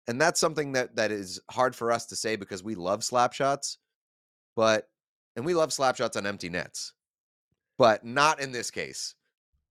and 0.08 0.20
that's 0.20 0.40
something 0.40 0.74
that 0.74 0.96
that 0.98 1.12
is 1.12 1.40
hard 1.50 1.76
for 1.76 1.92
us 1.92 2.06
to 2.08 2.16
say 2.16 2.36
because 2.36 2.64
we 2.64 2.76
love 2.76 3.00
slapshots, 3.00 3.78
but 4.56 4.90
and 5.36 5.46
we 5.46 5.54
love 5.54 5.70
slapshots 5.70 6.18
on 6.18 6.26
empty 6.26 6.50
nets. 6.50 6.94
But 7.78 8.04
not 8.04 8.42
in 8.42 8.52
this 8.52 8.72
case. 8.72 9.14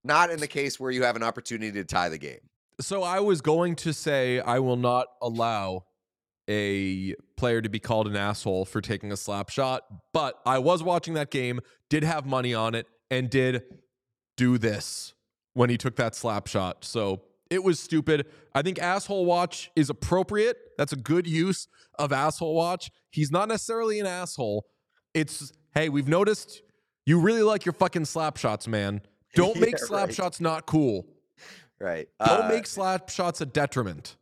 Not 0.07 0.31
in 0.31 0.39
the 0.39 0.47
case 0.47 0.79
where 0.79 0.89
you 0.89 1.03
have 1.03 1.15
an 1.15 1.23
opportunity 1.23 1.71
to 1.73 1.83
tie 1.83 2.07
the 2.09 2.17
game. 2.17 2.39
So 2.79 3.03
I 3.03 3.19
was 3.19 3.41
going 3.41 3.75
to 3.77 3.93
say 3.93 4.39
I 4.39 4.59
will 4.59 4.77
not 4.77 5.07
allow 5.21 5.83
a 6.49 7.13
player 7.35 7.61
to 7.61 7.67
be 7.67 7.79
called 7.79 8.07
an 8.07 8.15
asshole 8.15 8.63
for 8.65 8.79
taking 8.79 9.11
a 9.11 9.17
slap 9.17 9.49
shot, 9.49 9.83
but 10.13 10.39
I 10.45 10.59
was 10.59 10.81
watching 10.81 11.15
that 11.15 11.29
game, 11.29 11.59
did 11.89 12.03
have 12.03 12.25
money 12.25 12.53
on 12.53 12.73
it, 12.73 12.87
and 13.11 13.29
did 13.29 13.63
do 14.37 14.57
this 14.57 15.13
when 15.53 15.69
he 15.69 15.77
took 15.77 15.97
that 15.97 16.15
slap 16.15 16.47
shot. 16.47 16.85
So 16.85 17.23
it 17.49 17.63
was 17.63 17.79
stupid. 17.79 18.27
I 18.55 18.61
think 18.61 18.79
asshole 18.79 19.25
watch 19.25 19.71
is 19.75 19.89
appropriate. 19.89 20.57
That's 20.77 20.93
a 20.93 20.97
good 20.97 21.27
use 21.27 21.67
of 21.99 22.13
asshole 22.13 22.55
watch. 22.55 22.91
He's 23.09 23.31
not 23.31 23.49
necessarily 23.49 23.99
an 23.99 24.05
asshole. 24.05 24.65
It's 25.13 25.51
hey, 25.73 25.89
we've 25.89 26.07
noticed 26.07 26.61
you 27.05 27.19
really 27.19 27.43
like 27.43 27.65
your 27.65 27.73
fucking 27.73 28.05
slap 28.05 28.37
shots, 28.37 28.67
man. 28.67 29.01
Don't 29.35 29.59
make 29.59 29.71
Yeah, 29.71 29.85
slap 29.85 30.05
right. 30.07 30.15
shots 30.15 30.39
not 30.41 30.65
cool. 30.65 31.05
Right. 31.79 32.07
Don't 32.25 32.45
Uh, 32.45 32.49
make 32.49 32.65
slap 32.67 33.09
shots 33.09 33.41
a 33.41 33.45
detriment. 33.45 34.15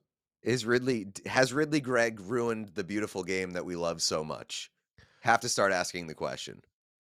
is 0.44 0.66
Ridley 0.66 1.08
has 1.26 1.54
Ridley 1.54 1.80
Gregg 1.80 2.20
ruined 2.20 2.70
the 2.76 2.84
beautiful 2.84 3.24
game 3.24 3.52
that 3.54 3.66
we 3.66 3.76
love 3.76 4.02
so 4.02 4.24
much? 4.24 4.72
Have 5.22 5.40
to 5.42 5.50
start 5.50 5.72
asking 5.72 6.08
the 6.08 6.14
question. 6.14 6.62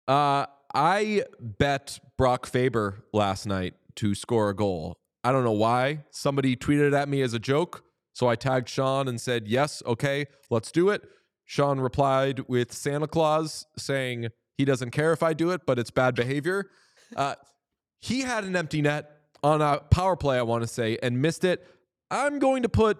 Uh, 0.07 0.45
I 0.73 1.23
bet 1.39 1.99
Brock 2.17 2.45
Faber 2.47 3.03
last 3.13 3.45
night 3.45 3.75
to 3.95 4.13
score 4.15 4.49
a 4.49 4.55
goal. 4.55 4.95
I 5.23 5.31
don't 5.31 5.43
know 5.43 5.51
why. 5.51 6.03
Somebody 6.11 6.55
tweeted 6.55 6.87
it 6.87 6.93
at 6.93 7.07
me 7.09 7.21
as 7.21 7.33
a 7.33 7.39
joke. 7.39 7.83
So 8.13 8.27
I 8.27 8.35
tagged 8.35 8.67
Sean 8.69 9.07
and 9.07 9.21
said, 9.21 9.47
Yes, 9.47 9.81
okay, 9.85 10.25
let's 10.49 10.71
do 10.71 10.89
it. 10.89 11.03
Sean 11.45 11.79
replied 11.79 12.41
with 12.47 12.73
Santa 12.73 13.07
Claus 13.07 13.65
saying 13.77 14.27
he 14.57 14.65
doesn't 14.65 14.91
care 14.91 15.13
if 15.13 15.23
I 15.23 15.33
do 15.33 15.51
it, 15.51 15.61
but 15.65 15.79
it's 15.79 15.91
bad 15.91 16.15
behavior. 16.15 16.69
Uh, 17.15 17.35
he 17.99 18.21
had 18.21 18.43
an 18.43 18.55
empty 18.55 18.81
net 18.81 19.11
on 19.43 19.61
a 19.61 19.79
power 19.79 20.15
play, 20.15 20.37
I 20.37 20.41
want 20.41 20.63
to 20.63 20.67
say, 20.67 20.97
and 21.01 21.21
missed 21.21 21.43
it. 21.43 21.65
I'm 22.11 22.39
going 22.39 22.63
to 22.63 22.69
put, 22.69 22.97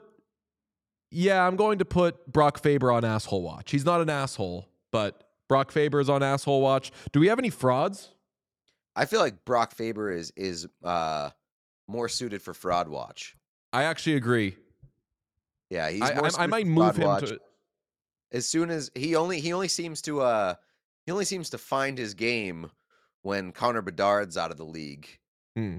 yeah, 1.12 1.46
I'm 1.46 1.56
going 1.56 1.80
to 1.80 1.86
put 1.86 2.32
Brock 2.32 2.60
Faber 2.62 2.92
on 2.92 3.04
asshole 3.04 3.42
watch. 3.42 3.72
He's 3.72 3.86
not 3.86 4.02
an 4.02 4.10
asshole, 4.10 4.68
but 4.92 5.24
Brock 5.48 5.72
Faber 5.72 6.00
is 6.00 6.10
on 6.10 6.22
asshole 6.22 6.62
watch. 6.62 6.92
Do 7.12 7.20
we 7.20 7.28
have 7.28 7.40
any 7.40 7.50
frauds? 7.50 8.10
I 8.96 9.06
feel 9.06 9.20
like 9.20 9.46
Brock 9.46 9.74
Faber 9.74 10.12
is 10.12 10.32
is 10.36 10.68
uh 10.84 11.30
more 11.88 12.10
suited 12.10 12.42
for 12.42 12.54
fraud 12.54 12.88
watch. 12.90 13.36
I 13.72 13.84
actually 13.84 14.16
agree. 14.16 14.58
Yeah, 15.70 15.90
he's 15.90 16.02
I, 16.02 16.20
I, 16.20 16.30
I 16.44 16.48
might 16.48 16.68
move 16.68 16.98
him 16.98 17.08
watch. 17.08 17.30
to. 17.30 17.40
as 18.32 18.48
soon 18.48 18.70
as 18.70 18.92
he 18.96 19.16
only 19.16 19.40
he 19.40 19.54
only 19.54 19.68
seems 19.70 20.02
to 20.04 20.22
uh 20.22 20.56
he 21.06 21.12
only 21.12 21.26
seems 21.26 21.50
to 21.52 21.58
find 21.58 21.98
his 21.98 22.14
game 22.14 22.70
when 23.22 23.52
Connor 23.52 23.82
Bedard's 23.82 24.38
out 24.38 24.52
of 24.52 24.58
the 24.58 24.66
league. 24.66 25.08
Hmm. 25.56 25.78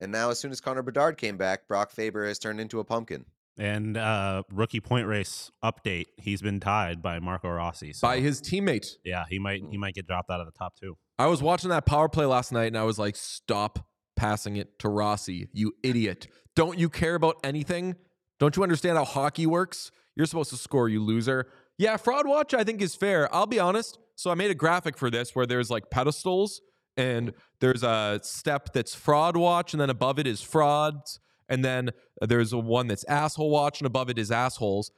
And 0.00 0.12
now 0.12 0.30
as 0.30 0.38
soon 0.38 0.52
as 0.52 0.60
Connor 0.60 0.82
Bedard 0.82 1.16
came 1.16 1.36
back, 1.36 1.66
Brock 1.66 1.90
Faber 1.90 2.26
has 2.26 2.38
turned 2.38 2.60
into 2.60 2.78
a 2.78 2.84
pumpkin. 2.84 3.24
And 3.58 3.96
uh, 3.96 4.44
rookie 4.52 4.78
point 4.80 5.08
race 5.08 5.50
update: 5.64 6.06
he's 6.16 6.40
been 6.40 6.60
tied 6.60 7.02
by 7.02 7.18
Marco 7.18 7.48
Rossi. 7.48 7.92
So, 7.92 8.06
by 8.06 8.20
his 8.20 8.40
teammate. 8.40 8.86
yeah, 9.04 9.24
he 9.28 9.40
might 9.40 9.62
he 9.68 9.76
might 9.76 9.94
get 9.94 10.06
dropped 10.06 10.30
out 10.30 10.38
of 10.38 10.46
the 10.46 10.52
top 10.52 10.74
two. 10.80 10.96
I 11.18 11.26
was 11.26 11.42
watching 11.42 11.70
that 11.70 11.84
power 11.84 12.08
play 12.08 12.24
last 12.24 12.52
night 12.52 12.68
and 12.68 12.78
I 12.78 12.84
was 12.84 12.98
like, 12.98 13.16
stop 13.16 13.88
passing 14.16 14.56
it 14.56 14.78
to 14.80 14.88
Rossi, 14.88 15.48
you 15.52 15.72
idiot. 15.82 16.28
Don't 16.54 16.78
you 16.78 16.88
care 16.88 17.16
about 17.16 17.36
anything? 17.42 17.96
Don't 18.38 18.56
you 18.56 18.62
understand 18.62 18.96
how 18.96 19.04
hockey 19.04 19.44
works? 19.46 19.90
You're 20.14 20.26
supposed 20.26 20.50
to 20.50 20.56
score, 20.56 20.88
you 20.88 21.02
loser. 21.02 21.48
Yeah, 21.76 21.96
fraud 21.96 22.28
watch 22.28 22.54
I 22.54 22.62
think 22.62 22.80
is 22.80 22.94
fair. 22.94 23.32
I'll 23.34 23.46
be 23.46 23.58
honest. 23.58 23.98
So 24.14 24.30
I 24.30 24.34
made 24.34 24.52
a 24.52 24.54
graphic 24.54 24.96
for 24.96 25.10
this 25.10 25.34
where 25.34 25.46
there's 25.46 25.70
like 25.70 25.90
pedestals 25.90 26.60
and 26.98 27.32
there's 27.60 27.82
a 27.82 28.20
step 28.22 28.72
that's 28.74 28.94
fraud 28.94 29.36
watch 29.36 29.72
and 29.72 29.80
then 29.80 29.88
above 29.88 30.18
it 30.18 30.26
is 30.26 30.42
frauds 30.42 31.20
and 31.48 31.64
then 31.64 31.90
there's 32.20 32.52
a 32.52 32.58
one 32.58 32.88
that's 32.88 33.04
asshole 33.04 33.48
watch 33.48 33.80
and 33.80 33.86
above 33.86 34.10
it 34.10 34.18
is 34.18 34.30
assholes. 34.30 34.90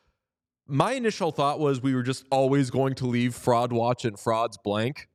My 0.67 0.93
initial 0.93 1.31
thought 1.31 1.61
was 1.61 1.83
we 1.83 1.95
were 1.95 2.03
just 2.03 2.25
always 2.31 2.71
going 2.71 2.95
to 2.97 3.07
leave 3.07 3.35
fraud 3.35 3.73
watch 3.73 4.05
and 4.05 4.19
frauds 4.19 4.57
blank 4.57 5.09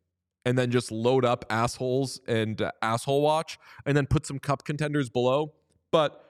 and 0.45 0.57
then 0.57 0.69
just 0.69 0.91
load 0.91 1.25
up 1.25 1.43
assholes 1.49 2.21
and 2.27 2.61
uh, 2.61 2.71
asshole 2.81 3.21
watch 3.21 3.57
and 3.85 3.97
then 3.97 4.05
put 4.05 4.25
some 4.25 4.37
cup 4.37 4.63
contenders 4.63 5.09
below. 5.09 5.53
But 5.91 6.21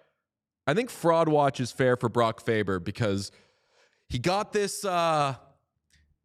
I 0.65 0.73
think 0.73 0.89
fraud 0.89 1.27
watch 1.27 1.59
is 1.59 1.71
fair 1.71 1.97
for 1.97 2.07
Brock 2.07 2.43
Faber 2.43 2.79
because 2.79 3.31
he 4.07 4.19
got 4.19 4.53
this 4.53 4.85
uh 4.85 5.35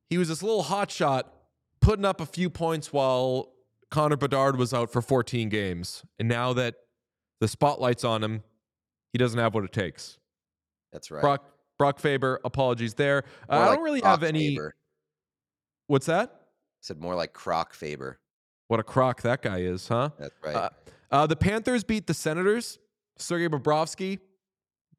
he 0.08 0.18
was 0.18 0.28
this 0.28 0.42
little 0.42 0.62
hot 0.62 0.90
shot 0.90 1.32
putting 1.80 2.04
up 2.04 2.20
a 2.20 2.26
few 2.26 2.48
points 2.48 2.92
while 2.92 3.52
Connor 3.90 4.16
Bedard 4.16 4.56
was 4.56 4.72
out 4.72 4.90
for 4.90 5.02
14 5.02 5.48
games. 5.48 6.04
And 6.18 6.28
now 6.28 6.52
that 6.52 6.76
the 7.40 7.48
spotlight's 7.48 8.04
on 8.04 8.22
him, 8.22 8.42
he 9.12 9.18
doesn't 9.18 9.38
have 9.38 9.54
what 9.54 9.64
it 9.64 9.72
takes. 9.72 10.18
That's 10.92 11.10
right. 11.10 11.20
Brock 11.20 11.44
Brock 11.78 11.98
Faber, 11.98 12.40
apologies 12.44 12.94
there. 12.94 13.24
Uh, 13.48 13.56
More 13.56 13.64
I 13.64 13.74
don't 13.74 13.84
really 13.84 14.02
have 14.02 14.22
any 14.22 14.50
Faber. 14.50 14.74
What's 15.86 16.06
that? 16.06 16.36
said 16.82 17.00
more 17.00 17.14
like 17.14 17.32
Croc 17.32 17.74
Faber. 17.74 18.18
What 18.68 18.80
a 18.80 18.82
crock 18.82 19.22
that 19.22 19.42
guy 19.42 19.58
is, 19.58 19.88
huh? 19.88 20.10
That's 20.18 20.34
right. 20.42 20.54
Uh, 20.54 20.68
uh, 21.10 21.26
the 21.26 21.36
Panthers 21.36 21.84
beat 21.84 22.06
the 22.06 22.14
Senators. 22.14 22.78
Sergei 23.16 23.48
Bobrovsky 23.48 24.18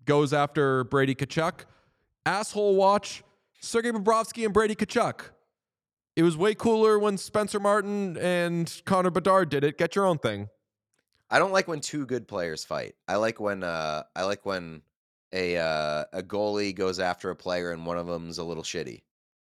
goes 0.05 0.33
after 0.33 0.83
Brady 0.83 1.15
Tkachuk. 1.15 1.61
Asshole 2.25 2.75
watch 2.75 3.23
Sergei 3.61 3.91
Bobrovsky 3.91 4.43
and 4.45 4.53
Brady 4.53 4.75
Tkachuk. 4.75 5.21
It 6.16 6.24
was 6.24 6.36
way 6.36 6.53
cooler 6.53 6.99
when 6.99 7.18
Spencer 7.18 7.59
Martin 7.59 8.18
and 8.18 8.82
Connor 8.86 9.12
Bedard 9.12 9.49
did 9.49 9.64
it. 9.64 9.78
Get 9.78 9.95
your 9.95 10.05
own 10.05 10.18
thing. 10.18 10.49
I 11.30 11.39
don't 11.39 11.53
like 11.53 11.68
when 11.68 11.80
two 11.80 12.05
good 12.05 12.28
players 12.28 12.66
fight. 12.66 12.95
I 13.07 13.16
like 13.16 13.39
when 13.39 13.64
uh 13.64 14.03
I 14.16 14.24
like 14.24 14.45
when 14.45 14.82
a 15.34 15.57
uh, 15.57 16.03
a 16.12 16.22
goalie 16.22 16.76
goes 16.76 16.99
after 16.99 17.30
a 17.30 17.36
player 17.36 17.72
and 17.72 17.86
one 17.86 17.97
of 17.97 18.07
them's 18.07 18.38
a 18.38 18.43
little 18.43 18.64
shitty, 18.64 19.03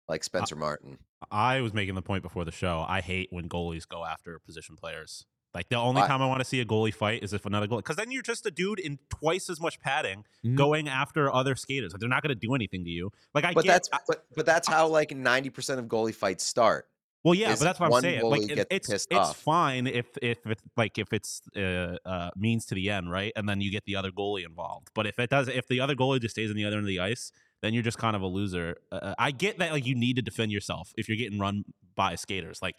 like 0.09 0.23
Spencer 0.23 0.55
Martin. 0.55 0.99
I 1.33 1.61
was 1.63 1.75
making 1.75 1.97
the 1.97 2.03
point 2.03 2.23
before 2.23 2.45
the 2.45 2.53
show. 2.53 2.85
I 2.87 3.01
hate 3.01 3.29
when 3.31 3.49
goalies 3.49 3.89
go 3.89 4.05
after 4.05 4.39
position 4.39 4.77
players. 4.77 5.27
Like 5.55 5.69
the 5.69 5.77
only 5.77 6.03
I- 6.03 6.09
time 6.09 6.21
I 6.21 6.27
want 6.27 6.41
to 6.41 6.45
see 6.45 6.61
a 6.61 6.65
goalie 6.65 6.93
fight 6.95 7.23
is 7.23 7.33
if 7.33 7.47
another 7.47 7.67
goalie, 7.69 7.79
because 7.79 7.97
then 7.97 8.11
you're 8.11 8.23
just 8.23 8.45
a 8.47 8.51
dude 8.51 8.81
in 8.81 8.99
twice 9.09 9.49
as 9.49 9.61
much 9.61 9.79
padding 9.81 10.25
Mhm. 10.45 10.57
going 10.57 10.89
after 10.89 11.33
other 11.33 11.55
skaters. 11.55 11.93
Like 11.93 12.01
they're 12.01 12.09
not 12.09 12.23
going 12.23 12.35
to 12.37 12.47
do 12.47 12.55
anything 12.55 12.85
to 12.85 12.91
you. 12.91 13.11
Like 13.35 13.45
I 13.45 13.53
But 13.55 13.65
get, 13.65 13.73
that's 13.73 13.89
I- 13.93 13.99
but, 14.09 14.25
but 14.35 14.47
that's 14.47 14.67
how 14.69 14.89
like 14.89 15.11
90% 15.11 15.79
of 15.79 15.87
goalie 15.87 16.15
fights 16.15 16.43
start. 16.45 16.89
well, 17.23 17.35
yeah, 17.35 17.51
but 17.53 17.61
that's 17.61 17.81
what 17.81 17.93
I'm 17.95 18.01
saying. 18.03 18.23
Like 18.23 18.51
it- 18.51 18.67
it's 18.71 18.89
it's 18.91 19.07
off. 19.13 19.37
fine 19.39 19.87
if 19.87 20.07
if 20.21 20.39
it's 20.45 20.63
like 20.77 20.99
if 20.99 21.13
it's 21.13 21.41
uh, 21.57 21.97
uh 22.05 22.31
means 22.37 22.67
to 22.67 22.75
the 22.75 22.91
end, 22.91 23.11
right? 23.11 23.33
And 23.37 23.49
then 23.49 23.61
you 23.63 23.71
get 23.71 23.85
the 23.87 23.97
other 23.97 24.11
goalie 24.11 24.45
involved. 24.45 24.91
But 24.95 25.07
if 25.07 25.19
it 25.19 25.31
does, 25.31 25.49
if 25.49 25.67
the 25.69 25.81
other 25.81 25.95
goalie 25.95 26.21
just 26.21 26.35
stays 26.35 26.51
on 26.51 26.57
the 26.57 26.65
other 26.67 26.77
end 26.77 26.85
of 26.85 26.89
the 26.89 27.01
ice, 27.01 27.33
then 27.63 27.73
you're 27.73 27.83
just 27.83 27.97
kind 27.97 28.15
of 28.15 28.21
a 28.21 28.27
loser. 28.27 28.77
Uh, 28.93 29.15
I 29.19 29.31
get 29.31 29.59
that 29.59 29.73
like 29.73 29.87
you 29.87 29.95
need 29.95 30.17
to 30.17 30.23
defend 30.23 30.53
yourself 30.53 30.93
if 30.99 31.09
you're 31.09 31.17
getting 31.17 31.39
run 31.39 31.65
by 31.95 32.15
skaters. 32.17 32.61
Like 32.63 32.77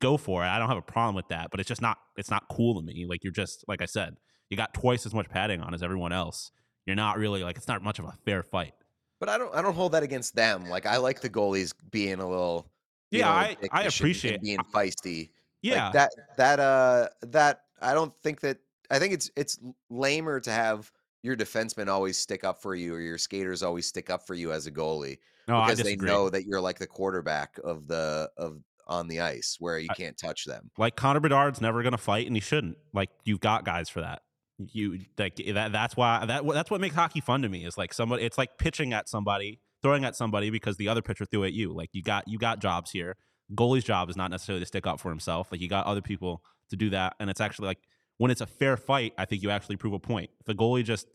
go 0.00 0.16
for 0.16 0.44
it. 0.44 0.48
I 0.48 0.58
don't 0.58 0.68
have 0.68 0.78
a 0.78 0.82
problem 0.82 1.14
with 1.14 1.28
that, 1.28 1.48
but 1.50 1.60
it's 1.60 1.68
just 1.68 1.82
not 1.82 1.98
it's 2.16 2.30
not 2.30 2.44
cool 2.50 2.74
to 2.80 2.82
me. 2.86 3.06
Like 3.08 3.24
you're 3.24 3.32
just 3.32 3.64
like 3.68 3.82
I 3.82 3.86
said, 3.86 4.16
you 4.50 4.56
got 4.56 4.74
twice 4.74 5.06
as 5.06 5.14
much 5.14 5.28
padding 5.28 5.60
on 5.60 5.74
as 5.74 5.82
everyone 5.82 6.12
else. 6.12 6.50
You're 6.86 6.96
not 6.96 7.18
really 7.18 7.42
like 7.42 7.56
it's 7.56 7.68
not 7.68 7.82
much 7.82 7.98
of 7.98 8.04
a 8.04 8.12
fair 8.24 8.42
fight. 8.42 8.72
But 9.20 9.28
I 9.28 9.38
don't 9.38 9.54
I 9.54 9.62
don't 9.62 9.74
hold 9.74 9.92
that 9.92 10.02
against 10.02 10.34
them. 10.34 10.68
Like 10.68 10.86
I 10.86 10.98
like 10.98 11.20
the 11.20 11.30
goalies 11.30 11.72
being 11.90 12.20
a 12.20 12.28
little 12.28 12.70
Yeah, 13.10 13.30
I- 13.30 13.42
I 13.42 13.54
dickish 13.54 13.60
and- 13.62 13.72
and 13.84 13.86
appreciate- 13.94 14.42
being 14.42 14.58
feisty. 14.74 15.30
Yeah, 15.62 15.84
Like 15.84 15.92
that 15.94 16.10
that 16.36 16.60
uh 16.60 17.08
that 17.22 17.62
I 17.80 17.94
don't 17.94 18.12
think 18.22 18.40
that 18.42 18.58
I 18.90 18.98
think 18.98 19.14
it's 19.14 19.30
it's 19.36 19.58
lamer 19.90 20.38
to 20.40 20.50
have 20.50 20.92
your 21.22 21.34
defenseman 21.36 21.88
always 21.88 22.16
stick 22.18 22.44
up 22.44 22.62
for 22.62 22.74
you 22.76 22.94
or 22.94 23.00
your 23.00 23.18
skaters 23.18 23.62
always 23.64 23.86
stick 23.86 24.10
up 24.10 24.24
for 24.26 24.34
you 24.34 24.52
as 24.52 24.66
a 24.66 24.70
goalie 24.70 25.18
no, 25.48 25.58
I 25.58 25.66
because 25.66 25.84
they 25.84 25.96
know 25.96 26.28
that 26.30 26.44
you're 26.44 26.60
like 26.60 26.78
the 26.78 26.86
quarterback 26.86 27.58
of 27.62 27.86
the 27.86 28.30
of 28.36 28.60
on 28.86 29.08
the 29.08 29.20
ice 29.20 29.56
where 29.58 29.78
you 29.78 29.88
can't 29.96 30.16
touch 30.16 30.44
them. 30.44 30.70
Like 30.78 30.96
Connor 30.96 31.20
Bedard's 31.20 31.60
never 31.60 31.82
going 31.82 31.92
to 31.92 31.98
fight, 31.98 32.26
and 32.26 32.36
he 32.36 32.40
shouldn't. 32.40 32.78
Like 32.92 33.10
you've 33.24 33.40
got 33.40 33.64
guys 33.64 33.88
for 33.88 34.00
that. 34.00 34.22
You 34.58 35.00
like 35.18 35.40
eh, 35.44 35.52
that. 35.52 35.72
That's 35.72 35.96
why 35.96 36.24
that 36.24 36.46
that's 36.46 36.70
what 36.70 36.80
makes 36.80 36.94
hockey 36.94 37.20
fun 37.20 37.42
to 37.42 37.48
me. 37.48 37.64
Is 37.64 37.76
like 37.76 37.92
somebody. 37.92 38.24
It's 38.24 38.38
like 38.38 38.58
pitching 38.58 38.92
at 38.92 39.08
somebody, 39.08 39.60
throwing 39.82 40.04
at 40.04 40.16
somebody 40.16 40.50
because 40.50 40.76
the 40.76 40.88
other 40.88 41.02
pitcher 41.02 41.24
threw 41.26 41.44
at 41.44 41.52
you. 41.52 41.74
Like 41.74 41.90
you 41.92 42.02
got 42.02 42.26
you 42.26 42.38
got 42.38 42.60
jobs 42.60 42.90
here. 42.90 43.16
Goalie's 43.54 43.84
job 43.84 44.10
is 44.10 44.16
not 44.16 44.30
necessarily 44.30 44.60
to 44.60 44.66
stick 44.66 44.86
up 44.86 44.98
for 44.98 45.10
himself. 45.10 45.48
Like 45.52 45.60
you 45.60 45.68
got 45.68 45.86
other 45.86 46.00
people 46.00 46.42
to 46.70 46.76
do 46.76 46.90
that, 46.90 47.14
and 47.20 47.28
it's 47.30 47.40
actually 47.40 47.68
like 47.68 47.78
when 48.18 48.30
it's 48.30 48.40
a 48.40 48.46
fair 48.46 48.76
fight. 48.76 49.12
I 49.18 49.24
think 49.24 49.42
you 49.42 49.50
actually 49.50 49.76
prove 49.76 49.92
a 49.92 49.98
point. 49.98 50.30
If 50.40 50.46
the 50.46 50.54
goalie 50.54 50.84
just 50.84 51.06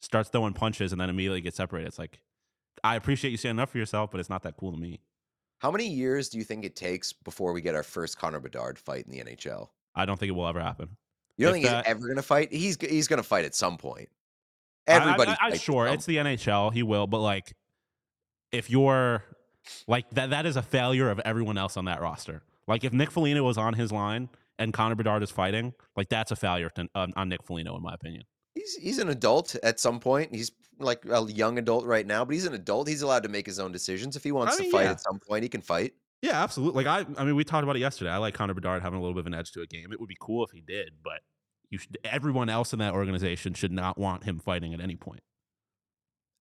starts 0.00 0.28
throwing 0.28 0.54
punches 0.54 0.92
and 0.92 1.00
then 1.00 1.10
immediately 1.10 1.40
gets 1.40 1.56
separated, 1.56 1.88
it's 1.88 1.98
like 1.98 2.20
I 2.82 2.96
appreciate 2.96 3.30
you 3.30 3.36
standing 3.36 3.62
up 3.62 3.68
for 3.70 3.78
yourself, 3.78 4.10
but 4.10 4.20
it's 4.20 4.30
not 4.30 4.42
that 4.42 4.56
cool 4.56 4.72
to 4.72 4.78
me. 4.78 5.00
How 5.58 5.70
many 5.70 5.86
years 5.88 6.28
do 6.28 6.38
you 6.38 6.44
think 6.44 6.64
it 6.64 6.76
takes 6.76 7.12
before 7.12 7.52
we 7.52 7.60
get 7.60 7.74
our 7.74 7.82
first 7.82 8.18
Connor 8.18 8.40
Bedard 8.40 8.78
fight 8.78 9.06
in 9.06 9.12
the 9.12 9.20
NHL? 9.24 9.68
I 9.94 10.04
don't 10.04 10.18
think 10.18 10.28
it 10.28 10.32
will 10.32 10.46
ever 10.46 10.60
happen. 10.60 10.88
You 11.36 11.46
don't 11.46 11.56
If 11.56 11.62
think 11.62 11.70
that- 11.72 11.86
he's 11.86 11.90
ever 11.92 12.00
going 12.06 12.16
to 12.16 12.22
fight? 12.22 12.52
He's 12.52 12.76
he's 12.80 13.08
going 13.08 13.18
to 13.18 13.22
fight 13.22 13.44
at 13.44 13.54
some 13.54 13.78
point. 13.78 14.08
I- 14.88 14.92
I- 14.92 14.96
Everybody, 14.96 15.30
I, 15.30 15.46
I, 15.48 15.56
sure 15.56 15.86
it's 15.86 16.04
the 16.06 16.16
NHL. 16.16 16.72
He 16.72 16.82
will, 16.82 17.06
but 17.06 17.20
like, 17.20 17.54
if 18.52 18.68
you're 18.70 19.24
like 19.86 20.08
that, 20.10 20.30
that 20.30 20.44
is 20.46 20.56
a 20.56 20.62
failure 20.62 21.10
of 21.10 21.20
everyone 21.20 21.56
else 21.58 21.76
on 21.76 21.86
that 21.86 22.00
roster. 22.00 22.42
Like, 22.66 22.84
if 22.84 22.92
Nick 22.92 23.10
Foligno 23.10 23.42
was 23.42 23.56
on 23.58 23.74
his 23.74 23.90
line 23.92 24.28
and 24.58 24.72
Connor 24.72 24.94
Bedard 24.94 25.22
is 25.22 25.30
fighting, 25.30 25.72
like 25.96 26.08
that's 26.08 26.30
a 26.30 26.36
failure 26.36 26.70
to, 26.70 26.88
on, 26.94 27.12
on 27.16 27.28
Nick 27.28 27.42
Foligno, 27.44 27.76
in 27.76 27.82
my 27.82 27.94
opinion. 27.94 28.24
He's 28.54 28.74
he's 28.76 28.98
an 28.98 29.08
adult 29.08 29.56
at 29.62 29.80
some 29.80 29.98
point. 30.00 30.34
He's 30.34 30.52
like 30.78 31.04
a 31.06 31.24
young 31.24 31.58
adult 31.58 31.84
right 31.86 32.06
now, 32.06 32.24
but 32.24 32.34
he's 32.34 32.46
an 32.46 32.54
adult. 32.54 32.88
He's 32.88 33.02
allowed 33.02 33.22
to 33.24 33.28
make 33.28 33.46
his 33.46 33.58
own 33.58 33.72
decisions. 33.72 34.16
If 34.16 34.24
he 34.24 34.32
wants 34.32 34.58
mean, 34.58 34.70
to 34.70 34.76
fight 34.76 34.84
yeah. 34.84 34.92
at 34.92 35.00
some 35.00 35.18
point, 35.18 35.42
he 35.42 35.48
can 35.48 35.60
fight. 35.60 35.94
Yeah, 36.22 36.42
absolutely. 36.42 36.84
Like 36.84 37.06
I, 37.08 37.20
I 37.20 37.24
mean, 37.24 37.36
we 37.36 37.44
talked 37.44 37.64
about 37.64 37.76
it 37.76 37.80
yesterday. 37.80 38.10
I 38.10 38.16
like 38.16 38.34
Connor 38.34 38.54
Bedard 38.54 38.82
having 38.82 38.98
a 38.98 39.02
little 39.02 39.14
bit 39.14 39.20
of 39.20 39.26
an 39.26 39.34
edge 39.34 39.52
to 39.52 39.60
a 39.60 39.66
game. 39.66 39.92
It 39.92 40.00
would 40.00 40.08
be 40.08 40.16
cool 40.20 40.44
if 40.44 40.50
he 40.52 40.60
did, 40.60 40.94
but 41.02 41.20
you 41.70 41.78
should. 41.78 41.98
Everyone 42.04 42.48
else 42.48 42.72
in 42.72 42.78
that 42.78 42.94
organization 42.94 43.54
should 43.54 43.72
not 43.72 43.98
want 43.98 44.24
him 44.24 44.38
fighting 44.38 44.72
at 44.72 44.80
any 44.80 44.96
point. 44.96 45.20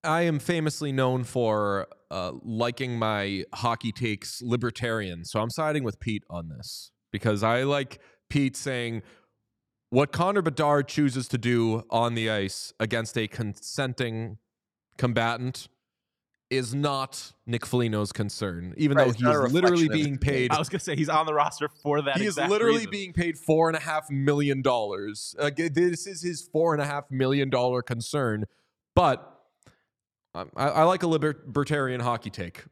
I 0.03 0.23
am 0.23 0.39
famously 0.39 0.91
known 0.91 1.23
for 1.23 1.87
uh, 2.11 2.33
liking 2.43 2.97
my 2.97 3.45
hockey 3.53 3.91
takes 3.91 4.41
libertarian. 4.41 5.23
So 5.23 5.41
I'm 5.41 5.49
siding 5.49 5.83
with 5.83 5.99
Pete 5.99 6.23
on 6.29 6.49
this 6.49 6.91
because 7.11 7.41
I 7.41 7.63
like 7.63 7.99
Pete 8.29 8.57
saying 8.57 9.03
what 9.93 10.11
Connor 10.11 10.41
Bedard 10.41 10.87
chooses 10.87 11.27
to 11.27 11.37
do 11.37 11.83
on 11.91 12.15
the 12.15 12.27
ice 12.27 12.73
against 12.79 13.15
a 13.15 13.27
consenting 13.27 14.39
combatant 14.97 15.67
is 16.49 16.73
not 16.73 17.33
Nick 17.45 17.63
Foligno's 17.63 18.11
concern, 18.11 18.73
even 18.75 18.97
Right, 18.97 19.03
though 19.03 19.09
it's 19.11 19.19
he 19.19 19.27
is 19.27 19.53
literally 19.53 19.83
reflection 19.83 19.91
of 19.91 19.97
his 19.97 20.03
being 20.03 20.17
paid. 20.17 20.51
I 20.51 20.57
was 20.57 20.67
gonna 20.67 20.79
say 20.79 20.95
he's 20.95 21.09
on 21.09 21.27
the 21.27 21.33
roster 21.35 21.69
for 21.69 22.01
that. 22.01 22.17
He 22.17 22.25
is 22.25 22.37
literally 22.37 22.77
reason. 22.77 22.89
being 22.89 23.13
paid 23.13 23.37
four 23.37 23.69
and 23.69 23.77
a 23.77 23.79
half 23.79 24.09
million 24.09 24.63
dollars. 24.63 25.35
Uh, 25.37 25.51
this 25.55 26.07
is 26.07 26.23
his 26.23 26.41
four 26.41 26.73
and 26.73 26.81
a 26.81 26.85
half 26.85 27.11
million 27.11 27.51
dollar 27.51 27.83
concern. 27.83 28.45
But 28.95 29.31
I, 30.33 30.45
I 30.55 30.83
like 30.83 31.03
a 31.03 31.07
libertarian 31.07 32.01
hockey 32.01 32.31
take. 32.31 32.65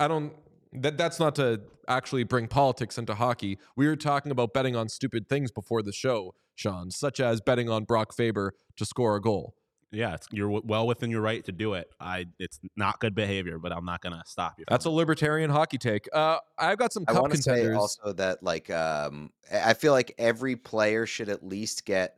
I 0.00 0.08
don't. 0.08 0.32
That 0.72 0.96
that's 0.96 1.20
not 1.20 1.34
to 1.34 1.60
actually 1.86 2.24
bring 2.24 2.48
politics 2.48 2.96
into 2.96 3.14
hockey. 3.14 3.58
We 3.76 3.86
were 3.86 3.96
talking 3.96 4.32
about 4.32 4.54
betting 4.54 4.74
on 4.74 4.88
stupid 4.88 5.28
things 5.28 5.50
before 5.50 5.82
the 5.82 5.92
show, 5.92 6.34
Sean, 6.54 6.90
such 6.90 7.20
as 7.20 7.40
betting 7.40 7.68
on 7.68 7.84
Brock 7.84 8.12
Faber 8.12 8.54
to 8.76 8.84
score 8.84 9.16
a 9.16 9.20
goal. 9.20 9.54
Yeah, 9.90 10.14
it's, 10.14 10.26
you're 10.30 10.48
w- 10.48 10.62
well 10.64 10.86
within 10.86 11.10
your 11.10 11.20
right 11.20 11.44
to 11.44 11.52
do 11.52 11.74
it. 11.74 11.88
I, 12.00 12.26
it's 12.38 12.58
not 12.76 12.98
good 12.98 13.14
behavior, 13.14 13.58
but 13.58 13.72
I'm 13.72 13.84
not 13.84 14.00
gonna 14.00 14.22
stop 14.26 14.54
you. 14.58 14.64
That's 14.68 14.86
a 14.86 14.90
libertarian 14.90 15.50
hockey 15.50 15.76
take. 15.76 16.08
Uh, 16.12 16.38
I've 16.58 16.78
got 16.78 16.92
some 16.94 17.04
I 17.06 17.12
want 17.12 17.32
to 17.32 17.42
say 17.42 17.70
also 17.72 18.12
that 18.14 18.42
like 18.42 18.70
um 18.70 19.30
I 19.52 19.70
I 19.70 19.74
feel 19.74 19.92
like 19.92 20.14
every 20.16 20.56
player 20.56 21.04
should 21.04 21.28
at 21.28 21.44
least 21.44 21.84
get 21.84 22.16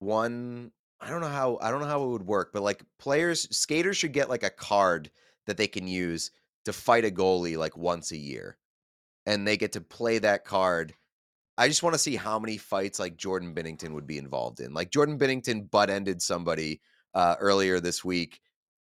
one 0.00 0.72
I 1.00 1.10
don't 1.10 1.20
know 1.20 1.28
how 1.28 1.58
I 1.60 1.70
don't 1.70 1.80
know 1.80 1.86
how 1.86 2.02
it 2.02 2.08
would 2.08 2.26
work, 2.26 2.50
but 2.52 2.62
like 2.62 2.82
players 2.98 3.48
skaters 3.56 3.96
should 3.96 4.12
get 4.12 4.28
like 4.28 4.42
a 4.42 4.50
card 4.50 5.10
that 5.46 5.56
they 5.56 5.68
can 5.68 5.86
use 5.86 6.32
to 6.64 6.72
fight 6.72 7.04
a 7.04 7.10
goalie 7.10 7.56
like 7.56 7.76
once 7.76 8.10
a 8.10 8.16
year. 8.16 8.58
And 9.24 9.46
they 9.46 9.56
get 9.56 9.72
to 9.72 9.80
play 9.80 10.18
that 10.18 10.44
card. 10.44 10.94
I 11.58 11.68
just 11.68 11.82
want 11.82 11.92
to 11.94 11.98
see 11.98 12.16
how 12.16 12.38
many 12.38 12.56
fights 12.56 12.98
like 12.98 13.16
Jordan 13.16 13.52
Binnington 13.54 13.90
would 13.92 14.06
be 14.06 14.16
involved 14.16 14.60
in. 14.60 14.72
Like 14.72 14.90
Jordan 14.90 15.18
Binnington 15.18 15.70
butt 15.70 15.90
ended 15.90 16.22
somebody 16.22 16.80
uh 17.14 17.34
earlier 17.40 17.80
this 17.80 18.04
week 18.04 18.40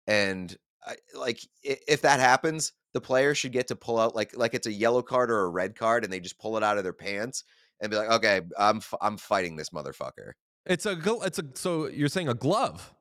and 0.08 0.56
I, 0.86 0.96
like 1.16 1.40
if 1.64 2.02
that 2.02 2.20
happens, 2.20 2.74
the 2.94 3.02
player 3.02 3.36
should 3.36 3.52
get 3.52 3.68
to 3.68 3.76
pull 3.76 4.00
out 4.00 4.16
like 4.16 4.36
like 4.36 4.54
it's 4.56 4.66
a 4.68 4.72
yellow 4.74 5.02
card 5.04 5.30
or 5.30 5.42
a 5.44 5.50
red 5.50 5.76
card, 5.76 6.04
and 6.04 6.12
they 6.12 6.20
just 6.20 6.40
pull 6.40 6.58
it 6.58 6.64
out 6.64 6.78
of 6.80 6.84
their 6.84 6.92
pants 6.94 7.44
and 7.80 7.92
be 7.92 7.98
like, 7.98 8.10
"Okay, 8.10 8.42
I'm 8.58 8.78
f- 8.78 8.94
I'm 9.00 9.18
fighting 9.18 9.56
this 9.58 9.70
motherfucker." 9.70 10.32
it's 10.66 10.86
a 10.88 10.96
gl- 10.96 11.24
it's 11.26 11.38
a 11.40 11.44
so 11.54 11.88
you're 11.88 12.10
saying 12.10 12.30
a 12.30 12.34
glove. 12.34 12.94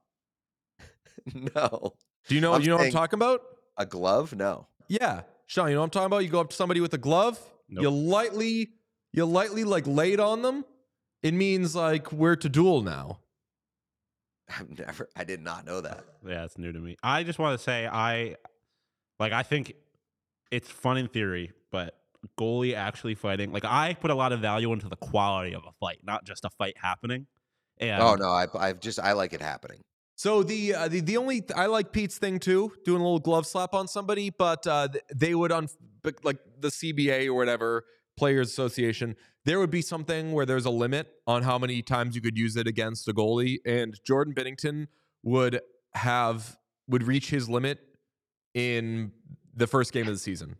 no, 1.35 1.95
Do 2.29 2.35
you 2.35 2.41
know 2.41 2.53
I'm 2.53 2.63
you 2.63 2.69
know 2.69 2.77
what 2.77 2.87
I'm 2.87 2.93
talking 2.93 3.19
about? 3.19 3.41
a 3.77 3.87
glove? 3.87 4.35
No. 4.35 4.67
Yeah, 4.89 5.23
Sean, 5.47 5.69
you 5.69 5.75
know 5.75 5.81
what 5.81 5.85
I'm 5.87 5.91
talking 5.91 6.07
about? 6.07 6.19
You 6.19 6.29
go 6.29 6.41
up 6.41 6.51
to 6.51 6.57
somebody 6.57 6.81
with 6.81 6.93
a 6.95 6.99
glove, 6.99 7.39
Nope. 7.69 7.83
you 7.83 7.91
lightly, 7.91 8.71
you 9.13 9.25
lightly 9.25 9.65
like 9.65 9.87
laid 9.87 10.21
on 10.21 10.43
them. 10.43 10.65
It 11.23 11.35
means 11.35 11.75
like 11.75 12.13
we're 12.13 12.37
to 12.37 12.49
duel 12.49 12.83
now. 12.83 13.21
I've 14.49 14.79
never. 14.79 15.09
I 15.17 15.25
did 15.25 15.41
not 15.41 15.67
know 15.67 15.81
that. 15.81 16.05
Yeah, 16.27 16.45
it's 16.45 16.59
new 16.59 16.73
to 16.73 16.79
me. 16.79 16.97
I 17.03 17.23
just 17.23 17.39
want 17.39 17.59
to 17.59 17.63
say 17.63 17.87
I 17.87 18.37
like 19.19 19.33
I 19.33 19.43
think 19.43 19.75
it's 20.51 20.69
fun 20.69 20.97
in 20.97 21.09
theory, 21.09 21.53
but 21.71 21.97
goalie 22.39 22.75
actually 22.75 23.15
fighting 23.15 23.51
like 23.51 23.65
I 23.65 23.95
put 23.95 24.11
a 24.11 24.15
lot 24.15 24.33
of 24.33 24.41
value 24.41 24.73
into 24.73 24.89
the 24.89 24.97
quality 24.97 25.55
of 25.55 25.63
a 25.67 25.73
fight, 25.81 25.99
not 26.03 26.25
just 26.25 26.45
a 26.45 26.51
fight 26.51 26.77
happening. 26.77 27.27
And 27.79 28.03
oh 28.03 28.15
no, 28.15 28.29
I, 28.29 28.47
I've 28.59 28.81
just 28.81 28.99
I 28.99 29.13
like 29.13 29.33
it 29.33 29.41
happening. 29.41 29.83
So 30.17 30.43
the 30.43 30.75
uh, 30.75 30.89
the 30.89 31.01
the 31.01 31.17
only 31.17 31.43
I 31.55 31.67
like 31.67 31.93
Pete's 31.93 32.19
thing 32.19 32.39
too, 32.39 32.73
doing 32.85 33.01
a 33.01 33.05
little 33.05 33.21
glove 33.21 33.47
slap 33.47 33.73
on 33.73 33.89
somebody, 33.89 34.31
but 34.31 34.67
uh, 34.67 34.89
they 35.15 35.35
would 35.35 35.53
on 35.53 35.69
but 36.03 36.25
like 36.25 36.39
the 36.59 36.69
CBA 36.69 37.27
or 37.27 37.35
whatever 37.35 37.85
Players 38.21 38.49
Association, 38.51 39.17
there 39.47 39.59
would 39.59 39.71
be 39.71 39.81
something 39.81 40.33
where 40.33 40.45
there's 40.45 40.67
a 40.67 40.71
limit 40.71 41.09
on 41.27 41.43
how 41.43 41.59
many 41.59 41.81
times 41.81 42.15
you 42.15 42.21
could 42.21 42.37
use 42.37 42.55
it 42.55 42.67
against 42.67 43.09
a 43.09 43.15
goalie, 43.15 43.57
and 43.65 43.99
Jordan 44.07 44.35
Binnington 44.35 44.89
would 45.23 45.61
have 45.95 46.59
would 46.87 47.03
reach 47.03 47.31
his 47.31 47.49
limit 47.49 47.79
in 48.53 49.13
the 49.55 49.67
first 49.67 49.93
game 49.95 50.07
of 50.07 50.13
the 50.13 50.19
season. 50.19 50.57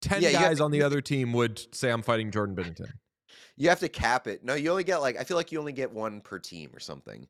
Ten 0.00 0.22
Yeah, 0.22 0.32
guys 0.32 0.58
to- 0.58 0.64
on 0.64 0.70
the 0.70 0.82
other 0.82 1.02
team 1.02 1.34
would 1.34 1.74
say, 1.74 1.90
"I'm 1.90 2.02
fighting 2.02 2.30
Jordan 2.30 2.56
Binnington." 2.56 2.90
You 3.58 3.70
have 3.70 3.80
to 3.80 3.88
cap 3.88 4.26
it. 4.26 4.44
No, 4.44 4.54
you 4.54 4.70
only 4.70 4.84
get 4.84 4.98
like 4.98 5.18
I 5.18 5.24
feel 5.24 5.36
like 5.38 5.50
you 5.50 5.58
only 5.58 5.72
get 5.72 5.90
one 5.90 6.20
per 6.20 6.38
team 6.38 6.70
or 6.74 6.78
something. 6.78 7.26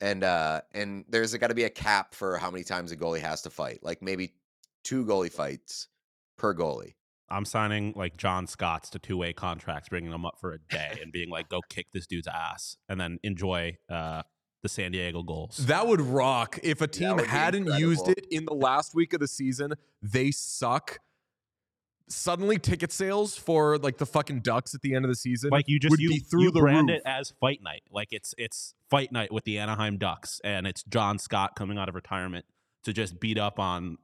And 0.00 0.22
uh 0.22 0.60
and 0.72 1.06
there's 1.08 1.34
got 1.36 1.48
to 1.48 1.54
be 1.54 1.64
a 1.64 1.70
cap 1.70 2.14
for 2.14 2.36
how 2.36 2.50
many 2.50 2.64
times 2.64 2.92
a 2.92 2.96
goalie 2.96 3.20
has 3.20 3.40
to 3.42 3.50
fight. 3.50 3.82
Like 3.82 4.02
maybe 4.02 4.34
two 4.84 5.06
goalie 5.06 5.32
fights 5.32 5.88
per 6.36 6.54
goalie. 6.54 6.94
I'm 7.30 7.44
signing 7.44 7.92
like 7.96 8.16
John 8.16 8.46
Scott's 8.46 8.90
to 8.90 8.98
two 8.98 9.16
way 9.16 9.32
contracts, 9.32 9.88
bringing 9.88 10.10
them 10.10 10.24
up 10.24 10.38
for 10.40 10.52
a 10.52 10.58
day 10.58 10.98
and 11.02 11.10
being 11.10 11.30
like, 11.30 11.48
go 11.48 11.60
kick 11.68 11.86
this 11.92 12.06
dude's 12.06 12.28
ass 12.28 12.76
and 12.88 13.00
then 13.00 13.18
enjoy 13.22 13.76
uh, 13.90 14.22
the 14.62 14.68
San 14.68 14.92
Diego 14.92 15.22
Gulls. 15.22 15.56
That 15.66 15.86
would 15.86 16.00
rock. 16.00 16.58
If 16.62 16.80
a 16.80 16.86
team 16.86 17.18
hadn't 17.18 17.66
used 17.78 18.08
it 18.08 18.26
in 18.30 18.44
the 18.44 18.54
last 18.54 18.94
week 18.94 19.12
of 19.12 19.20
the 19.20 19.28
season, 19.28 19.74
they 20.02 20.30
suck. 20.30 20.98
suddenly 22.08 22.58
ticket 22.58 22.92
sales 22.92 23.36
for 23.36 23.78
like 23.78 23.96
the 23.96 24.06
fucking 24.06 24.40
Ducks 24.40 24.74
at 24.74 24.82
the 24.82 24.94
end 24.94 25.06
of 25.06 25.10
the 25.10 25.14
season 25.16 25.48
Like 25.50 25.64
you 25.68 25.80
just 25.80 25.90
would 25.90 26.00
you, 26.00 26.10
be 26.10 26.18
through 26.18 26.42
you 26.44 26.50
the 26.50 26.60
brand 26.60 26.88
roof. 26.88 26.98
it 26.98 27.02
as 27.06 27.32
fight 27.40 27.62
night. 27.62 27.82
Like 27.90 28.08
it's 28.10 28.34
it's 28.36 28.74
fight 28.90 29.10
night 29.10 29.32
with 29.32 29.44
the 29.44 29.58
Anaheim 29.58 29.96
Ducks, 29.96 30.40
and 30.44 30.66
it's 30.66 30.82
John 30.84 31.18
Scott 31.18 31.56
coming 31.56 31.78
out 31.78 31.88
of 31.88 31.94
retirement 31.94 32.44
to 32.84 32.92
just 32.92 33.18
beat 33.18 33.38
up 33.38 33.58
on 33.58 33.96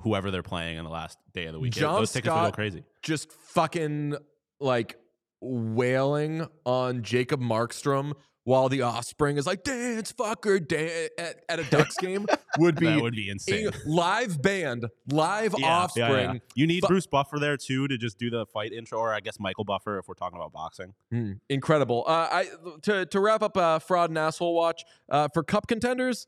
whoever 0.00 0.30
they're 0.30 0.42
playing 0.42 0.78
on 0.78 0.84
the 0.84 0.90
last 0.90 1.18
day 1.34 1.46
of 1.46 1.52
the 1.52 1.60
week. 1.60 1.72
John 1.72 2.00
Those 2.00 2.12
tickets 2.12 2.34
would 2.34 2.40
go 2.42 2.50
crazy. 2.52 2.84
just 3.02 3.30
fucking 3.32 4.16
like 4.60 4.96
wailing 5.40 6.46
on 6.64 7.02
Jacob 7.02 7.40
Markstrom 7.40 8.12
while 8.44 8.68
the 8.68 8.82
offspring 8.82 9.36
is 9.36 9.46
like 9.46 9.62
dance 9.62 10.12
fucker 10.12 10.66
dance 10.66 11.10
at, 11.16 11.36
at 11.48 11.60
a 11.60 11.64
Ducks 11.70 11.96
game 11.98 12.26
would 12.58 12.74
be, 12.74 12.86
that 12.86 13.00
would 13.00 13.14
be 13.14 13.28
insane. 13.30 13.70
live 13.86 14.42
band, 14.42 14.86
live 15.12 15.54
Yeah, 15.56 15.66
yeah, 15.66 15.72
offspring. 15.76 16.32
yeah. 16.34 16.38
You 16.56 16.66
need 16.66 16.80
Fu- 16.80 16.88
Bruce 16.88 17.06
Buffer 17.06 17.38
there 17.38 17.56
too 17.56 17.86
to 17.86 17.96
just 17.96 18.18
do 18.18 18.30
the 18.30 18.44
fight 18.46 18.72
intro, 18.72 18.98
or 18.98 19.14
I 19.14 19.20
guess 19.20 19.38
Michael 19.38 19.62
Buffer 19.64 19.98
if 20.00 20.08
we're 20.08 20.14
talking 20.14 20.36
about 20.38 20.52
boxing. 20.52 20.94
Hmm, 21.12 21.32
incredible. 21.48 22.02
Uh, 22.04 22.28
I 22.32 22.46
to 22.82 23.06
to 23.06 23.20
wrap 23.20 23.42
up 23.42 23.56
uh, 23.56 23.78
fraud 23.78 24.10
and 24.10 24.18
asshole 24.18 24.54
watch 24.56 24.82
uh, 25.08 25.28
for 25.32 25.44
cup 25.44 25.68
contenders. 25.68 26.26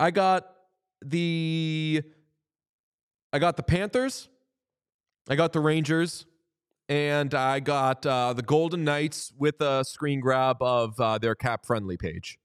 I 0.00 0.10
got 0.10 0.46
the 1.04 2.02
I 3.32 3.38
got 3.38 3.56
the 3.56 3.62
Panthers, 3.62 4.28
I 5.28 5.36
got 5.36 5.52
the 5.52 5.60
Rangers, 5.60 6.26
and 6.88 7.32
I 7.34 7.60
got 7.60 8.04
uh, 8.04 8.32
the 8.34 8.42
Golden 8.42 8.84
Knights 8.84 9.32
with 9.38 9.60
a 9.60 9.84
screen 9.84 10.20
grab 10.20 10.58
of 10.60 10.98
uh, 11.00 11.18
their 11.18 11.34
cap 11.34 11.64
friendly 11.64 11.96
page. 11.96 12.38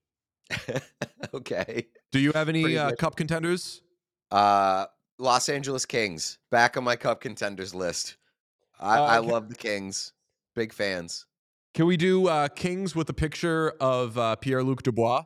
okay. 1.34 1.86
Do 2.12 2.18
you 2.18 2.32
have 2.32 2.48
any 2.48 2.78
uh, 2.78 2.92
cup 2.92 3.16
contenders? 3.16 3.82
Uh, 4.30 4.86
Los 5.18 5.48
Angeles 5.48 5.84
Kings, 5.84 6.38
back 6.50 6.76
on 6.76 6.84
my 6.84 6.96
cup 6.96 7.20
contenders 7.20 7.74
list. 7.74 8.16
I, 8.80 8.98
Uh, 8.98 9.02
I 9.02 9.18
love 9.18 9.48
the 9.48 9.56
Kings. 9.56 10.12
Big 10.54 10.72
fans. 10.72 11.26
Can 11.74 11.86
we 11.86 11.96
do 11.96 12.28
uh, 12.28 12.48
Kings 12.48 12.96
with 12.96 13.08
a 13.10 13.12
picture 13.12 13.70
of 13.80 14.16
uh, 14.16 14.36
Pierre 14.36 14.62
Luc 14.62 14.82
Dubois 14.82 15.24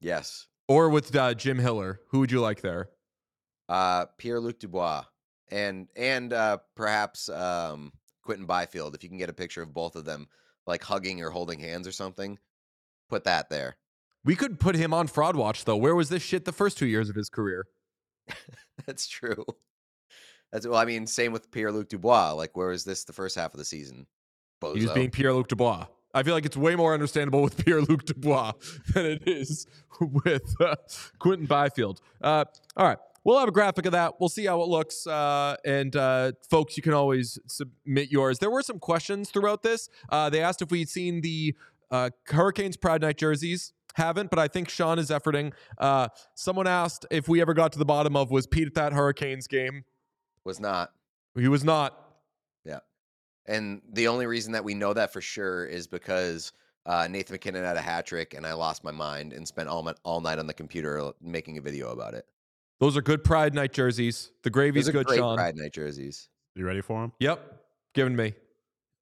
Yes. 0.00 0.46
or 0.68 0.88
with 0.90 1.14
uh, 1.16 1.32
Jim 1.34 1.58
Hiller? 1.58 2.00
Who 2.08 2.18
would 2.20 2.30
you 2.30 2.40
like 2.40 2.60
there? 2.60 2.90
Uh, 3.72 4.04
Pierre 4.18 4.38
Luc 4.38 4.58
Dubois 4.58 5.02
and 5.50 5.88
and 5.96 6.32
uh, 6.32 6.58
perhaps 6.74 7.30
um, 7.30 7.90
Quinton 8.22 8.44
Byfield. 8.44 8.94
If 8.94 9.02
you 9.02 9.08
can 9.08 9.16
get 9.16 9.30
a 9.30 9.32
picture 9.32 9.62
of 9.62 9.72
both 9.72 9.96
of 9.96 10.04
them, 10.04 10.28
like 10.66 10.82
hugging 10.82 11.22
or 11.22 11.30
holding 11.30 11.58
hands 11.58 11.88
or 11.88 11.92
something, 11.92 12.38
put 13.08 13.24
that 13.24 13.48
there. 13.48 13.76
We 14.24 14.36
could 14.36 14.60
put 14.60 14.74
him 14.74 14.92
on 14.92 15.06
fraud 15.06 15.36
watch 15.36 15.64
though. 15.64 15.76
Where 15.76 15.94
was 15.94 16.10
this 16.10 16.22
shit 16.22 16.44
the 16.44 16.52
first 16.52 16.76
two 16.76 16.86
years 16.86 17.08
of 17.08 17.16
his 17.16 17.30
career? 17.30 17.66
That's 18.86 19.06
true. 19.06 19.44
That's 20.52 20.66
well. 20.66 20.78
I 20.78 20.84
mean, 20.84 21.06
same 21.06 21.32
with 21.32 21.50
Pierre 21.50 21.72
Luc 21.72 21.88
Dubois. 21.88 22.32
Like, 22.32 22.54
where 22.54 22.68
was 22.68 22.84
this 22.84 23.04
the 23.04 23.14
first 23.14 23.36
half 23.36 23.54
of 23.54 23.58
the 23.58 23.64
season? 23.64 24.06
Bozo. 24.62 24.76
He 24.76 24.82
was 24.82 24.92
being 24.92 25.10
Pierre 25.10 25.32
Luc 25.32 25.48
Dubois. 25.48 25.86
I 26.14 26.22
feel 26.22 26.34
like 26.34 26.44
it's 26.44 26.58
way 26.58 26.76
more 26.76 26.92
understandable 26.92 27.40
with 27.40 27.56
Pierre 27.64 27.80
Luc 27.80 28.04
Dubois 28.04 28.52
than 28.92 29.06
it 29.06 29.26
is 29.26 29.66
with 30.00 30.54
uh, 30.60 30.76
Quinton 31.18 31.46
Byfield. 31.46 32.02
Uh, 32.20 32.44
all 32.76 32.86
right. 32.86 32.98
We'll 33.24 33.38
have 33.38 33.48
a 33.48 33.52
graphic 33.52 33.86
of 33.86 33.92
that. 33.92 34.14
We'll 34.18 34.28
see 34.28 34.46
how 34.46 34.62
it 34.62 34.68
looks. 34.68 35.06
Uh, 35.06 35.56
and 35.64 35.94
uh, 35.94 36.32
folks, 36.50 36.76
you 36.76 36.82
can 36.82 36.92
always 36.92 37.38
submit 37.46 38.10
yours. 38.10 38.38
There 38.40 38.50
were 38.50 38.62
some 38.62 38.78
questions 38.80 39.30
throughout 39.30 39.62
this. 39.62 39.88
Uh, 40.08 40.28
they 40.28 40.42
asked 40.42 40.60
if 40.60 40.70
we'd 40.70 40.88
seen 40.88 41.20
the 41.20 41.54
uh, 41.90 42.10
Hurricanes 42.26 42.76
Pride 42.76 43.02
Night 43.02 43.16
jerseys. 43.16 43.72
Haven't, 43.94 44.30
but 44.30 44.38
I 44.38 44.48
think 44.48 44.70
Sean 44.70 44.98
is 44.98 45.10
efforting. 45.10 45.52
Uh, 45.76 46.08
someone 46.34 46.66
asked 46.66 47.04
if 47.10 47.28
we 47.28 47.42
ever 47.42 47.52
got 47.52 47.72
to 47.72 47.78
the 47.78 47.84
bottom 47.84 48.16
of 48.16 48.30
was 48.30 48.46
Pete 48.46 48.66
at 48.66 48.74
that 48.74 48.94
Hurricanes 48.94 49.46
game. 49.46 49.84
was 50.44 50.58
not. 50.58 50.92
He 51.36 51.46
was 51.46 51.62
not. 51.62 51.98
Yeah, 52.64 52.78
and 53.46 53.82
the 53.92 54.08
only 54.08 54.26
reason 54.26 54.52
that 54.52 54.64
we 54.64 54.72
know 54.72 54.94
that 54.94 55.12
for 55.12 55.20
sure 55.20 55.66
is 55.66 55.86
because 55.86 56.52
uh, 56.86 57.06
Nathan 57.10 57.34
MacKinnon 57.34 57.64
had 57.64 57.76
a 57.76 57.82
hat 57.82 58.06
trick, 58.06 58.32
and 58.32 58.46
I 58.46 58.54
lost 58.54 58.82
my 58.82 58.90
mind 58.92 59.34
and 59.34 59.46
spent 59.46 59.68
all 59.68 59.82
my, 59.82 59.92
all 60.04 60.22
night 60.22 60.38
on 60.38 60.46
the 60.46 60.54
computer 60.54 61.12
making 61.20 61.58
a 61.58 61.60
video 61.60 61.90
about 61.92 62.14
it. 62.14 62.24
Those 62.82 62.96
are 62.96 63.00
good 63.00 63.22
Pride 63.22 63.54
Night 63.54 63.72
jerseys. 63.72 64.32
The 64.42 64.50
gravy's 64.50 64.88
good, 64.90 65.06
great 65.06 65.16
Sean. 65.18 65.36
Pride 65.36 65.54
Night 65.56 65.72
jerseys. 65.72 66.28
You 66.56 66.66
ready 66.66 66.80
for 66.80 67.00
them? 67.00 67.12
Yep. 67.20 67.60
Given 67.94 68.16
me. 68.16 68.34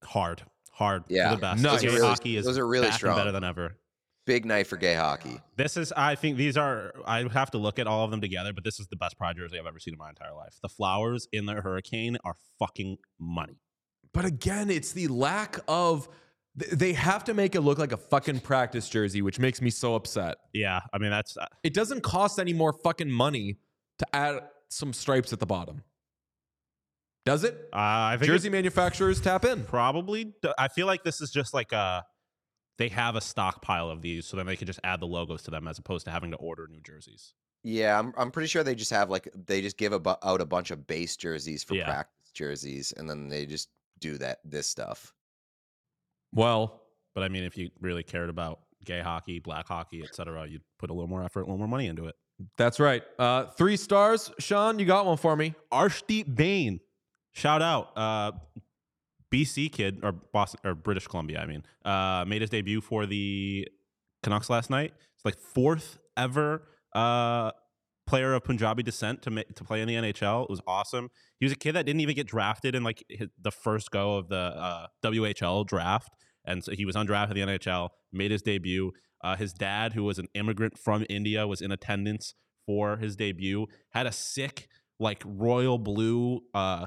Hard, 0.05 0.43
hard. 0.71 1.07
for 1.07 1.13
Yeah. 1.15 1.31
the 1.35 1.41
best. 1.41 1.63
Nice. 1.63 1.81
Gay 1.81 1.87
Those 1.87 1.95
are 1.95 1.97
really- 1.97 2.09
hockey 2.09 2.37
is 2.37 2.45
those 2.45 2.59
are 2.59 2.67
really 2.67 2.91
strong. 2.91 3.17
better 3.17 3.33
than 3.33 3.43
ever. 3.43 3.79
Big 4.27 4.45
night 4.45 4.67
for 4.67 4.77
gay 4.77 4.93
hockey. 4.97 5.41
This 5.57 5.79
is, 5.79 5.93
I 5.97 6.15
think 6.15 6.37
these 6.37 6.59
are, 6.59 6.93
I 7.07 7.27
have 7.29 7.51
to 7.53 7.59
look 7.59 7.79
at 7.79 7.87
all 7.87 8.05
of 8.05 8.11
them 8.11 8.21
together, 8.21 8.53
but 8.53 8.65
this 8.65 8.79
is 8.81 8.87
the 8.89 8.97
best 8.97 9.17
Pride 9.17 9.37
jersey 9.39 9.59
I've 9.59 9.65
ever 9.67 9.79
seen 9.79 9.95
in 9.95 9.99
my 9.99 10.11
entire 10.11 10.35
life. 10.35 10.59
The 10.61 10.69
flowers 10.69 11.27
in 11.33 11.47
the 11.47 11.55
Hurricane 11.55 12.19
are 12.23 12.35
fucking 12.59 12.99
money. 13.19 13.63
But 14.13 14.27
again, 14.27 14.69
it's 14.71 14.93
the 14.93 15.09
lack 15.09 15.59
of. 15.69 16.07
They 16.55 16.93
have 16.93 17.25
to 17.25 17.33
make 17.35 17.55
it 17.55 17.63
look 17.63 17.79
like 17.79 17.93
a 17.93 17.97
fucking 17.97 18.41
practice 18.41 18.91
jersey, 18.91 19.23
which 19.23 19.39
makes 19.39 19.63
me 19.63 19.71
so 19.71 19.95
upset. 19.95 20.37
Yeah, 20.53 20.81
I 20.93 20.99
mean 20.99 21.11
that's 21.11 21.39
uh, 21.39 21.47
It 21.63 21.73
doesn't 21.73 22.03
cost 22.03 22.39
any 22.39 22.53
more 22.53 22.73
fucking 22.75 23.11
money 23.11 23.57
to 24.01 24.07
add 24.17 24.41
some 24.69 24.93
stripes 24.93 25.33
at 25.33 25.39
the 25.41 25.47
bottom. 25.47 25.83
Does 27.25 27.45
it? 27.45 27.55
uh, 27.73 27.77
I 27.77 28.17
think 28.19 28.27
Jersey 28.31 28.49
manufacturers 28.51 29.21
tap 29.21 29.45
in. 29.45 29.65
probably. 29.65 30.35
I 30.59 30.69
feel 30.69 30.87
like 30.87 31.05
this 31.05 31.21
is 31.21 31.31
just 31.31 31.55
like 31.55 31.73
a. 31.73 32.05
They 32.79 32.89
have 32.89 33.15
a 33.15 33.21
stockpile 33.21 33.91
of 33.91 34.01
these, 34.01 34.25
so 34.27 34.39
then 34.39 34.47
they 34.47 34.57
can 34.57 34.67
just 34.67 34.81
add 34.83 35.01
the 35.01 35.07
logos 35.07 35.43
to 35.43 35.51
them 35.51 35.69
as 35.69 35.79
opposed 35.79 36.07
to 36.07 36.11
having 36.11 36.31
to 36.31 36.39
order 36.39 36.67
new 36.67 36.81
jerseys. 36.81 37.35
Yeah, 37.63 37.99
I'm 37.99 38.15
I'm 38.17 38.31
pretty 38.31 38.49
sure 38.49 38.65
they 38.65 38.75
just 38.75 38.91
have 38.91 39.11
like 39.11 39.29
they 39.47 39.61
just 39.61 39.77
give 39.77 39.93
a 39.93 40.01
bu- 40.01 40.15
out 40.23 40.41
a 40.41 40.47
bunch 40.47 40.71
of 40.71 40.87
base 40.87 41.15
jerseys 41.17 41.63
for 41.63 41.75
Yeah. 41.75 41.85
practice 41.85 42.31
jerseys, 42.33 42.93
and 42.97 43.09
then 43.09 43.29
they 43.29 43.45
just 43.45 43.69
do 43.99 44.17
that 44.17 44.39
this 44.45 44.67
stuff. 44.67 45.13
Well, 46.33 46.81
But 47.15 47.25
I 47.25 47.29
mean, 47.29 47.43
if 47.45 47.59
you 47.59 47.71
really 47.81 48.03
cared 48.03 48.31
about 48.31 48.61
gay 48.85 49.01
hockey, 49.01 49.41
black 49.41 49.67
hockey, 49.67 50.03
etc., 50.03 50.47
you'd 50.49 50.63
put 50.79 50.89
a 50.89 50.95
little 50.95 51.09
more 51.09 51.23
effort, 51.23 51.41
a 51.41 51.45
little 51.45 51.59
more 51.59 51.69
money 51.69 51.87
into 51.87 52.07
it. 52.07 52.15
That's 52.57 52.81
right. 52.81 53.03
Uh, 53.19 53.47
three 53.47 53.77
stars. 53.77 54.31
Sean, 54.39 54.79
you 54.79 54.87
got 54.87 55.07
one 55.07 55.17
for 55.17 55.37
me. 55.37 55.55
Arshdeep 55.73 56.35
Bain, 56.35 56.81
shout 57.33 57.63
out, 57.63 57.93
uh, 57.97 58.33
BC 59.33 59.71
kid 59.71 60.01
or 60.03 60.13
Boston 60.13 60.61
or 60.65 60.75
British 60.75 61.07
Columbia. 61.07 61.41
I 61.41 61.47
mean, 61.47 61.63
uh, 61.85 62.25
made 62.27 62.41
his 62.41 62.51
debut 62.51 62.81
for 62.81 63.07
the 63.07 63.69
Canucks 64.23 64.51
last 64.51 64.71
night. 64.71 64.93
It's 65.15 65.25
like 65.25 65.39
fourth 65.39 65.99
ever 66.17 66.63
uh, 66.95 67.53
player 68.07 68.35
of 68.35 68.43
Punjabi 68.43 68.83
descent 68.83 69.23
to 69.23 69.31
ma- 69.31 69.43
to 69.55 69.65
play 69.65 69.81
in 69.81 69.89
the 69.89 69.95
NHL. 69.95 70.45
It 70.45 70.51
was 70.51 70.61
awesome. 70.67 71.11
He 71.39 71.47
was 71.47 71.53
a 71.53 71.57
kid 71.57 71.73
that 71.73 71.87
didn't 71.87 72.01
even 72.01 72.17
get 72.17 72.27
drafted 72.27 72.75
in 72.75 72.83
like 72.83 73.05
his, 73.09 73.29
the 73.41 73.53
first 73.53 73.91
go 73.91 74.17
of 74.17 74.29
the 74.29 74.37
uh, 74.37 74.87
WHL 75.05 75.67
draft, 75.67 76.15
and 76.45 76.65
so 76.65 76.73
he 76.73 76.85
was 76.85 76.97
undrafted 76.97 77.37
in 77.37 77.47
the 77.47 77.59
NHL. 77.59 77.91
Made 78.13 78.33
his 78.33 78.43
debut. 78.43 78.93
Uh, 79.23 79.37
his 79.37 79.53
dad, 79.53 79.93
who 79.93 80.05
was 80.05 80.19
an 80.19 80.29
immigrant 80.35 80.79
from 80.79 81.05
India, 81.09 81.47
was 81.47 81.61
in 81.61 81.71
attendance 81.71 82.35
for 82.67 82.97
his 82.97 83.17
debut. 83.17 83.67
Had 83.91 84.07
a 84.07 84.13
sick 84.13 84.69
like 84.99 85.23
royal 85.25 85.79
blue 85.79 86.43
uh, 86.55 86.87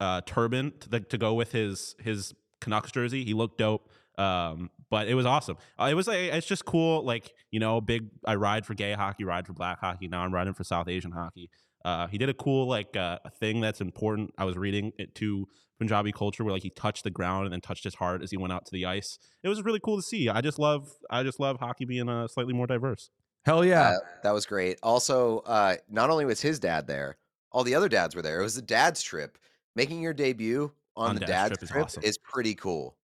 uh, 0.00 0.20
turban 0.26 0.72
to, 0.80 1.00
to 1.00 1.18
go 1.18 1.34
with 1.34 1.52
his 1.52 1.94
his 1.98 2.34
Canucks 2.60 2.92
jersey. 2.92 3.24
He 3.24 3.34
looked 3.34 3.58
dope. 3.58 3.88
Um, 4.18 4.70
but 4.90 5.08
it 5.08 5.14
was 5.14 5.26
awesome. 5.26 5.56
Uh, 5.78 5.88
it 5.90 5.94
was 5.94 6.06
like 6.06 6.18
it's 6.18 6.46
just 6.46 6.64
cool. 6.64 7.04
Like 7.04 7.32
you 7.50 7.60
know, 7.60 7.80
big. 7.80 8.08
I 8.24 8.36
ride 8.36 8.64
for 8.66 8.74
gay 8.74 8.92
hockey, 8.92 9.24
ride 9.24 9.46
for 9.46 9.52
black 9.52 9.80
hockey. 9.80 10.08
Now 10.08 10.22
I'm 10.22 10.32
riding 10.32 10.54
for 10.54 10.64
South 10.64 10.88
Asian 10.88 11.12
hockey. 11.12 11.50
Uh, 11.84 12.06
he 12.06 12.16
did 12.16 12.28
a 12.28 12.34
cool 12.34 12.66
like 12.66 12.96
uh, 12.96 13.18
thing 13.40 13.60
that's 13.60 13.80
important. 13.80 14.32
I 14.38 14.44
was 14.44 14.56
reading 14.56 14.92
it 14.98 15.14
to 15.16 15.46
Punjabi 15.78 16.12
culture 16.12 16.44
where 16.44 16.52
like 16.52 16.62
he 16.62 16.70
touched 16.70 17.04
the 17.04 17.10
ground 17.10 17.44
and 17.44 17.52
then 17.52 17.60
touched 17.60 17.84
his 17.84 17.94
heart 17.94 18.22
as 18.22 18.30
he 18.30 18.36
went 18.36 18.52
out 18.52 18.64
to 18.66 18.72
the 18.72 18.86
ice. 18.86 19.18
It 19.42 19.48
was 19.48 19.62
really 19.62 19.80
cool 19.80 19.96
to 19.96 20.02
see. 20.02 20.28
I 20.28 20.40
just 20.40 20.58
love 20.58 20.90
I 21.10 21.22
just 21.22 21.40
love 21.40 21.58
hockey 21.58 21.84
being 21.84 22.08
uh, 22.08 22.28
slightly 22.28 22.54
more 22.54 22.66
diverse. 22.66 23.10
Hell 23.44 23.64
yeah. 23.64 23.90
Uh, 23.90 23.96
that 24.22 24.32
was 24.32 24.46
great. 24.46 24.78
Also, 24.82 25.40
uh, 25.40 25.76
not 25.90 26.08
only 26.08 26.24
was 26.24 26.40
his 26.40 26.58
dad 26.58 26.86
there, 26.86 27.18
all 27.52 27.64
the 27.64 27.74
other 27.74 27.88
dads 27.90 28.16
were 28.16 28.22
there. 28.22 28.40
It 28.40 28.42
was 28.42 28.54
the 28.54 28.62
dad's 28.62 29.02
trip. 29.02 29.36
Making 29.76 30.00
your 30.00 30.14
debut 30.14 30.72
on, 30.96 31.10
On 31.10 31.14
the 31.16 31.20
dad's 31.20 31.58
dad's 31.58 31.70
trip 31.70 31.82
is 31.82 31.96
awesome. 31.96 32.02
is 32.04 32.18
pretty 32.18 32.54
cool. 32.54 32.96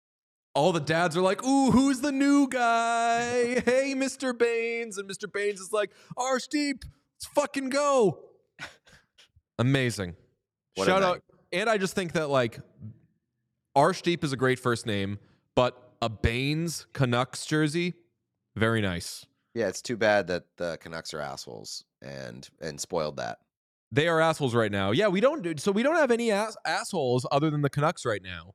All 0.60 0.72
the 0.72 0.80
dads 0.80 1.16
are 1.16 1.22
like, 1.22 1.42
"Ooh, 1.42 1.70
who's 1.70 2.02
the 2.02 2.12
new 2.12 2.46
guy? 2.46 3.60
Hey, 3.64 3.94
Mr. 3.96 4.36
Bains." 4.36 4.98
And 4.98 5.08
Mr. 5.08 5.32
Bains 5.32 5.58
is 5.58 5.72
like, 5.72 5.90
"Arshdeep, 6.18 6.82
let's 6.84 7.24
fucking 7.34 7.70
go." 7.70 8.18
Amazing. 9.58 10.16
What 10.74 10.84
Shout 10.84 11.02
out. 11.02 11.22
And 11.50 11.70
I 11.70 11.78
just 11.78 11.94
think 11.94 12.12
that 12.12 12.28
like 12.28 12.60
Arshdeep 13.74 14.22
is 14.22 14.34
a 14.34 14.36
great 14.36 14.58
first 14.58 14.84
name, 14.84 15.18
but 15.56 15.94
a 16.02 16.10
Bains 16.10 16.86
Canucks 16.92 17.46
jersey, 17.46 17.94
very 18.54 18.82
nice. 18.82 19.24
Yeah, 19.54 19.68
it's 19.68 19.80
too 19.80 19.96
bad 19.96 20.26
that 20.26 20.44
the 20.58 20.76
Canucks 20.82 21.14
are 21.14 21.20
assholes 21.20 21.84
and 22.02 22.46
and 22.60 22.78
spoiled 22.78 23.16
that. 23.16 23.38
They 23.92 24.08
are 24.08 24.20
assholes 24.20 24.54
right 24.54 24.70
now. 24.70 24.90
Yeah, 24.90 25.08
we 25.08 25.22
don't 25.22 25.40
do 25.40 25.54
so 25.56 25.72
we 25.72 25.82
don't 25.82 25.96
have 25.96 26.10
any 26.10 26.30
ass, 26.30 26.54
assholes 26.66 27.26
other 27.32 27.48
than 27.48 27.62
the 27.62 27.70
Canucks 27.70 28.04
right 28.04 28.22
now. 28.22 28.52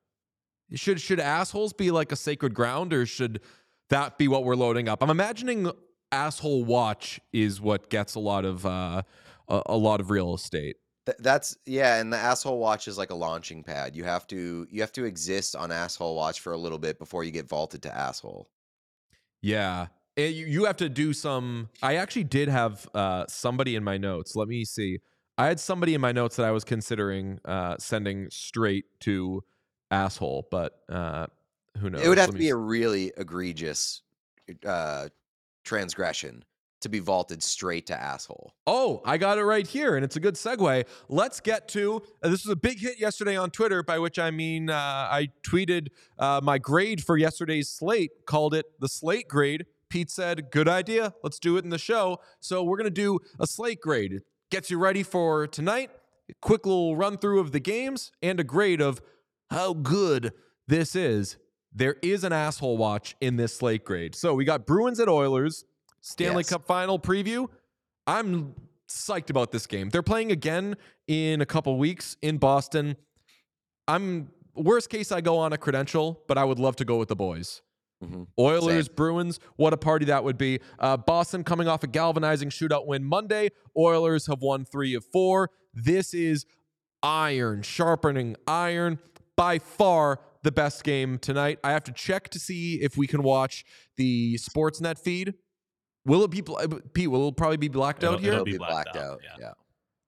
Should 0.74 1.00
should 1.00 1.20
assholes 1.20 1.74
be 1.74 1.92
like 1.92 2.12
a 2.12 2.16
sacred 2.16 2.54
ground 2.54 2.94
or 2.94 3.06
should 3.06 3.42
that 3.90 4.18
be 4.18 4.28
what 4.28 4.44
we're 4.44 4.56
loading 4.56 4.90
up? 4.90 5.04
I'm 5.04 5.10
imagining 5.10 5.72
asshole 6.12 6.66
watch 6.66 7.20
is 7.34 7.62
what 7.62 7.90
gets 7.90 8.16
a 8.16 8.20
lot 8.20 8.46
of 8.46 8.66
uh 8.66 9.04
a, 9.48 9.62
a 9.68 9.78
lot 9.78 10.00
of 10.00 10.10
real 10.10 10.34
estate. 10.34 10.78
Th- 11.06 11.18
that's 11.20 11.56
yeah, 11.66 12.00
and 12.00 12.12
the 12.12 12.18
asshole 12.18 12.58
watch 12.58 12.88
is 12.88 12.98
like 12.98 13.12
a 13.12 13.16
launching 13.16 13.64
pad. 13.64 13.96
You 13.96 14.04
have 14.06 14.26
to 14.28 14.66
you 14.70 14.82
have 14.82 14.92
to 14.94 15.06
exist 15.06 15.56
on 15.56 15.72
asshole 15.72 16.16
watch 16.16 16.40
for 16.40 16.54
a 16.54 16.58
little 16.58 16.80
bit 16.80 16.98
before 16.98 17.24
you 17.24 17.32
get 17.32 17.48
vaulted 17.48 17.84
to 17.84 17.96
asshole. 17.96 18.50
Yeah. 19.42 19.88
And 20.18 20.34
you, 20.34 20.46
you 20.48 20.66
have 20.66 20.78
to 20.78 20.90
do 20.90 21.14
some. 21.14 21.70
I 21.84 21.96
actually 21.96 22.24
did 22.24 22.48
have 22.48 22.88
uh, 22.96 23.26
somebody 23.28 23.76
in 23.76 23.84
my 23.84 23.98
notes. 23.98 24.36
Let 24.36 24.48
me 24.48 24.66
see. 24.66 25.00
I 25.38 25.48
had 25.48 25.60
somebody 25.60 25.94
in 25.94 26.02
my 26.02 26.14
notes 26.14 26.38
that 26.38 26.46
I 26.46 26.52
was 26.52 26.64
considering 26.64 27.40
uh, 27.46 27.76
sending 27.78 28.30
straight 28.32 28.86
to 29.02 29.44
asshole, 29.92 30.48
but 30.52 30.80
uh, 30.90 31.28
who 31.80 31.90
knows? 31.90 32.02
It 32.02 32.10
would 32.10 32.18
have 32.18 32.30
Let 32.30 32.34
to 32.34 32.40
me 32.40 32.46
be 32.46 32.50
a 32.50 32.56
really 32.56 33.12
egregious 33.18 34.02
uh, 34.66 35.10
transgression 35.64 36.44
to 36.82 36.90
be 36.90 37.00
vaulted 37.00 37.42
straight 37.42 37.88
to 37.88 38.00
asshole. 38.00 38.54
Oh, 38.68 39.02
I 39.06 39.18
got 39.18 39.40
it 39.40 39.44
right 39.44 39.66
here, 39.66 39.96
and 39.96 40.06
it's 40.06 40.18
a 40.18 40.20
good 40.20 40.36
segue. 40.36 40.86
Let's 41.10 41.40
get 41.40 41.68
to 41.70 42.04
uh, 42.22 42.30
this 42.30 42.46
was 42.46 42.52
a 42.52 42.56
big 42.56 42.80
hit 42.80 43.00
yesterday 43.00 43.36
on 43.36 43.50
Twitter, 43.50 43.82
by 43.82 43.98
which 44.00 44.20
I 44.20 44.32
mean 44.32 44.70
uh, 44.70 44.74
I 44.76 45.30
tweeted 45.44 45.88
uh, 46.20 46.42
my 46.44 46.58
grade 46.58 47.04
for 47.04 47.18
yesterday's 47.18 47.70
slate, 47.70 48.12
called 48.28 48.54
it 48.54 48.66
the 48.80 48.88
slate 48.88 49.28
grade. 49.28 49.66
Pete 49.90 50.12
said, 50.12 50.52
"Good 50.52 50.68
idea. 50.68 51.16
Let's 51.24 51.40
do 51.40 51.58
it 51.58 51.64
in 51.64 51.72
the 51.72 51.80
show." 51.80 52.20
So 52.40 52.64
we're 52.64 52.78
gonna 52.78 52.90
do 52.90 53.20
a 53.40 53.48
slate 53.48 53.82
grade. 53.82 54.14
It 54.14 54.24
gets 54.52 54.70
you 54.70 54.78
ready 54.78 55.02
for 55.04 55.48
tonight. 55.48 55.90
A 56.30 56.34
quick 56.42 56.66
little 56.66 56.96
run 56.96 57.18
through 57.18 57.40
of 57.40 57.52
the 57.52 57.60
games 57.60 58.12
and 58.22 58.40
a 58.40 58.44
grade 58.44 58.82
of 58.82 59.02
how 59.50 59.74
good 59.74 60.34
this 60.68 60.96
is. 60.96 61.38
There 61.74 61.96
is 62.02 62.24
an 62.24 62.32
asshole 62.34 62.78
watch 62.78 63.16
in 63.20 63.36
this 63.36 63.56
slate 63.56 63.84
grade. 63.84 64.16
So 64.16 64.34
we 64.34 64.46
got 64.46 64.66
Bruins 64.66 65.00
at 65.00 65.10
Oilers, 65.10 65.66
Stanley 66.02 66.42
Yes. 66.42 66.50
Cup 66.50 66.66
final 66.66 66.98
preview. 67.00 67.48
I'm 68.08 68.56
psyched 68.88 69.30
about 69.30 69.52
this 69.52 69.68
game. 69.68 69.90
They're 69.90 70.04
playing 70.04 70.32
again 70.32 70.76
in 71.08 71.42
a 71.42 71.46
couple 71.46 71.78
weeks 71.78 72.16
in 72.22 72.38
Boston. 72.38 72.96
I'm 73.88 74.30
worst 74.56 74.90
case 74.90 75.12
I 75.12 75.22
go 75.22 75.38
on 75.38 75.52
a 75.54 75.58
credential, 75.58 76.24
but 76.28 76.38
I 76.38 76.44
would 76.46 76.60
love 76.60 76.76
to 76.78 76.86
go 76.86 76.98
with 76.98 77.10
the 77.10 77.16
boys. 77.16 77.62
Mhm. 78.04 78.28
Oilers, 78.40 78.86
Same. 78.88 78.96
Bruins, 78.96 79.40
what 79.56 79.74
a 79.74 79.78
party 79.78 80.06
that 80.06 80.24
would 80.24 80.38
be. 80.38 80.60
Uh, 80.80 80.98
Boston 80.98 81.44
coming 81.44 81.68
off 81.68 81.84
a 81.84 81.88
galvanizing 81.88 82.50
shootout 82.50 82.86
win 82.86 83.04
Monday. 83.04 83.50
Oilers 83.78 84.28
have 84.28 84.42
won 84.42 84.66
three 84.66 84.94
of 84.94 85.04
four. 85.06 85.50
This 85.74 86.14
is 86.14 86.46
iron, 87.04 87.62
sharpening 87.64 88.36
iron. 88.48 89.00
By 89.38 89.60
far 89.60 90.20
the 90.44 90.52
best 90.52 90.84
game 90.84 91.18
tonight. 91.20 91.60
I 91.64 91.72
have 91.72 91.84
to 91.86 91.92
check 91.92 92.30
to 92.30 92.40
see 92.40 92.76
if 92.82 92.96
we 92.98 93.08
can 93.08 93.24
watch 93.24 93.66
the 93.98 94.36
Sportsnet 94.36 94.98
feed. 95.00 95.34
Will 96.06 96.24
it 96.24 96.30
be, 96.32 96.42
bl- 96.42 96.58
uh, 96.58 96.68
Pete, 96.94 97.10
will 97.10 97.30
it 97.30 97.36
probably 97.38 97.58
be 97.58 97.68
blacked 97.68 98.04
It'll- 98.04 98.16
out 98.16 98.22
here? 98.22 98.34
it'll 98.34 98.42
It'll 98.42 98.46
be 98.46 98.52
be 98.54 98.58
blacked 98.60 98.94
blacked 98.94 98.96
out, 98.98 99.14
out. 99.14 99.20
yeah. 99.24 99.36
Yeah. 99.40 99.52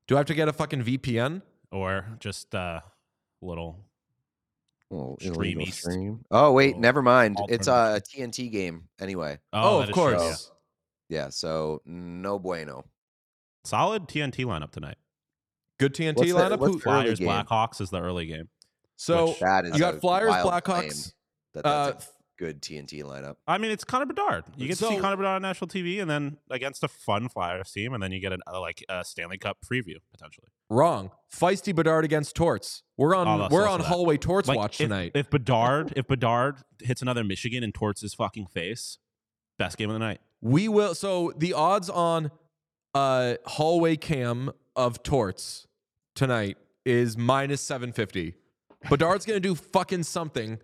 Do 0.07 0.15
I 0.15 0.19
have 0.19 0.27
to 0.27 0.33
get 0.35 0.47
a 0.47 0.53
fucking 0.53 0.83
VPN? 0.83 1.41
or 1.71 2.05
just 2.19 2.53
a 2.53 2.81
little. 3.41 3.83
Oh, 4.89 5.17
Stream 5.19 5.59
East. 5.59 5.79
stream. 5.81 6.23
Oh 6.31 6.53
wait, 6.53 6.67
Little 6.67 6.81
never 6.81 7.01
mind. 7.01 7.37
It's 7.49 7.67
a. 7.67 8.01
TNT 8.01 8.49
game 8.49 8.87
anyway. 9.01 9.37
Oh, 9.51 9.79
that 9.79 9.83
of 9.83 9.89
is 9.89 9.93
true, 9.95 10.03
course. 10.15 10.51
yeah. 11.09 11.23
Yeah, 11.23 11.29
so 11.29 11.81
no 11.85 12.39
bueno. 12.39 12.85
Solid 13.65 14.07
TNT 14.07 14.45
lineup 14.45 14.71
tonight. 14.71 14.95
Good 15.77 15.93
TNT 15.93 16.15
What's 16.17 16.31
lineup. 16.31 16.59
what's 16.59 16.71
Who- 16.73 16.77
the- 16.77 16.83
Flyers. 16.83 17.19
Blackhawks 17.19 17.81
is 17.81 17.89
the 17.89 17.99
early 18.01 18.27
game. 18.27 18.47
So 18.97 19.29
which- 19.29 19.39
That 19.39 19.65
is 19.65 19.73
you 19.73 19.79
got 19.79 19.95
a 19.95 19.99
Flyers, 19.99 20.29
wild 20.29 20.51
Blackhawks. 20.51 20.63
claim 20.63 20.91
That 21.53 21.65
Uh, 21.65 21.85
that's 21.91 22.05
a 22.07 22.09
good 22.37 22.61
TNT 22.61 23.01
lineup. 23.03 23.37
I 23.47 23.57
mean, 23.57 23.71
it's 23.71 23.83
Connor 23.83 24.05
Bedard. 24.05 24.43
You 24.57 24.67
get 24.67 24.77
to 24.77 24.85
see 24.85 24.95
So- 24.95 25.01
Connor 25.01 25.15
Bedard 25.17 25.37
on 25.37 25.41
national 25.41 25.69
TV, 25.69 25.99
and 26.01 26.09
then 26.11 26.37
against 26.51 26.83
a 26.83 26.87
fun 26.87 27.29
Flyers 27.29 27.71
team, 27.71 27.93
and 27.93 28.03
then 28.03 28.11
you 28.11 28.19
get 28.19 28.31
an 28.33 28.41
uh, 28.45 28.59
like 28.59 28.83
a 28.89 29.03
Stanley 29.05 29.37
Cup 29.39 29.57
preview 29.65 29.95
potentially. 30.11 30.47
wrong. 30.69 31.11
Feisty 31.33 31.73
Bedard 31.73 32.03
against 32.05 32.35
Torts. 32.35 32.83
We're 32.97 33.15
on. 33.15 33.27
Oh, 33.27 33.47
we're 33.49 33.67
on 33.67 33.79
hallway 33.79 34.17
Torts 34.17 34.47
Like, 34.49 34.57
watch 34.57 34.79
if, 34.81 34.85
tonight. 34.87 35.13
If 35.15 35.29
Bedard, 35.29 35.93
if 35.95 36.07
Bedard 36.07 36.57
hits 36.81 37.01
another 37.01 37.23
Michigan 37.23 37.63
in 37.63 37.71
torts 37.71 38.03
fucking 38.13 38.47
face, 38.47 38.97
best 39.57 39.77
game 39.77 39.89
of 39.89 39.93
the 39.93 39.99
night. 39.99 40.19
we 40.41 40.67
will. 40.67 40.93
So 40.93 41.33
the 41.37 41.53
odds 41.53 41.89
on 41.89 42.29
uh 42.93 43.35
hallway 43.45 43.95
cam 43.95 44.51
of 44.75 45.01
Torts 45.03 45.67
tonight 46.15 46.57
is 46.85 47.17
minus 47.17 47.61
seven 47.61 47.91
fifty. 47.91 48.35
Bedard's 48.89 49.25
gonna 49.25 49.39
do 49.39 49.55
fucking 49.55 50.03
something, 50.03 50.59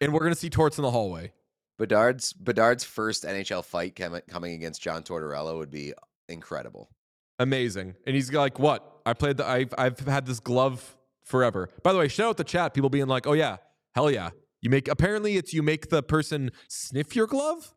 and 0.00 0.12
we're 0.12 0.20
gonna 0.20 0.34
see 0.34 0.50
Torts 0.50 0.78
in 0.78 0.82
the 0.82 0.90
hallway. 0.90 1.32
Bedard's 1.78 2.32
Bedard's 2.32 2.84
first 2.84 3.24
NHL 3.24 3.64
fight 3.64 3.96
com- 3.96 4.20
coming 4.28 4.54
against 4.54 4.82
John 4.82 5.02
Tortorella 5.02 5.56
would 5.56 5.70
be 5.70 5.92
incredible. 6.28 6.90
Amazing. 7.38 7.94
And 8.06 8.14
he's 8.14 8.32
like, 8.32 8.58
"What? 8.58 9.00
I 9.06 9.12
played 9.12 9.36
the. 9.38 9.46
I've 9.46 9.74
I've 9.76 9.98
had 10.00 10.26
this 10.26 10.40
glove 10.40 10.96
forever." 11.24 11.68
By 11.82 11.92
the 11.92 11.98
way, 11.98 12.08
shout 12.08 12.28
out 12.28 12.36
the 12.36 12.44
chat. 12.44 12.74
People 12.74 12.90
being 12.90 13.08
like, 13.08 13.26
"Oh 13.26 13.32
yeah, 13.32 13.56
hell 13.94 14.10
yeah." 14.10 14.30
You 14.60 14.70
make 14.70 14.88
apparently 14.88 15.36
it's 15.36 15.52
you 15.52 15.62
make 15.62 15.90
the 15.90 16.02
person 16.02 16.50
sniff 16.68 17.14
your 17.14 17.26
glove. 17.26 17.74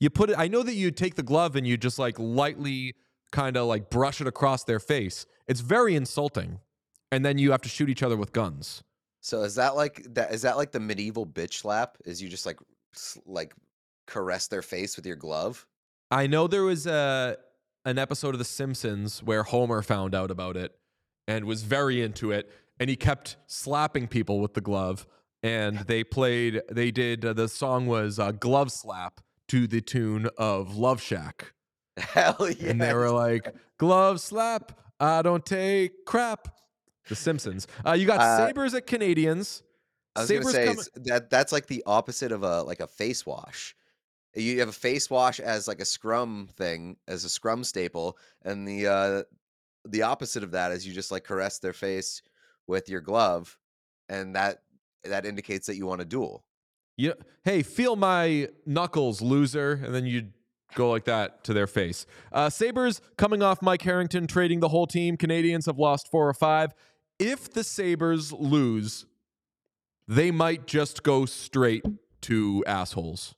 You 0.00 0.10
put 0.10 0.30
it. 0.30 0.38
I 0.38 0.48
know 0.48 0.62
that 0.62 0.74
you 0.74 0.90
take 0.90 1.14
the 1.14 1.22
glove 1.22 1.56
and 1.56 1.66
you 1.66 1.76
just 1.76 1.98
like 1.98 2.18
lightly 2.18 2.94
kind 3.32 3.56
of 3.56 3.66
like 3.66 3.90
brush 3.90 4.20
it 4.20 4.26
across 4.26 4.64
their 4.64 4.80
face. 4.80 5.24
It's 5.46 5.60
very 5.60 5.94
insulting, 5.94 6.60
and 7.12 7.24
then 7.24 7.38
you 7.38 7.50
have 7.50 7.62
to 7.62 7.68
shoot 7.68 7.88
each 7.88 8.02
other 8.02 8.16
with 8.16 8.32
guns. 8.32 8.82
So 9.20 9.42
is 9.42 9.54
that 9.56 9.76
like 9.76 10.06
that? 10.14 10.32
Is 10.32 10.42
that 10.42 10.56
like 10.56 10.72
the 10.72 10.80
medieval 10.80 11.26
bitch 11.26 11.54
slap? 11.54 11.98
Is 12.04 12.22
you 12.22 12.28
just 12.28 12.46
like 12.46 12.58
like 13.26 13.54
caress 14.06 14.48
their 14.48 14.62
face 14.62 14.96
with 14.96 15.06
your 15.06 15.16
glove? 15.16 15.66
I 16.10 16.26
know 16.26 16.46
there 16.46 16.62
was 16.62 16.86
a 16.86 17.36
an 17.84 17.98
episode 17.98 18.34
of 18.34 18.38
The 18.38 18.44
Simpsons 18.44 19.22
where 19.22 19.42
Homer 19.42 19.82
found 19.82 20.14
out 20.14 20.30
about 20.30 20.56
it 20.56 20.74
and 21.26 21.44
was 21.44 21.62
very 21.62 22.02
into 22.02 22.32
it, 22.32 22.50
and 22.80 22.88
he 22.88 22.96
kept 22.96 23.36
slapping 23.46 24.08
people 24.08 24.40
with 24.40 24.54
the 24.54 24.60
glove. 24.60 25.06
And 25.42 25.78
they 25.86 26.04
played, 26.04 26.62
they 26.70 26.90
did. 26.90 27.24
Uh, 27.24 27.32
the 27.32 27.48
song 27.48 27.86
was 27.86 28.18
uh, 28.18 28.32
"Glove 28.32 28.72
Slap" 28.72 29.20
to 29.48 29.66
the 29.66 29.80
tune 29.80 30.28
of 30.36 30.76
"Love 30.76 31.00
Shack," 31.00 31.52
Hell 31.96 32.48
yeah! 32.58 32.70
and 32.70 32.80
they 32.80 32.94
were 32.94 33.10
like, 33.10 33.54
"Glove 33.78 34.20
slap, 34.20 34.72
I 35.00 35.22
don't 35.22 35.44
take 35.44 36.04
crap." 36.06 36.48
The 37.08 37.16
Simpsons. 37.16 37.66
Uh, 37.86 37.92
you 37.92 38.06
got 38.06 38.20
Uh, 38.20 38.46
Sabres 38.46 38.74
at 38.74 38.86
Canadiens. 38.86 39.62
I 40.16 40.20
was 40.20 40.28
Sabres 40.28 40.52
gonna 40.52 40.74
say 40.76 40.90
that 41.04 41.30
that's 41.30 41.52
like 41.52 41.66
the 41.66 41.82
opposite 41.86 42.32
of 42.32 42.42
a 42.42 42.62
like 42.62 42.80
a 42.80 42.86
face 42.86 43.24
wash. 43.24 43.74
You 44.34 44.60
have 44.60 44.68
a 44.68 44.72
face 44.72 45.08
wash 45.10 45.40
as 45.40 45.66
like 45.66 45.80
a 45.80 45.84
scrum 45.84 46.48
thing, 46.56 46.96
as 47.06 47.24
a 47.24 47.28
scrum 47.28 47.64
staple, 47.64 48.18
and 48.42 48.66
the 48.66 48.86
uh 48.86 49.22
the 49.84 50.02
opposite 50.02 50.42
of 50.42 50.50
that 50.52 50.72
is 50.72 50.86
you 50.86 50.92
just 50.92 51.10
like 51.10 51.24
caress 51.24 51.58
their 51.58 51.72
face 51.72 52.22
with 52.66 52.88
your 52.88 53.00
glove, 53.00 53.58
and 54.08 54.34
that 54.36 54.62
that 55.04 55.24
indicates 55.24 55.66
that 55.66 55.76
you 55.76 55.86
want 55.86 56.00
a 56.00 56.04
duel. 56.04 56.44
You, 56.96 57.14
hey, 57.44 57.62
feel 57.62 57.94
my 57.94 58.48
knuckles, 58.66 59.22
loser. 59.22 59.80
And 59.84 59.94
then 59.94 60.04
you 60.04 60.30
go 60.74 60.90
like 60.90 61.04
that 61.04 61.44
to 61.44 61.54
their 61.54 61.68
face. 61.68 62.04
Uh, 62.32 62.50
Sabres 62.50 63.00
coming 63.16 63.40
off 63.40 63.62
Mike 63.62 63.82
Harrington 63.82 64.26
trading 64.26 64.58
the 64.58 64.68
whole 64.68 64.86
team. 64.86 65.16
Canadiens 65.16 65.66
have 65.66 65.78
lost 65.78 66.10
four 66.10 66.28
or 66.28 66.34
five. 66.34 66.74
If 67.18 67.52
the 67.52 67.64
Sabres 67.64 68.32
lose, 68.32 69.06
they 70.06 70.30
might 70.30 70.66
just 70.66 71.02
go 71.02 71.26
straight 71.26 71.84
to 72.22 72.64
assholes. 72.66 73.34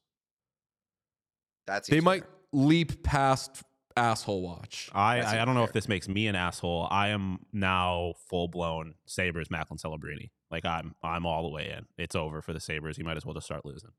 That's 1.66 1.88
They 1.88 2.00
might 2.00 2.24
leap 2.52 3.02
past 3.02 3.62
asshole 3.96 4.42
watch. 4.42 4.88
I, 4.94 5.20
I, 5.20 5.42
I 5.42 5.44
don't 5.44 5.54
know 5.54 5.60
fair. 5.60 5.68
if 5.68 5.72
this 5.72 5.88
makes 5.88 6.08
me 6.08 6.26
an 6.26 6.34
asshole. 6.34 6.88
I 6.90 7.08
am 7.08 7.40
now 7.52 8.14
full 8.28 8.48
blown 8.48 8.94
Sabres 9.06 9.50
Macklin 9.50 9.78
Celebrini. 9.78 10.30
Like 10.50 10.64
I'm 10.64 10.94
I'm 11.02 11.26
all 11.26 11.42
the 11.42 11.48
way 11.48 11.70
in. 11.76 11.86
It's 11.96 12.14
over 12.14 12.42
for 12.42 12.52
the 12.52 12.60
Sabres. 12.60 12.98
You 12.98 13.04
might 13.04 13.16
as 13.16 13.24
well 13.24 13.34
just 13.34 13.46
start 13.46 13.64
losing. 13.64 13.90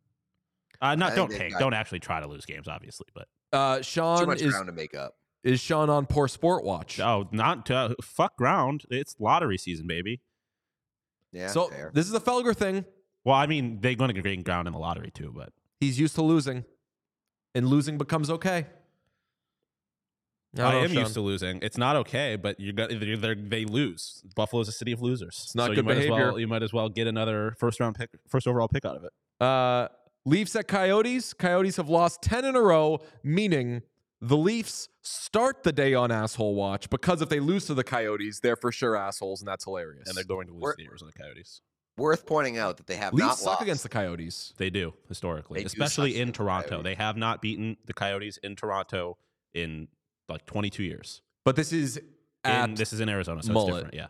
Uh, 0.81 0.95
not 0.95 1.13
think 1.13 1.29
don't 1.29 1.37
take 1.39 1.57
don't 1.59 1.73
actually 1.73 1.99
try 1.99 2.19
to 2.19 2.27
lose 2.27 2.45
games, 2.45 2.67
obviously, 2.67 3.07
but 3.13 3.27
Uh, 3.53 3.77
too 3.77 3.83
Sean 3.83 4.25
much 4.25 4.41
is 4.41 4.51
ground 4.51 4.67
to 4.67 4.73
make 4.73 4.95
up. 4.95 5.15
Is 5.43 5.59
Sean 5.59 5.89
on 5.89 6.05
poor 6.05 6.27
sport 6.27 6.63
watch. 6.63 6.99
oh, 6.99 7.27
not 7.31 7.65
to, 7.67 7.95
fuck 8.01 8.37
ground. 8.37 8.83
It's 8.89 9.15
lottery 9.19 9.57
season, 9.57 9.87
baby. 9.87 10.21
Yeah, 11.31 11.47
so 11.47 11.67
fair. 11.67 11.91
this 11.93 12.07
is 12.07 12.13
a 12.13 12.19
Felger 12.19 12.55
thing. 12.55 12.85
Well, 13.23 13.35
I 13.35 13.47
mean, 13.47 13.79
they're 13.81 13.95
going 13.95 14.13
to 14.13 14.21
gain 14.21 14.43
ground 14.43 14.67
in 14.67 14.73
the 14.73 14.79
lottery 14.79 15.11
too, 15.11 15.31
but 15.35 15.53
He's 15.81 15.99
used 15.99 16.13
to 16.15 16.21
losing, 16.21 16.63
and 17.55 17.67
losing 17.67 17.97
becomes 17.97 18.29
okay. 18.29 18.67
I, 20.59 20.75
am 20.75 20.93
used 20.93 21.15
to 21.15 21.21
losing. 21.21 21.59
It's 21.63 21.77
not 21.77 21.95
okay, 21.95 22.35
but 22.35 22.59
you 22.59 22.71
got 22.71 22.89
they're, 22.89 23.17
they're, 23.17 23.35
they 23.35 23.65
lose. 23.65 24.21
Buffalo's 24.35 24.67
a 24.67 24.73
city 24.73 24.91
of 24.91 25.01
losers. 25.01 25.41
It's 25.45 25.55
not 25.55 25.67
so 25.67 25.75
good 25.75 25.77
you 25.77 25.83
might 25.83 25.91
As 25.91 25.97
behavior. 26.03 26.25
well, 26.27 26.39
you 26.39 26.47
might 26.47 26.61
as 26.61 26.71
well 26.71 26.87
get 26.89 27.07
another 27.07 27.55
first 27.57 27.79
round 27.79 27.95
pick, 27.95 28.09
first 28.27 28.47
overall 28.47 28.67
pick 28.67 28.85
out 28.85 28.95
of 28.95 29.05
it. 29.05 29.11
Uh, 29.39 29.87
Leafs 30.23 30.55
at 30.55 30.67
Coyotes. 30.67 31.33
Coyotes 31.33 31.77
have 31.77 31.89
lost 31.89 32.21
10 32.21 32.45
in 32.45 32.55
a 32.55 32.61
row, 32.61 32.99
meaning 33.23 33.81
the 34.21 34.37
Leafs 34.37 34.87
start 35.01 35.63
the 35.63 35.71
day 35.71 35.93
on 35.93 36.11
asshole 36.11 36.53
watch 36.55 36.89
because 36.89 37.21
if 37.21 37.29
they 37.29 37.39
lose 37.39 37.65
to 37.65 37.73
the 37.73 37.83
Coyotes, 37.83 38.39
they're 38.39 38.55
for 38.55 38.71
sure 38.71 38.95
assholes, 38.95 39.41
and 39.41 39.47
that's 39.47 39.63
hilarious. 39.65 40.07
And 40.07 40.15
they're 40.15 40.23
going 40.23 40.47
to 40.47 40.53
lose 40.53 40.61
We're- 40.61 40.75
the 40.77 40.85
Arizona 40.85 41.11
Coyotes. 41.17 41.61
Worth 41.97 42.25
pointing 42.25 42.57
out 42.57 42.77
that 42.77 42.87
they 42.87 42.95
have 42.95 43.13
Leafs 43.13 43.27
not 43.27 43.37
suck 43.37 43.47
lost. 43.47 43.61
against 43.63 43.83
the 43.83 43.89
Coyotes. 43.89 44.53
They 44.57 44.69
do 44.69 44.93
historically, 45.09 45.59
They 45.59 45.63
do 45.63 45.67
especially 45.67 46.11
suck 46.11 46.15
in 46.17 46.21
against 46.21 46.33
the 46.37 46.43
Toronto. 46.43 46.69
Coyotes. 46.69 46.83
They 46.85 46.95
have 46.95 47.17
not 47.17 47.41
beaten 47.41 47.77
the 47.85 47.93
Coyotes 47.93 48.37
in 48.37 48.55
Toronto 48.55 49.17
in 49.53 49.87
like 50.29 50.45
22 50.45 50.83
years. 50.83 51.21
But 51.43 51.55
this 51.57 51.73
is 51.73 51.97
And 52.45 52.71
at 52.73 52.77
this 52.77 52.93
is 52.93 53.01
in 53.01 53.09
Arizona, 53.09 53.43
so 53.43 53.51
Mullet. 53.51 53.69
it's 53.69 53.75
different. 53.91 53.93
Yeah. 53.95 54.07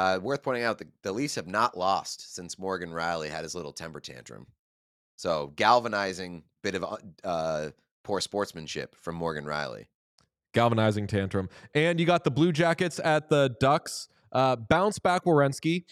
Uh, 0.00 0.18
worth 0.20 0.42
pointing 0.42 0.62
out, 0.64 0.78
the, 0.78 0.86
the 1.02 1.12
Leafs 1.12 1.34
have 1.34 1.46
not 1.48 1.76
lost 1.76 2.34
since 2.34 2.58
Morgan 2.58 2.90
Rielly 2.90 3.30
had 3.30 3.42
his 3.42 3.54
little 3.54 3.72
temper 3.72 4.00
tantrum. 4.00 4.46
So 5.16 5.52
galvanizing 5.56 6.44
bit 6.62 6.74
of 6.76 6.84
uh, 6.84 6.96
uh, 7.24 7.70
poor 8.04 8.20
sportsmanship 8.20 8.94
from 8.94 9.16
Morgan 9.16 9.44
Rielly. 9.44 9.86
galvanizing 10.52 11.08
tantrum. 11.08 11.48
And 11.74 11.98
you 11.98 12.06
got 12.06 12.22
the 12.22 12.30
Blue 12.30 12.52
Jackets 12.52 13.00
at 13.02 13.28
the 13.28 13.56
Ducks. 13.58 14.08
Uh, 14.30 14.54
bounce 14.56 15.00
back 15.00 15.24
Werenski. 15.24 15.84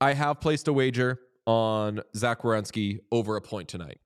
I 0.00 0.14
have 0.14 0.40
placed 0.40 0.68
a 0.68 0.72
wager 0.72 1.18
on 1.46 2.00
Zach 2.16 2.40
Werenski 2.42 3.00
over 3.12 3.36
a 3.36 3.42
point 3.42 3.68
tonight. 3.68 3.98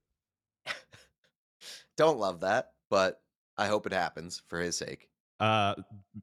Don't 1.97 2.19
love 2.19 2.41
that, 2.41 2.71
but 2.89 3.21
I 3.59 3.67
hope 3.67 3.87
it 3.87 3.93
happens 3.93 4.43
for 4.49 4.59
his 4.59 4.77
sake. 4.77 5.09
Uh, 5.39 5.75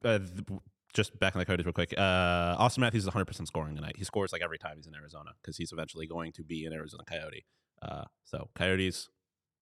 uh, 0.03 0.19
th- 0.19 0.59
just 0.93 1.17
back 1.19 1.35
in 1.35 1.39
the 1.39 1.45
Coyotes 1.45 1.65
real 1.65 1.73
quick. 1.73 1.93
Uh, 1.95 2.57
Auston 2.57 2.79
Matthews 2.79 3.03
is 3.05 3.09
100% 3.09 3.45
scoring 3.45 3.75
tonight. 3.75 3.95
He 3.97 4.03
scores 4.03 4.31
like 4.31 4.41
every 4.41 4.57
time 4.57 4.77
he's 4.77 4.88
in 4.88 4.95
Arizona 4.95 5.31
because 5.41 5.55
he's 5.57 5.71
eventually 5.71 6.07
going 6.07 6.31
to 6.33 6.43
be 6.43 6.65
an 6.65 6.73
Arizona 6.73 7.03
Coyote. 7.07 7.45
Uh, 7.81 8.05
so 8.25 8.49
Coyotes 8.55 9.09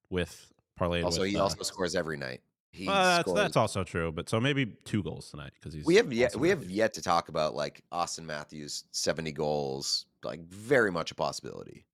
with 0.10 0.54
parlay. 0.78 1.02
Also, 1.02 1.22
with, 1.22 1.32
he 1.32 1.38
uh, 1.38 1.44
also 1.44 1.64
scores 1.64 1.96
every 1.96 2.18
night. 2.18 2.42
He 2.72 2.88
well, 2.88 2.96
that's, 2.96 3.22
scores- 3.22 3.40
that's 3.40 3.58
also 3.58 3.84
true. 3.84 4.12
But 4.12 4.30
so 4.30 4.40
maybe 4.40 4.66
two 4.84 5.02
goals 5.04 5.30
tonight 5.30 5.52
because 5.56 5.74
he's. 5.74 5.86
we 5.86 5.96
have 5.96 6.12
yet 6.12 6.34
Auston 6.34 6.40
we 6.40 6.50
have 6.50 6.60
Matthews. 6.60 6.78
yet 6.78 6.94
to 6.94 7.02
talk 7.02 7.30
about 7.30 7.56
like 7.56 7.84
Auston 7.92 8.26
Matthews 8.26 8.84
70 8.92 9.32
goals, 9.32 10.06
like 10.24 10.42
very 10.48 10.92
much 10.92 11.12
a 11.12 11.16
possibility. 11.16 11.86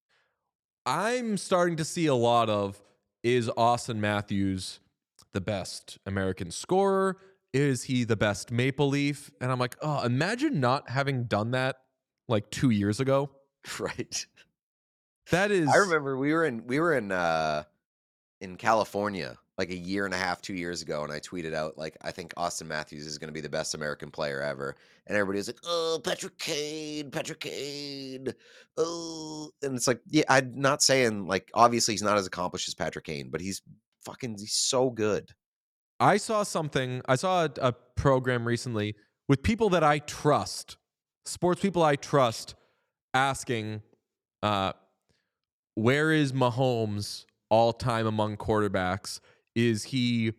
I'm 0.85 1.37
starting 1.37 1.75
to 1.77 1.85
see 1.85 2.07
a 2.07 2.15
lot 2.15 2.49
of 2.49 2.81
is 3.23 3.47
Auston 3.49 3.97
Matthews 3.97 4.79
the 5.33 5.41
best 5.41 5.97
American 6.05 6.51
scorer? 6.51 7.17
Is 7.53 7.83
he 7.83 8.03
the 8.03 8.15
best 8.15 8.51
Maple 8.51 8.87
Leaf? 8.87 9.31
And 9.41 9.51
I'm 9.51 9.59
like, 9.59 9.75
oh, 9.81 10.03
imagine 10.03 10.59
not 10.59 10.89
having 10.89 11.25
done 11.25 11.51
that 11.51 11.77
like 12.27 12.49
two 12.49 12.69
years 12.69 12.99
ago. 12.99 13.29
right. 13.79 14.25
That 15.31 15.51
is. 15.51 15.69
I 15.69 15.77
remember 15.77 16.17
we 16.17 16.33
were 16.33 16.45
in 16.45 16.65
we 16.65 16.79
were 16.79 16.93
in 16.95 17.11
uh 17.11 17.63
in 18.41 18.57
California 18.57 19.37
like 19.57 19.69
a 19.69 19.75
year 19.75 20.05
and 20.05 20.13
a 20.13 20.17
half, 20.17 20.41
two 20.41 20.55
years 20.55 20.81
ago, 20.81 21.03
and 21.03 21.13
I 21.13 21.19
tweeted 21.19 21.53
out 21.53 21.77
like 21.77 21.95
I 22.01 22.09
think 22.09 22.33
Auston 22.33 22.65
Matthews 22.65 23.05
is 23.05 23.19
gonna 23.19 23.31
be 23.31 23.41
the 23.41 23.49
best 23.49 23.75
American 23.75 24.09
player 24.09 24.41
ever. 24.41 24.75
And 25.05 25.15
everybody 25.15 25.37
was 25.37 25.47
like, 25.47 25.59
Oh, 25.63 26.01
Patrick 26.03 26.37
Kane, 26.39 27.11
Patrick 27.11 27.41
Kane. 27.41 28.33
Oh 28.75 29.51
and 29.61 29.75
it's 29.75 29.87
like, 29.87 30.01
yeah, 30.07 30.23
I'm 30.27 30.53
not 30.55 30.81
saying 30.81 31.27
like 31.27 31.51
obviously 31.53 31.93
he's 31.93 32.01
not 32.01 32.17
as 32.17 32.25
accomplished 32.25 32.67
as 32.67 32.73
Patrick 32.73 33.05
Kane, 33.05 33.29
but 33.29 33.39
he's 33.39 33.61
fucking 34.03 34.37
he's 34.39 34.53
so 34.53 34.89
good. 34.89 35.29
I 35.99 36.17
saw 36.17 36.41
something. 36.41 37.03
I 37.07 37.15
saw 37.15 37.45
a, 37.45 37.51
a 37.61 37.73
program 37.95 38.47
recently 38.47 38.95
with 39.29 39.43
people 39.43 39.69
that 39.69 39.83
I 39.83 39.99
trust, 39.99 40.77
sports 41.25 41.61
people 41.61 41.83
I 41.83 41.95
trust, 41.95 42.55
asking, 43.13 43.83
uh, 44.41 44.73
"Where 45.75 46.11
is 46.11 46.33
Mahomes 46.33 47.25
all 47.51 47.71
time 47.71 48.07
among 48.07 48.37
quarterbacks? 48.37 49.19
Is 49.55 49.83
he 49.83 50.33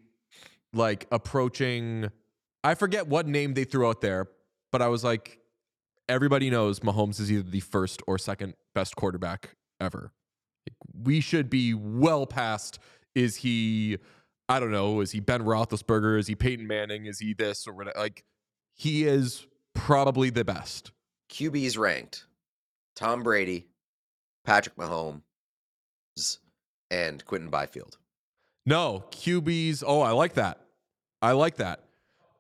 like 0.73 1.07
approaching?" 1.13 2.11
I 2.65 2.75
forget 2.75 3.07
what 3.07 3.29
name 3.29 3.55
they 3.55 3.65
threw 3.65 3.89
out 3.89 4.01
there, 4.01 4.29
but 4.71 4.83
I 4.83 4.89
was 4.89 5.05
like, 5.05 5.41
everybody 6.09 6.51
knows 6.51 6.81
Mahomes 6.81 7.21
is 7.21 7.31
either 7.31 7.49
the 7.49 7.61
first 7.61 8.03
or 8.07 8.19
second 8.19 8.55
best 8.75 8.97
quarterback 8.97 9.57
ever. 9.81 10.13
We 10.95 11.21
should 11.21 11.51
be 11.51 11.75
well 11.75 12.27
past. 12.27 12.79
Is 13.15 13.37
he? 13.37 13.99
I 14.49 14.61
don't 14.61 14.71
know. 14.71 15.01
Is 15.01 15.11
he 15.11 15.21
Ben 15.21 15.43
Roethlisberger? 15.43 16.19
Is 16.19 16.27
he 16.27 16.35
Peyton 16.35 16.67
Manning? 16.67 17.07
Is 17.07 17.19
he 17.19 17.35
this 17.35 17.67
or 17.67 17.73
whatever? 17.73 17.99
Like, 17.99 18.25
he 18.75 19.05
is 19.05 19.47
probably 19.75 20.31
the 20.31 20.45
best. 20.45 20.93
QB's 21.31 21.79
ranked. 21.79 22.27
Tom 22.95 23.23
Brady, 23.23 23.69
Patrick 24.45 24.77
Mahomes, 24.77 25.23
and 26.93 27.25
Quinton 27.25 27.51
Byfield. 27.51 27.99
No, 28.67 29.05
QBs. 29.11 29.83
Oh, 29.85 30.01
I 30.03 30.13
like 30.13 30.35
that. 30.35 30.61
I 31.21 31.33
like 31.33 31.57
that. 31.57 31.81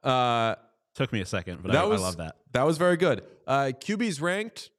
Uh, 0.04 0.54
Took 0.94 1.12
me 1.12 1.20
a 1.20 1.26
second, 1.26 1.62
but 1.62 1.72
That 1.72 1.82
I, 1.82 1.86
was- 1.86 2.00
I 2.00 2.04
love 2.04 2.16
that. 2.18 2.36
that 2.52 2.62
was 2.64 2.76
very 2.78 2.96
good. 2.96 3.22
Uh, 3.46 3.72
QBs 3.74 4.20
ranked. 4.20 4.70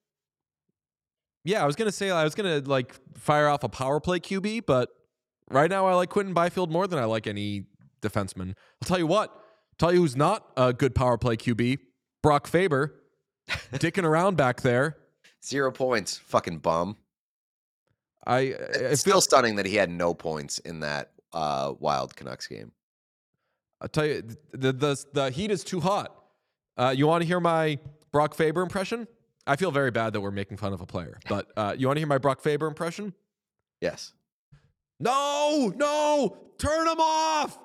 Yeah, 1.43 1.61
I 1.61 1.65
was 1.65 1.75
gonna 1.75 1.91
say 1.91 2.09
I 2.09 2.23
was 2.23 2.35
gonna 2.35 2.61
like 2.65 2.95
fire 3.17 3.49
off 3.49 3.63
a 3.65 3.69
power 3.69 3.99
play 3.99 4.19
QB, 4.21 4.65
but 4.65 4.89
right 5.49 5.69
now 5.69 5.85
I 5.87 5.93
like 5.95 6.09
Quinton 6.09 6.33
Byfield 6.33 6.71
more 6.71 6.87
than 6.87 6.99
I 6.99 7.03
like 7.05 7.27
any 7.27 7.65
defenseman. 8.01 8.49
I'll 8.81 8.85
tell 8.87 8.97
you 8.99 9.07
what. 9.07 9.37
Tell 9.77 9.91
you 9.91 9.99
who's 9.99 10.15
not 10.15 10.47
a 10.55 10.71
good 10.71 10.95
power 10.95 11.17
play 11.17 11.35
QB. 11.35 11.79
Brock 12.21 12.47
Faber, 12.47 12.95
dicking 13.73 14.05
around 14.05 14.37
back 14.37 14.61
there. 14.61 14.95
Zero 15.43 15.71
points. 15.71 16.17
Fucking 16.19 16.59
bum. 16.59 16.95
I, 18.25 18.37
I 18.37 18.39
It's 18.39 19.03
feel 19.03 19.19
still 19.19 19.21
stunning 19.21 19.55
that 19.57 19.65
he 19.65 19.75
had 19.75 19.89
no 19.89 20.13
points 20.13 20.59
in 20.59 20.79
that 20.81 21.11
uh, 21.33 21.73
Wild 21.79 22.15
Canucks 22.15 22.47
game. 22.47 22.71
I'll 23.81 23.89
tell 23.89 24.05
you, 24.05 24.23
the 24.51 24.71
the 24.71 25.05
the 25.13 25.29
heat 25.31 25.51
is 25.51 25.63
too 25.63 25.81
hot. 25.81 26.15
Uh, 26.77 26.93
you 26.95 27.05
want 27.05 27.21
to 27.21 27.27
hear 27.27 27.39
my 27.39 27.77
Brock 28.11 28.33
Faber 28.33 28.61
impression? 28.61 29.07
I 29.45 29.57
feel 29.57 29.71
very 29.71 29.91
bad 29.91 30.13
that 30.13 30.21
we're 30.21 30.31
making 30.31 30.57
fun 30.57 30.71
of 30.71 30.79
a 30.79 30.85
player, 30.85 31.19
but 31.27 31.51
uh, 31.57 31.75
you 31.77 31.87
want 31.87 31.97
to 31.97 31.99
hear 31.99 32.07
my 32.07 32.17
Brock 32.17 32.39
Faber 32.41 32.65
impression? 32.67 33.13
Yes. 33.81 34.13
No, 35.01 35.73
no, 35.75 36.37
turn 36.57 36.85
them 36.85 36.99
off, 37.01 37.57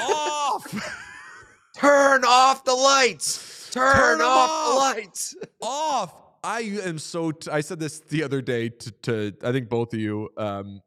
off, 0.00 1.06
Turn 1.76 2.24
off 2.24 2.64
the 2.64 2.74
lights. 2.74 3.70
Turn, 3.70 3.94
Turn 3.94 4.20
off, 4.22 4.50
off. 4.50 4.74
the 4.74 5.00
lights. 5.00 5.36
off. 5.62 6.14
I 6.42 6.60
am 6.84 6.98
so. 6.98 7.32
T- 7.32 7.50
I 7.50 7.60
said 7.60 7.80
this 7.80 8.00
the 8.00 8.22
other 8.22 8.40
day 8.40 8.70
to, 8.70 8.90
to 9.02 9.32
I 9.42 9.52
think 9.52 9.68
both 9.68 9.92
of 9.92 10.00
you. 10.00 10.30
Um, 10.36 10.80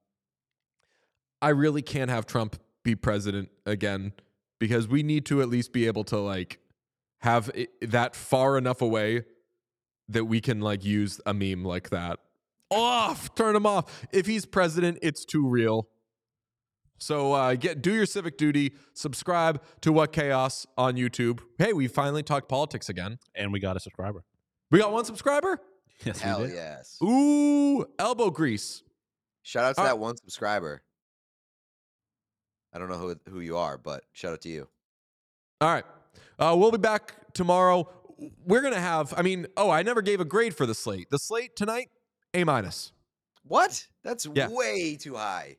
I 1.42 1.50
really 1.50 1.82
can't 1.82 2.10
have 2.10 2.26
Trump 2.26 2.56
be 2.84 2.96
president 2.96 3.50
again 3.66 4.14
because 4.60 4.88
we 4.88 5.04
need 5.04 5.26
to 5.26 5.42
at 5.42 5.50
least 5.50 5.74
be 5.74 5.88
able 5.88 6.04
to 6.06 6.18
like 6.18 6.60
have 7.20 7.52
it, 7.54 7.70
that 7.92 8.16
far 8.16 8.58
enough 8.58 8.82
away 8.82 9.24
that 10.10 10.26
we 10.26 10.42
can 10.42 10.62
like 10.62 10.84
use 10.84 11.20
a 11.26 11.34
meme 11.34 11.64
like 11.64 11.90
that. 11.90 12.20
Off, 12.70 13.36
turn 13.36 13.56
him 13.56 13.66
off. 13.66 14.06
If 14.12 14.26
he's 14.26 14.46
president, 14.46 15.00
it's 15.02 15.26
too 15.26 15.48
real. 15.48 15.88
So 16.98 17.34
uh, 17.34 17.56
get 17.56 17.82
do 17.82 17.94
your 17.94 18.06
civic 18.06 18.38
duty. 18.38 18.74
Subscribe 18.94 19.62
to 19.82 19.92
What 19.92 20.14
Chaos 20.14 20.66
on 20.78 20.96
YouTube. 20.96 21.42
Hey, 21.58 21.74
we 21.74 21.88
finally 21.88 22.24
talked 22.24 22.48
politics 22.48 22.90
again. 22.90 23.20
And 23.36 23.52
we 23.52 23.60
got 23.60 23.76
a 23.76 23.80
subscriber. 23.80 24.24
We 24.74 24.80
got 24.80 24.92
one 24.92 25.06
subscriber. 25.06 25.60
Yes, 26.04 26.18
we 26.18 26.28
Hell 26.28 26.40
did. 26.40 26.54
yes. 26.56 26.98
Ooh, 27.04 27.86
elbow 28.00 28.32
grease. 28.32 28.82
Shout 29.44 29.66
out 29.66 29.76
to 29.76 29.82
Uh, 29.82 29.86
that 29.86 30.00
one 30.00 30.18
subscriber. 30.18 30.82
I 32.74 32.80
don't 32.80 32.90
know 32.90 32.98
who 32.98 33.16
who 33.30 33.40
you 33.40 33.56
are, 33.58 33.78
but 33.78 34.04
shout 34.14 34.34
out 34.34 34.42
to 34.42 34.50
you. 34.50 34.68
All 35.62 35.72
right. 35.72 35.86
Uh, 36.40 36.56
we'll 36.58 36.72
be 36.72 36.80
back 36.80 37.14
tomorrow. 37.34 37.88
We're 38.48 38.62
gonna 38.62 38.80
have. 38.80 39.14
I 39.16 39.22
mean, 39.22 39.46
oh, 39.58 39.70
I 39.70 39.84
never 39.84 40.02
gave 40.02 40.20
a 40.20 40.26
grade 40.26 40.56
for 40.56 40.66
the 40.66 40.74
slate. 40.74 41.12
The 41.12 41.20
slate 41.20 41.56
tonight, 41.56 41.90
A 42.34 42.44
minus. 42.44 42.94
What? 43.44 43.88
That's 44.04 44.26
Yeah. 44.34 44.48
way 44.50 44.96
too 44.96 45.16
high. 45.16 45.58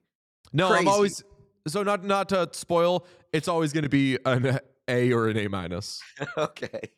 No, 0.52 0.70
Crazy. 0.70 0.80
I'm 0.80 0.88
always 0.88 1.22
so 1.68 1.84
not 1.84 2.02
not 2.02 2.28
to 2.30 2.48
spoil. 2.52 3.06
It's 3.32 3.46
always 3.46 3.72
going 3.72 3.84
to 3.84 3.88
be 3.88 4.18
an 4.26 4.58
A 4.88 5.12
or 5.12 5.28
an 5.28 5.36
A 5.36 5.46
minus. 5.48 6.02
okay. 6.36 6.90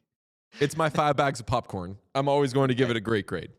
It's 0.61 0.77
my 0.77 0.89
five 0.89 1.17
bags 1.17 1.41
of 1.41 1.47
popcorn. 1.47 1.99
I'm 2.15 2.29
always 2.29 2.53
going 2.53 2.69
to 2.69 2.75
give 2.75 2.91
it 2.91 2.97
a 2.97 3.01
great 3.01 3.27
grade 3.27 3.51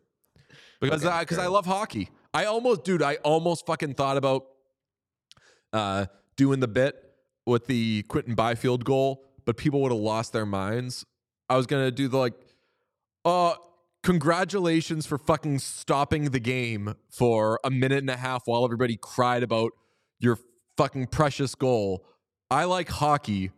because 0.82 1.06
Okay, 1.06 1.14
I 1.14 1.22
because 1.22 1.38
I 1.38 1.48
love 1.48 1.66
hockey. 1.66 2.10
I 2.34 2.46
almost, 2.46 2.84
dude, 2.84 3.02
I 3.02 3.16
almost 3.18 3.66
fucking 3.66 3.94
thought 3.96 4.18
about 4.18 4.46
uh, 5.74 6.06
doing 6.36 6.60
the 6.60 6.68
bit 6.68 6.96
with 7.46 7.68
the 7.68 8.04
Quinton 8.04 8.36
Byfield 8.36 8.84
goal, 8.86 9.24
but 9.46 9.58
people 9.58 9.82
would 9.82 9.92
have 9.92 10.02
lost 10.02 10.34
their 10.34 10.46
minds. 10.46 11.06
I 11.50 11.56
was 11.56 11.66
gonna 11.66 11.92
do 11.92 12.08
the 12.08 12.18
like, 12.18 12.34
uh, 13.26 13.56
congratulations 14.04 15.06
for 15.06 15.18
fucking 15.18 15.60
stopping 15.60 16.32
the 16.32 16.40
game 16.40 16.96
for 17.10 17.60
a 17.64 17.70
minute 17.70 18.00
and 18.00 18.10
a 18.10 18.18
half 18.18 18.44
while 18.46 18.66
everybody 18.66 18.98
cried 19.02 19.44
about 19.44 19.72
your 20.20 20.38
fucking 20.78 21.08
precious 21.08 21.56
goal. 21.56 22.06
I 22.50 22.66
like 22.66 22.90
hockey. 22.90 23.52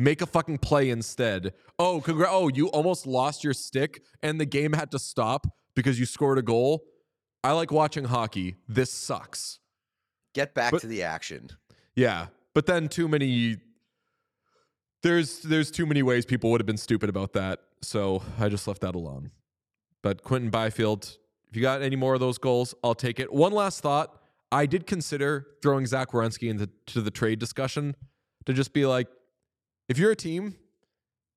Make 0.00 0.22
a 0.22 0.26
fucking 0.26 0.58
play 0.58 0.88
instead. 0.88 1.52
Oh, 1.78 2.00
congra- 2.02 2.28
oh, 2.30 2.48
you 2.48 2.68
almost 2.68 3.06
lost 3.06 3.44
your 3.44 3.52
stick 3.52 4.02
and 4.22 4.40
the 4.40 4.46
game 4.46 4.72
had 4.72 4.90
to 4.92 4.98
stop 4.98 5.46
because 5.74 6.00
you 6.00 6.06
scored 6.06 6.38
a 6.38 6.42
goal. 6.42 6.84
I 7.44 7.52
like 7.52 7.70
watching 7.70 8.04
hockey. 8.04 8.56
This 8.66 8.90
sucks. 8.90 9.58
Get 10.34 10.54
back 10.54 10.70
But- 10.72 10.80
to 10.80 10.86
the 10.86 11.02
action. 11.02 11.50
Yeah, 11.94 12.28
but 12.54 12.64
then 12.64 12.88
too 12.88 13.08
many. 13.08 13.58
There's 15.02 15.40
there's 15.42 15.70
too 15.70 15.84
many 15.84 16.02
ways 16.02 16.24
people 16.24 16.50
would 16.50 16.60
have 16.62 16.66
been 16.66 16.76
stupid 16.78 17.10
about 17.10 17.34
that, 17.34 17.60
so 17.82 18.22
I 18.38 18.48
just 18.48 18.66
left 18.66 18.80
that 18.80 18.94
alone. 18.94 19.30
But 20.02 20.22
Quinton 20.24 20.50
Byfield, 20.50 21.18
if 21.50 21.56
you 21.56 21.62
got 21.62 21.82
any 21.82 21.96
more 21.96 22.14
of 22.14 22.20
those 22.20 22.38
goals, 22.38 22.74
I'll 22.82 22.94
take 22.94 23.20
it. 23.20 23.30
One 23.32 23.52
last 23.52 23.80
thought: 23.80 24.18
I 24.50 24.64
did 24.66 24.86
consider 24.86 25.46
throwing 25.62 25.84
Zach 25.86 26.12
Werenski 26.12 26.48
into 26.48 27.00
the 27.02 27.10
trade 27.10 27.38
discussion 27.38 27.96
to 28.46 28.52
just 28.54 28.72
be 28.72 28.86
like, 28.86 29.08
if 29.90 29.98
you're 29.98 30.12
a 30.12 30.16
team, 30.16 30.54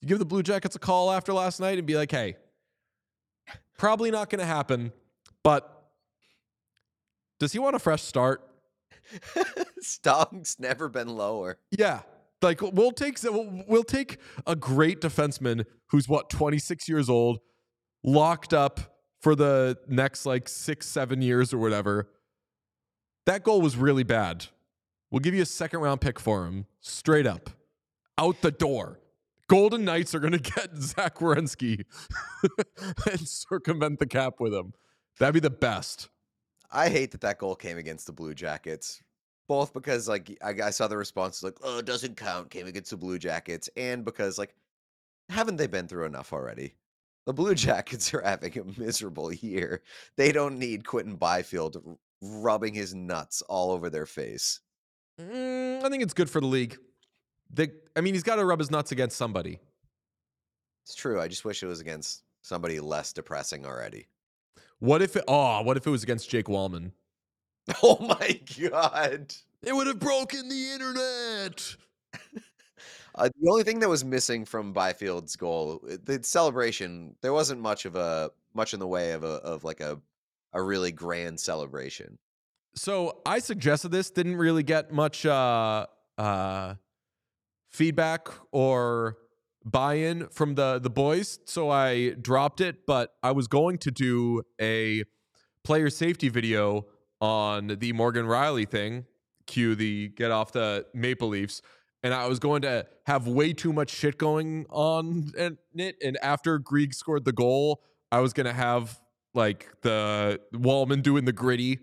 You 0.02 0.08
give 0.08 0.20
the 0.20 0.26
Blue 0.26 0.44
Jackets 0.44 0.76
a 0.76 0.80
call 0.80 1.12
after 1.12 1.34
last 1.34 1.60
night 1.60 1.80
and 1.80 1.88
be 1.88 1.96
like, 1.96 2.12
hey, 2.12 2.36
probably 3.78 4.12
not 4.12 4.30
going 4.30 4.40
to 4.40 4.46
happen, 4.46 4.94
but 5.44 5.90
does 7.40 7.52
he 7.52 7.60
want 7.60 7.76
a 7.76 7.80
fresh 7.80 8.04
start? 8.04 8.48
Stonk's 9.80 10.60
never 10.60 10.88
been 10.88 11.08
lower. 11.08 11.58
Yeah. 11.72 12.02
Like 12.44 12.62
we'll 12.62 12.92
take 12.92 13.22
we'll, 13.24 13.64
we'll 13.68 13.84
take 13.84 14.18
a 14.46 14.56
great 14.56 15.02
defenseman 15.02 15.66
who's 15.88 16.08
what 16.08 16.30
26 16.30 16.88
years 16.88 17.10
old, 17.10 17.40
locked 18.04 18.54
up 18.54 18.98
for 19.22 19.34
the 19.36 19.78
next 19.88 20.26
like 20.26 20.48
6 20.48 20.86
7 20.86 21.22
years 21.22 21.54
or 21.54 21.58
whatever. 21.58 22.10
That 23.26 23.44
goal 23.44 23.62
was 23.62 23.78
really 23.78 24.04
bad. 24.04 24.48
We'll 25.10 25.22
give 25.22 25.34
you 25.34 25.42
a 25.42 25.46
second 25.46 25.80
round 25.80 26.02
pick 26.02 26.20
for 26.20 26.46
him, 26.46 26.66
straight 26.82 27.26
up. 27.26 27.50
Out 28.18 28.42
the 28.42 28.52
door. 28.52 29.00
Golden 29.48 29.86
Knights 29.86 30.16
are 30.16 30.20
going 30.20 30.34
to 30.40 30.40
get 30.40 30.78
Zach 30.78 31.16
Werenski 31.20 31.86
and 33.12 33.28
circumvent 33.28 34.00
the 34.00 34.08
cap 34.08 34.40
with 34.40 34.54
him. 34.54 34.74
That'd 35.20 35.34
be 35.34 35.40
the 35.40 35.50
best. 35.50 36.10
I 36.72 36.90
hate 36.90 37.12
that 37.12 37.22
that 37.22 37.38
goal 37.38 37.56
came 37.56 37.78
against 37.78 38.08
the 38.08 38.14
Blue 38.14 38.34
Jackets. 38.34 39.02
Both 39.48 39.74
because 39.74 40.08
like 40.08 40.38
I, 40.42 40.56
I 40.64 40.70
saw 40.70 40.88
the 40.88 40.98
response 40.98 41.44
like, 41.44 41.58
"Oh, 41.62 41.80
it 41.80 41.86
doesn't 41.86 42.16
count," 42.16 42.50
came 42.50 42.66
against 42.66 42.92
the 42.92 42.98
Blue 42.98 43.20
Jackets, 43.20 43.70
and 43.76 44.06
because 44.06 44.38
like, 44.38 44.56
haven't 45.30 45.58
they 45.58 45.68
been 45.68 45.88
through 45.88 46.06
enough 46.06 46.32
already? 46.32 46.76
The 47.26 47.34
Blue 47.34 47.54
Jackets 47.68 48.14
are 48.14 48.22
having 48.22 48.58
a 48.58 48.80
miserable 48.80 49.34
year. 49.34 49.82
They 50.16 50.32
don't 50.32 50.58
need 50.58 50.88
Quinton 50.88 51.16
Byfield 51.16 51.98
rubbing 52.22 52.74
his 52.74 52.96
nuts 52.96 53.42
all 53.44 53.72
over 53.72 53.90
their 53.90 54.06
face. 54.06 54.62
Mm, 55.20 55.84
I 55.84 55.90
think 55.90 56.02
it's 56.02 56.14
good 56.14 56.30
for 56.30 56.40
the 56.40 56.48
league. 56.48 56.78
They, 57.54 57.70
I 57.96 58.02
mean, 58.02 58.14
he's 58.14 58.24
got 58.24 58.38
to 58.38 58.46
rub 58.46 58.60
his 58.60 58.72
nuts 58.72 58.92
against 58.92 59.16
somebody. 59.16 59.60
It's 60.84 60.96
true. 60.96 61.22
I 61.22 61.28
just 61.28 61.46
wish 61.46 61.64
it 61.64 61.68
was 61.68 61.80
against 61.80 62.24
somebody 62.42 62.80
less 62.80 63.14
depressing 63.14 63.66
already. 63.66 64.08
What 64.80 65.02
if 65.02 65.16
it? 65.16 65.24
Oh, 65.28 65.62
what 65.62 65.78
if 65.78 65.88
it 65.88 65.90
was 65.90 66.04
against 66.04 66.30
Jake 66.30 66.48
Walman? 66.48 66.92
Oh 67.82 67.98
my 68.02 68.42
god. 68.60 69.34
It 69.62 69.74
would 69.74 69.88
have 69.88 70.00
broken 70.00 70.50
the 70.50 70.72
internet. 70.72 71.76
Uh, 73.16 73.30
the 73.40 73.50
only 73.52 73.62
thing 73.64 73.80
that 73.80 73.88
was 73.88 74.04
missing 74.04 74.44
from 74.44 74.74
Byfield's 74.74 75.36
goal, 75.36 75.84
uh, 75.88 75.98
the 76.04 76.20
celebration, 76.24 77.16
there 77.22 77.32
wasn't 77.32 77.62
much 77.62 77.86
of 77.86 77.96
a 77.96 78.32
much 78.56 78.74
in 78.74 78.80
the 78.80 78.88
way 78.88 79.12
of 79.12 79.24
a 79.24 79.36
of 79.44 79.64
like 79.64 79.82
a 79.82 80.02
a 80.54 80.60
really 80.60 80.92
grand 80.92 81.40
celebration. 81.40 82.18
So 82.76 83.22
I 83.24 83.38
suggested 83.38 83.90
this, 83.90 84.10
didn't 84.10 84.38
really 84.38 84.64
get 84.64 84.92
much 84.92 85.28
uh, 85.28 85.86
uh, 86.18 86.74
feedback 87.74 88.30
or 88.52 89.18
buy-in 89.66 90.28
from 90.30 90.56
the 90.56 90.80
the 90.80 90.90
boys, 90.90 91.40
so 91.46 91.70
I 91.70 92.12
dropped 92.12 92.62
it. 92.62 92.86
But 92.86 93.14
I 93.22 93.32
was 93.32 93.48
going 93.48 93.78
to 93.80 93.92
do 93.92 94.44
a 94.62 95.04
player 95.64 95.90
safety 95.90 96.30
video 96.30 96.86
on 97.20 97.68
the 97.80 97.94
Morgan 97.94 98.26
Rielly 98.26 98.70
thing. 98.70 99.06
Cue 99.48 99.76
the 99.76 100.10
get 100.10 100.32
off 100.32 100.52
the 100.52 100.86
Maple 100.94 101.30
Leafs. 101.30 101.62
And 102.04 102.14
I 102.14 102.28
was 102.28 102.38
going 102.38 102.64
to 102.64 102.86
have 103.06 103.28
way 103.28 103.54
too 103.54 103.72
much 103.72 103.90
shit 103.90 104.18
going 104.18 104.66
on 104.70 105.32
in 105.38 105.58
it. 105.76 105.96
And 106.04 106.18
after 106.22 106.60
Greig 106.60 106.94
scored 106.94 107.24
the 107.24 107.32
goal, 107.32 107.82
I 108.12 108.20
was 108.20 108.34
going 108.34 108.46
to 108.46 108.54
have 108.54 109.00
like 109.34 109.70
the 109.82 110.42
Walman 110.54 111.02
doing 111.02 111.24
the 111.24 111.32
gritty 111.32 111.80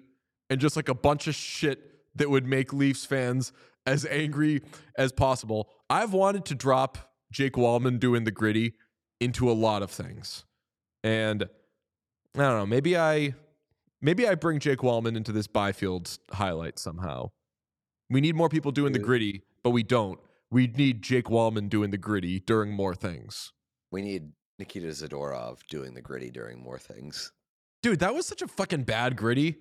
and 0.50 0.60
just 0.60 0.76
like 0.76 0.90
a 0.90 0.94
bunch 0.94 1.26
of 1.26 1.34
shit 1.34 1.80
that 2.16 2.28
would 2.28 2.46
make 2.46 2.72
Leafs 2.74 3.06
fans 3.06 3.52
as 3.86 4.04
angry 4.06 4.60
as 4.96 5.10
possible. 5.10 5.70
I've 5.90 6.12
wanted 6.12 6.44
to 6.46 6.54
drop 6.54 7.12
Jake 7.32 7.54
Walman 7.54 7.98
doing 7.98 8.22
the 8.22 8.30
gritty 8.30 8.74
into 9.20 9.50
a 9.50 9.52
lot 9.52 9.82
of 9.82 9.90
things. 9.90 10.44
And 11.02 11.42
I 12.36 12.38
don't 12.38 12.58
know, 12.58 12.66
maybe 12.66 12.96
I 12.96 13.34
maybe 14.00 14.26
I 14.26 14.36
bring 14.36 14.60
Jake 14.60 14.78
Walman 14.78 15.16
into 15.16 15.32
this 15.32 15.48
Byfield 15.48 16.16
highlight 16.32 16.78
somehow. 16.78 17.30
We 18.08 18.20
need 18.20 18.36
more 18.36 18.48
people 18.48 18.70
doing 18.70 18.92
the 18.92 18.98
gritty, 19.00 19.42
but 19.62 19.70
we 19.70 19.82
don't. 19.82 20.18
We 20.50 20.68
need 20.68 21.02
Jake 21.02 21.26
Walman 21.26 21.68
doing 21.68 21.90
the 21.90 21.98
gritty 21.98 22.40
during 22.40 22.72
more 22.72 22.94
things. 22.94 23.52
We 23.92 24.02
need 24.02 24.32
Nikita 24.58 24.88
Zadorov 24.88 25.58
doing 25.68 25.94
the 25.94 26.02
gritty 26.02 26.30
during 26.30 26.60
more 26.60 26.78
things. 26.78 27.32
Dude, 27.82 28.00
that 28.00 28.14
was 28.14 28.26
such 28.26 28.42
a 28.42 28.48
fucking 28.48 28.82
bad 28.82 29.16
gritty. 29.16 29.56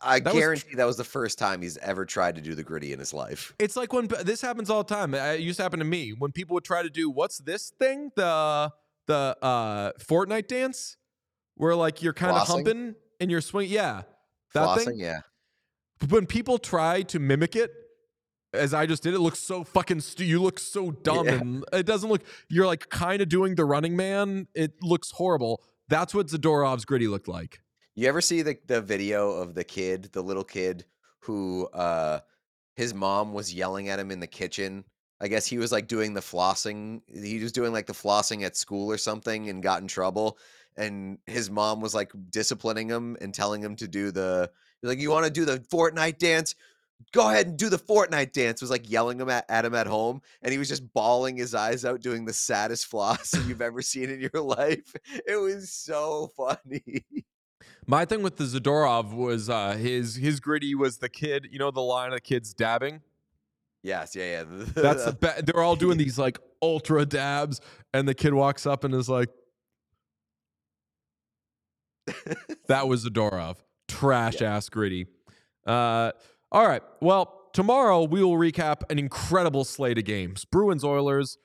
I 0.00 0.20
That 0.20 0.32
was 0.34 0.40
guarantee 0.40 0.74
that 0.76 0.84
was 0.86 0.96
the 0.96 1.04
first 1.04 1.38
time 1.38 1.60
he's 1.62 1.76
ever 1.78 2.04
tried 2.04 2.36
to 2.36 2.40
do 2.40 2.54
the 2.54 2.62
gritty 2.62 2.92
in 2.92 2.98
his 2.98 3.12
life. 3.12 3.52
It's 3.58 3.76
like 3.76 3.92
when 3.92 4.06
this 4.22 4.40
happens 4.40 4.70
all 4.70 4.84
the 4.84 4.94
time. 4.94 5.12
It 5.14 5.40
used 5.40 5.56
to 5.56 5.62
happen 5.64 5.80
to 5.80 5.84
me 5.84 6.10
when 6.10 6.30
people 6.32 6.54
would 6.54 6.64
try 6.64 6.82
to 6.82 6.90
do 6.90 7.10
what's 7.10 7.38
this 7.38 7.70
thing 7.78 8.10
the 8.16 8.72
the 9.06 9.36
uh 9.42 9.92
Fortnite 9.98 10.46
dance 10.46 10.96
where 11.56 11.74
like 11.74 12.02
you're 12.02 12.12
kind 12.12 12.36
of 12.36 12.46
humping 12.46 12.94
and 13.18 13.30
you're 13.30 13.40
swinging. 13.40 13.72
Yeah, 13.72 14.02
that 14.54 14.68
Flossing, 14.68 14.84
thing. 14.84 14.98
yeah. 14.98 15.20
When 16.10 16.26
people 16.26 16.58
try 16.58 17.02
to 17.02 17.18
mimic 17.18 17.56
it, 17.56 17.72
as 18.54 18.72
I 18.72 18.86
just 18.86 19.02
did, 19.02 19.14
it 19.14 19.18
looks 19.18 19.40
so 19.40 19.64
fucking. 19.64 20.00
Stu- 20.00 20.24
you 20.24 20.40
look 20.40 20.60
so 20.60 20.92
dumb, 20.92 21.26
Yeah. 21.26 21.32
and 21.40 21.64
it 21.72 21.86
doesn't 21.86 22.08
look. 22.08 22.22
You're 22.48 22.66
like 22.66 22.88
kind 22.88 23.20
of 23.20 23.28
doing 23.28 23.56
the 23.56 23.64
Running 23.64 23.96
Man. 23.96 24.46
It 24.54 24.74
looks 24.80 25.10
horrible. 25.10 25.60
That's 25.88 26.14
what 26.14 26.28
Zadorov's 26.28 26.84
gritty 26.84 27.08
looked 27.08 27.26
like. 27.26 27.60
You 27.98 28.06
ever 28.06 28.20
see 28.20 28.42
the 28.42 28.56
the 28.68 28.80
video 28.80 29.32
of 29.32 29.54
the 29.54 29.64
kid, 29.64 30.10
the 30.12 30.22
little 30.22 30.44
kid 30.44 30.84
who 31.18 31.66
uh 31.72 32.20
his 32.76 32.94
mom 32.94 33.32
was 33.32 33.52
yelling 33.52 33.88
at 33.88 33.98
him 33.98 34.12
in 34.12 34.20
the 34.20 34.26
kitchen? 34.28 34.84
I 35.20 35.26
guess 35.26 35.46
he 35.46 35.58
was 35.58 35.72
like 35.72 35.88
doing 35.88 36.14
the 36.14 36.20
flossing. 36.20 37.00
He 37.12 37.40
was 37.40 37.50
doing 37.50 37.72
like 37.72 37.86
the 37.86 37.92
flossing 37.92 38.44
at 38.44 38.56
school 38.56 38.88
or 38.88 38.98
something 38.98 39.48
and 39.48 39.64
got 39.64 39.82
in 39.82 39.88
trouble. 39.88 40.38
And 40.76 41.18
his 41.26 41.50
mom 41.50 41.80
was 41.80 41.92
like 41.92 42.12
disciplining 42.30 42.88
him 42.88 43.16
and 43.20 43.34
telling 43.34 43.60
him 43.60 43.74
to 43.74 43.88
do 43.88 44.12
the 44.12 44.48
like 44.84 45.00
you 45.00 45.10
want 45.10 45.24
to 45.24 45.32
do 45.32 45.44
the 45.44 45.58
Fortnite 45.58 46.18
dance? 46.18 46.54
Go 47.10 47.28
ahead 47.28 47.48
and 47.48 47.58
do 47.58 47.68
the 47.68 47.80
Fortnite 47.80 48.30
dance. 48.30 48.60
Was 48.60 48.70
like 48.70 48.88
yelling 48.88 49.20
him 49.20 49.28
at, 49.28 49.44
at 49.48 49.64
him 49.64 49.74
at 49.74 49.88
home, 49.88 50.22
and 50.42 50.52
he 50.52 50.58
was 50.58 50.68
just 50.68 50.92
bawling 50.92 51.36
his 51.36 51.52
eyes 51.52 51.84
out, 51.84 52.00
doing 52.00 52.26
the 52.26 52.32
saddest 52.32 52.86
floss 52.92 53.34
you've 53.48 53.60
ever 53.60 53.82
seen 53.82 54.08
in 54.08 54.20
your 54.20 54.30
life. 54.40 54.94
It 55.26 55.40
was 55.40 55.72
so 55.72 56.30
funny. 56.36 57.04
My 57.90 58.04
thing 58.04 58.22
with 58.22 58.36
the 58.36 58.44
Zadorov 58.44 59.14
was 59.14 59.48
uh, 59.48 59.72
his 59.72 60.16
his 60.16 60.40
gritty 60.40 60.74
was 60.74 60.98
the 60.98 61.08
kid. 61.08 61.48
You 61.50 61.58
know 61.58 61.70
the 61.70 61.80
line 61.80 62.08
of 62.08 62.16
the 62.16 62.20
kids 62.20 62.52
dabbing. 62.52 63.00
Yes, 63.82 64.14
yeah, 64.14 64.42
yeah. 64.42 64.64
That's 64.74 65.06
the 65.06 65.12
be- 65.12 65.42
they're 65.42 65.62
all 65.62 65.74
doing 65.74 65.96
these 65.96 66.18
like 66.18 66.38
ultra 66.60 67.06
dabs, 67.06 67.62
and 67.94 68.06
the 68.06 68.14
kid 68.14 68.34
walks 68.34 68.66
up 68.66 68.84
and 68.84 68.94
is 68.94 69.08
like, 69.08 69.30
"That 72.68 72.88
was 72.88 73.06
Zadorov, 73.06 73.56
trash 73.88 74.42
ass 74.42 74.68
gritty." 74.68 75.06
Uh, 75.66 76.12
all 76.52 76.68
right, 76.68 76.82
well 77.00 77.50
tomorrow 77.54 78.04
we 78.04 78.22
will 78.22 78.36
recap 78.36 78.82
an 78.90 78.98
incredible 78.98 79.64
slate 79.64 79.96
of 79.96 80.04
games. 80.04 80.44
Bruins 80.44 80.84
Oilers. 80.84 81.38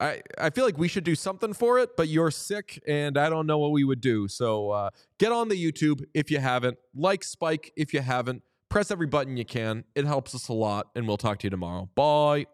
I, 0.00 0.22
I 0.38 0.50
feel 0.50 0.64
like 0.64 0.78
we 0.78 0.88
should 0.88 1.04
do 1.04 1.14
something 1.14 1.52
for 1.52 1.78
it, 1.78 1.96
but 1.96 2.08
you're 2.08 2.30
sick 2.30 2.82
and 2.86 3.18
I 3.18 3.28
don't 3.28 3.46
know 3.46 3.58
what 3.58 3.72
we 3.72 3.84
would 3.84 4.00
do. 4.00 4.28
So 4.28 4.70
uh, 4.70 4.90
get 5.18 5.32
on 5.32 5.48
the 5.48 5.56
YouTube 5.56 6.04
if 6.14 6.30
you 6.30 6.38
haven't. 6.38 6.78
Like 6.94 7.24
Spike 7.24 7.72
if 7.76 7.92
you 7.92 8.00
haven't. 8.00 8.42
Press 8.68 8.90
every 8.90 9.06
button 9.06 9.36
you 9.36 9.44
can. 9.44 9.84
It 9.94 10.04
helps 10.04 10.34
us 10.34 10.48
a 10.48 10.52
lot, 10.52 10.88
and 10.94 11.08
we'll 11.08 11.16
talk 11.16 11.38
to 11.38 11.46
you 11.46 11.50
tomorrow. 11.50 11.88
Bye. 11.94 12.46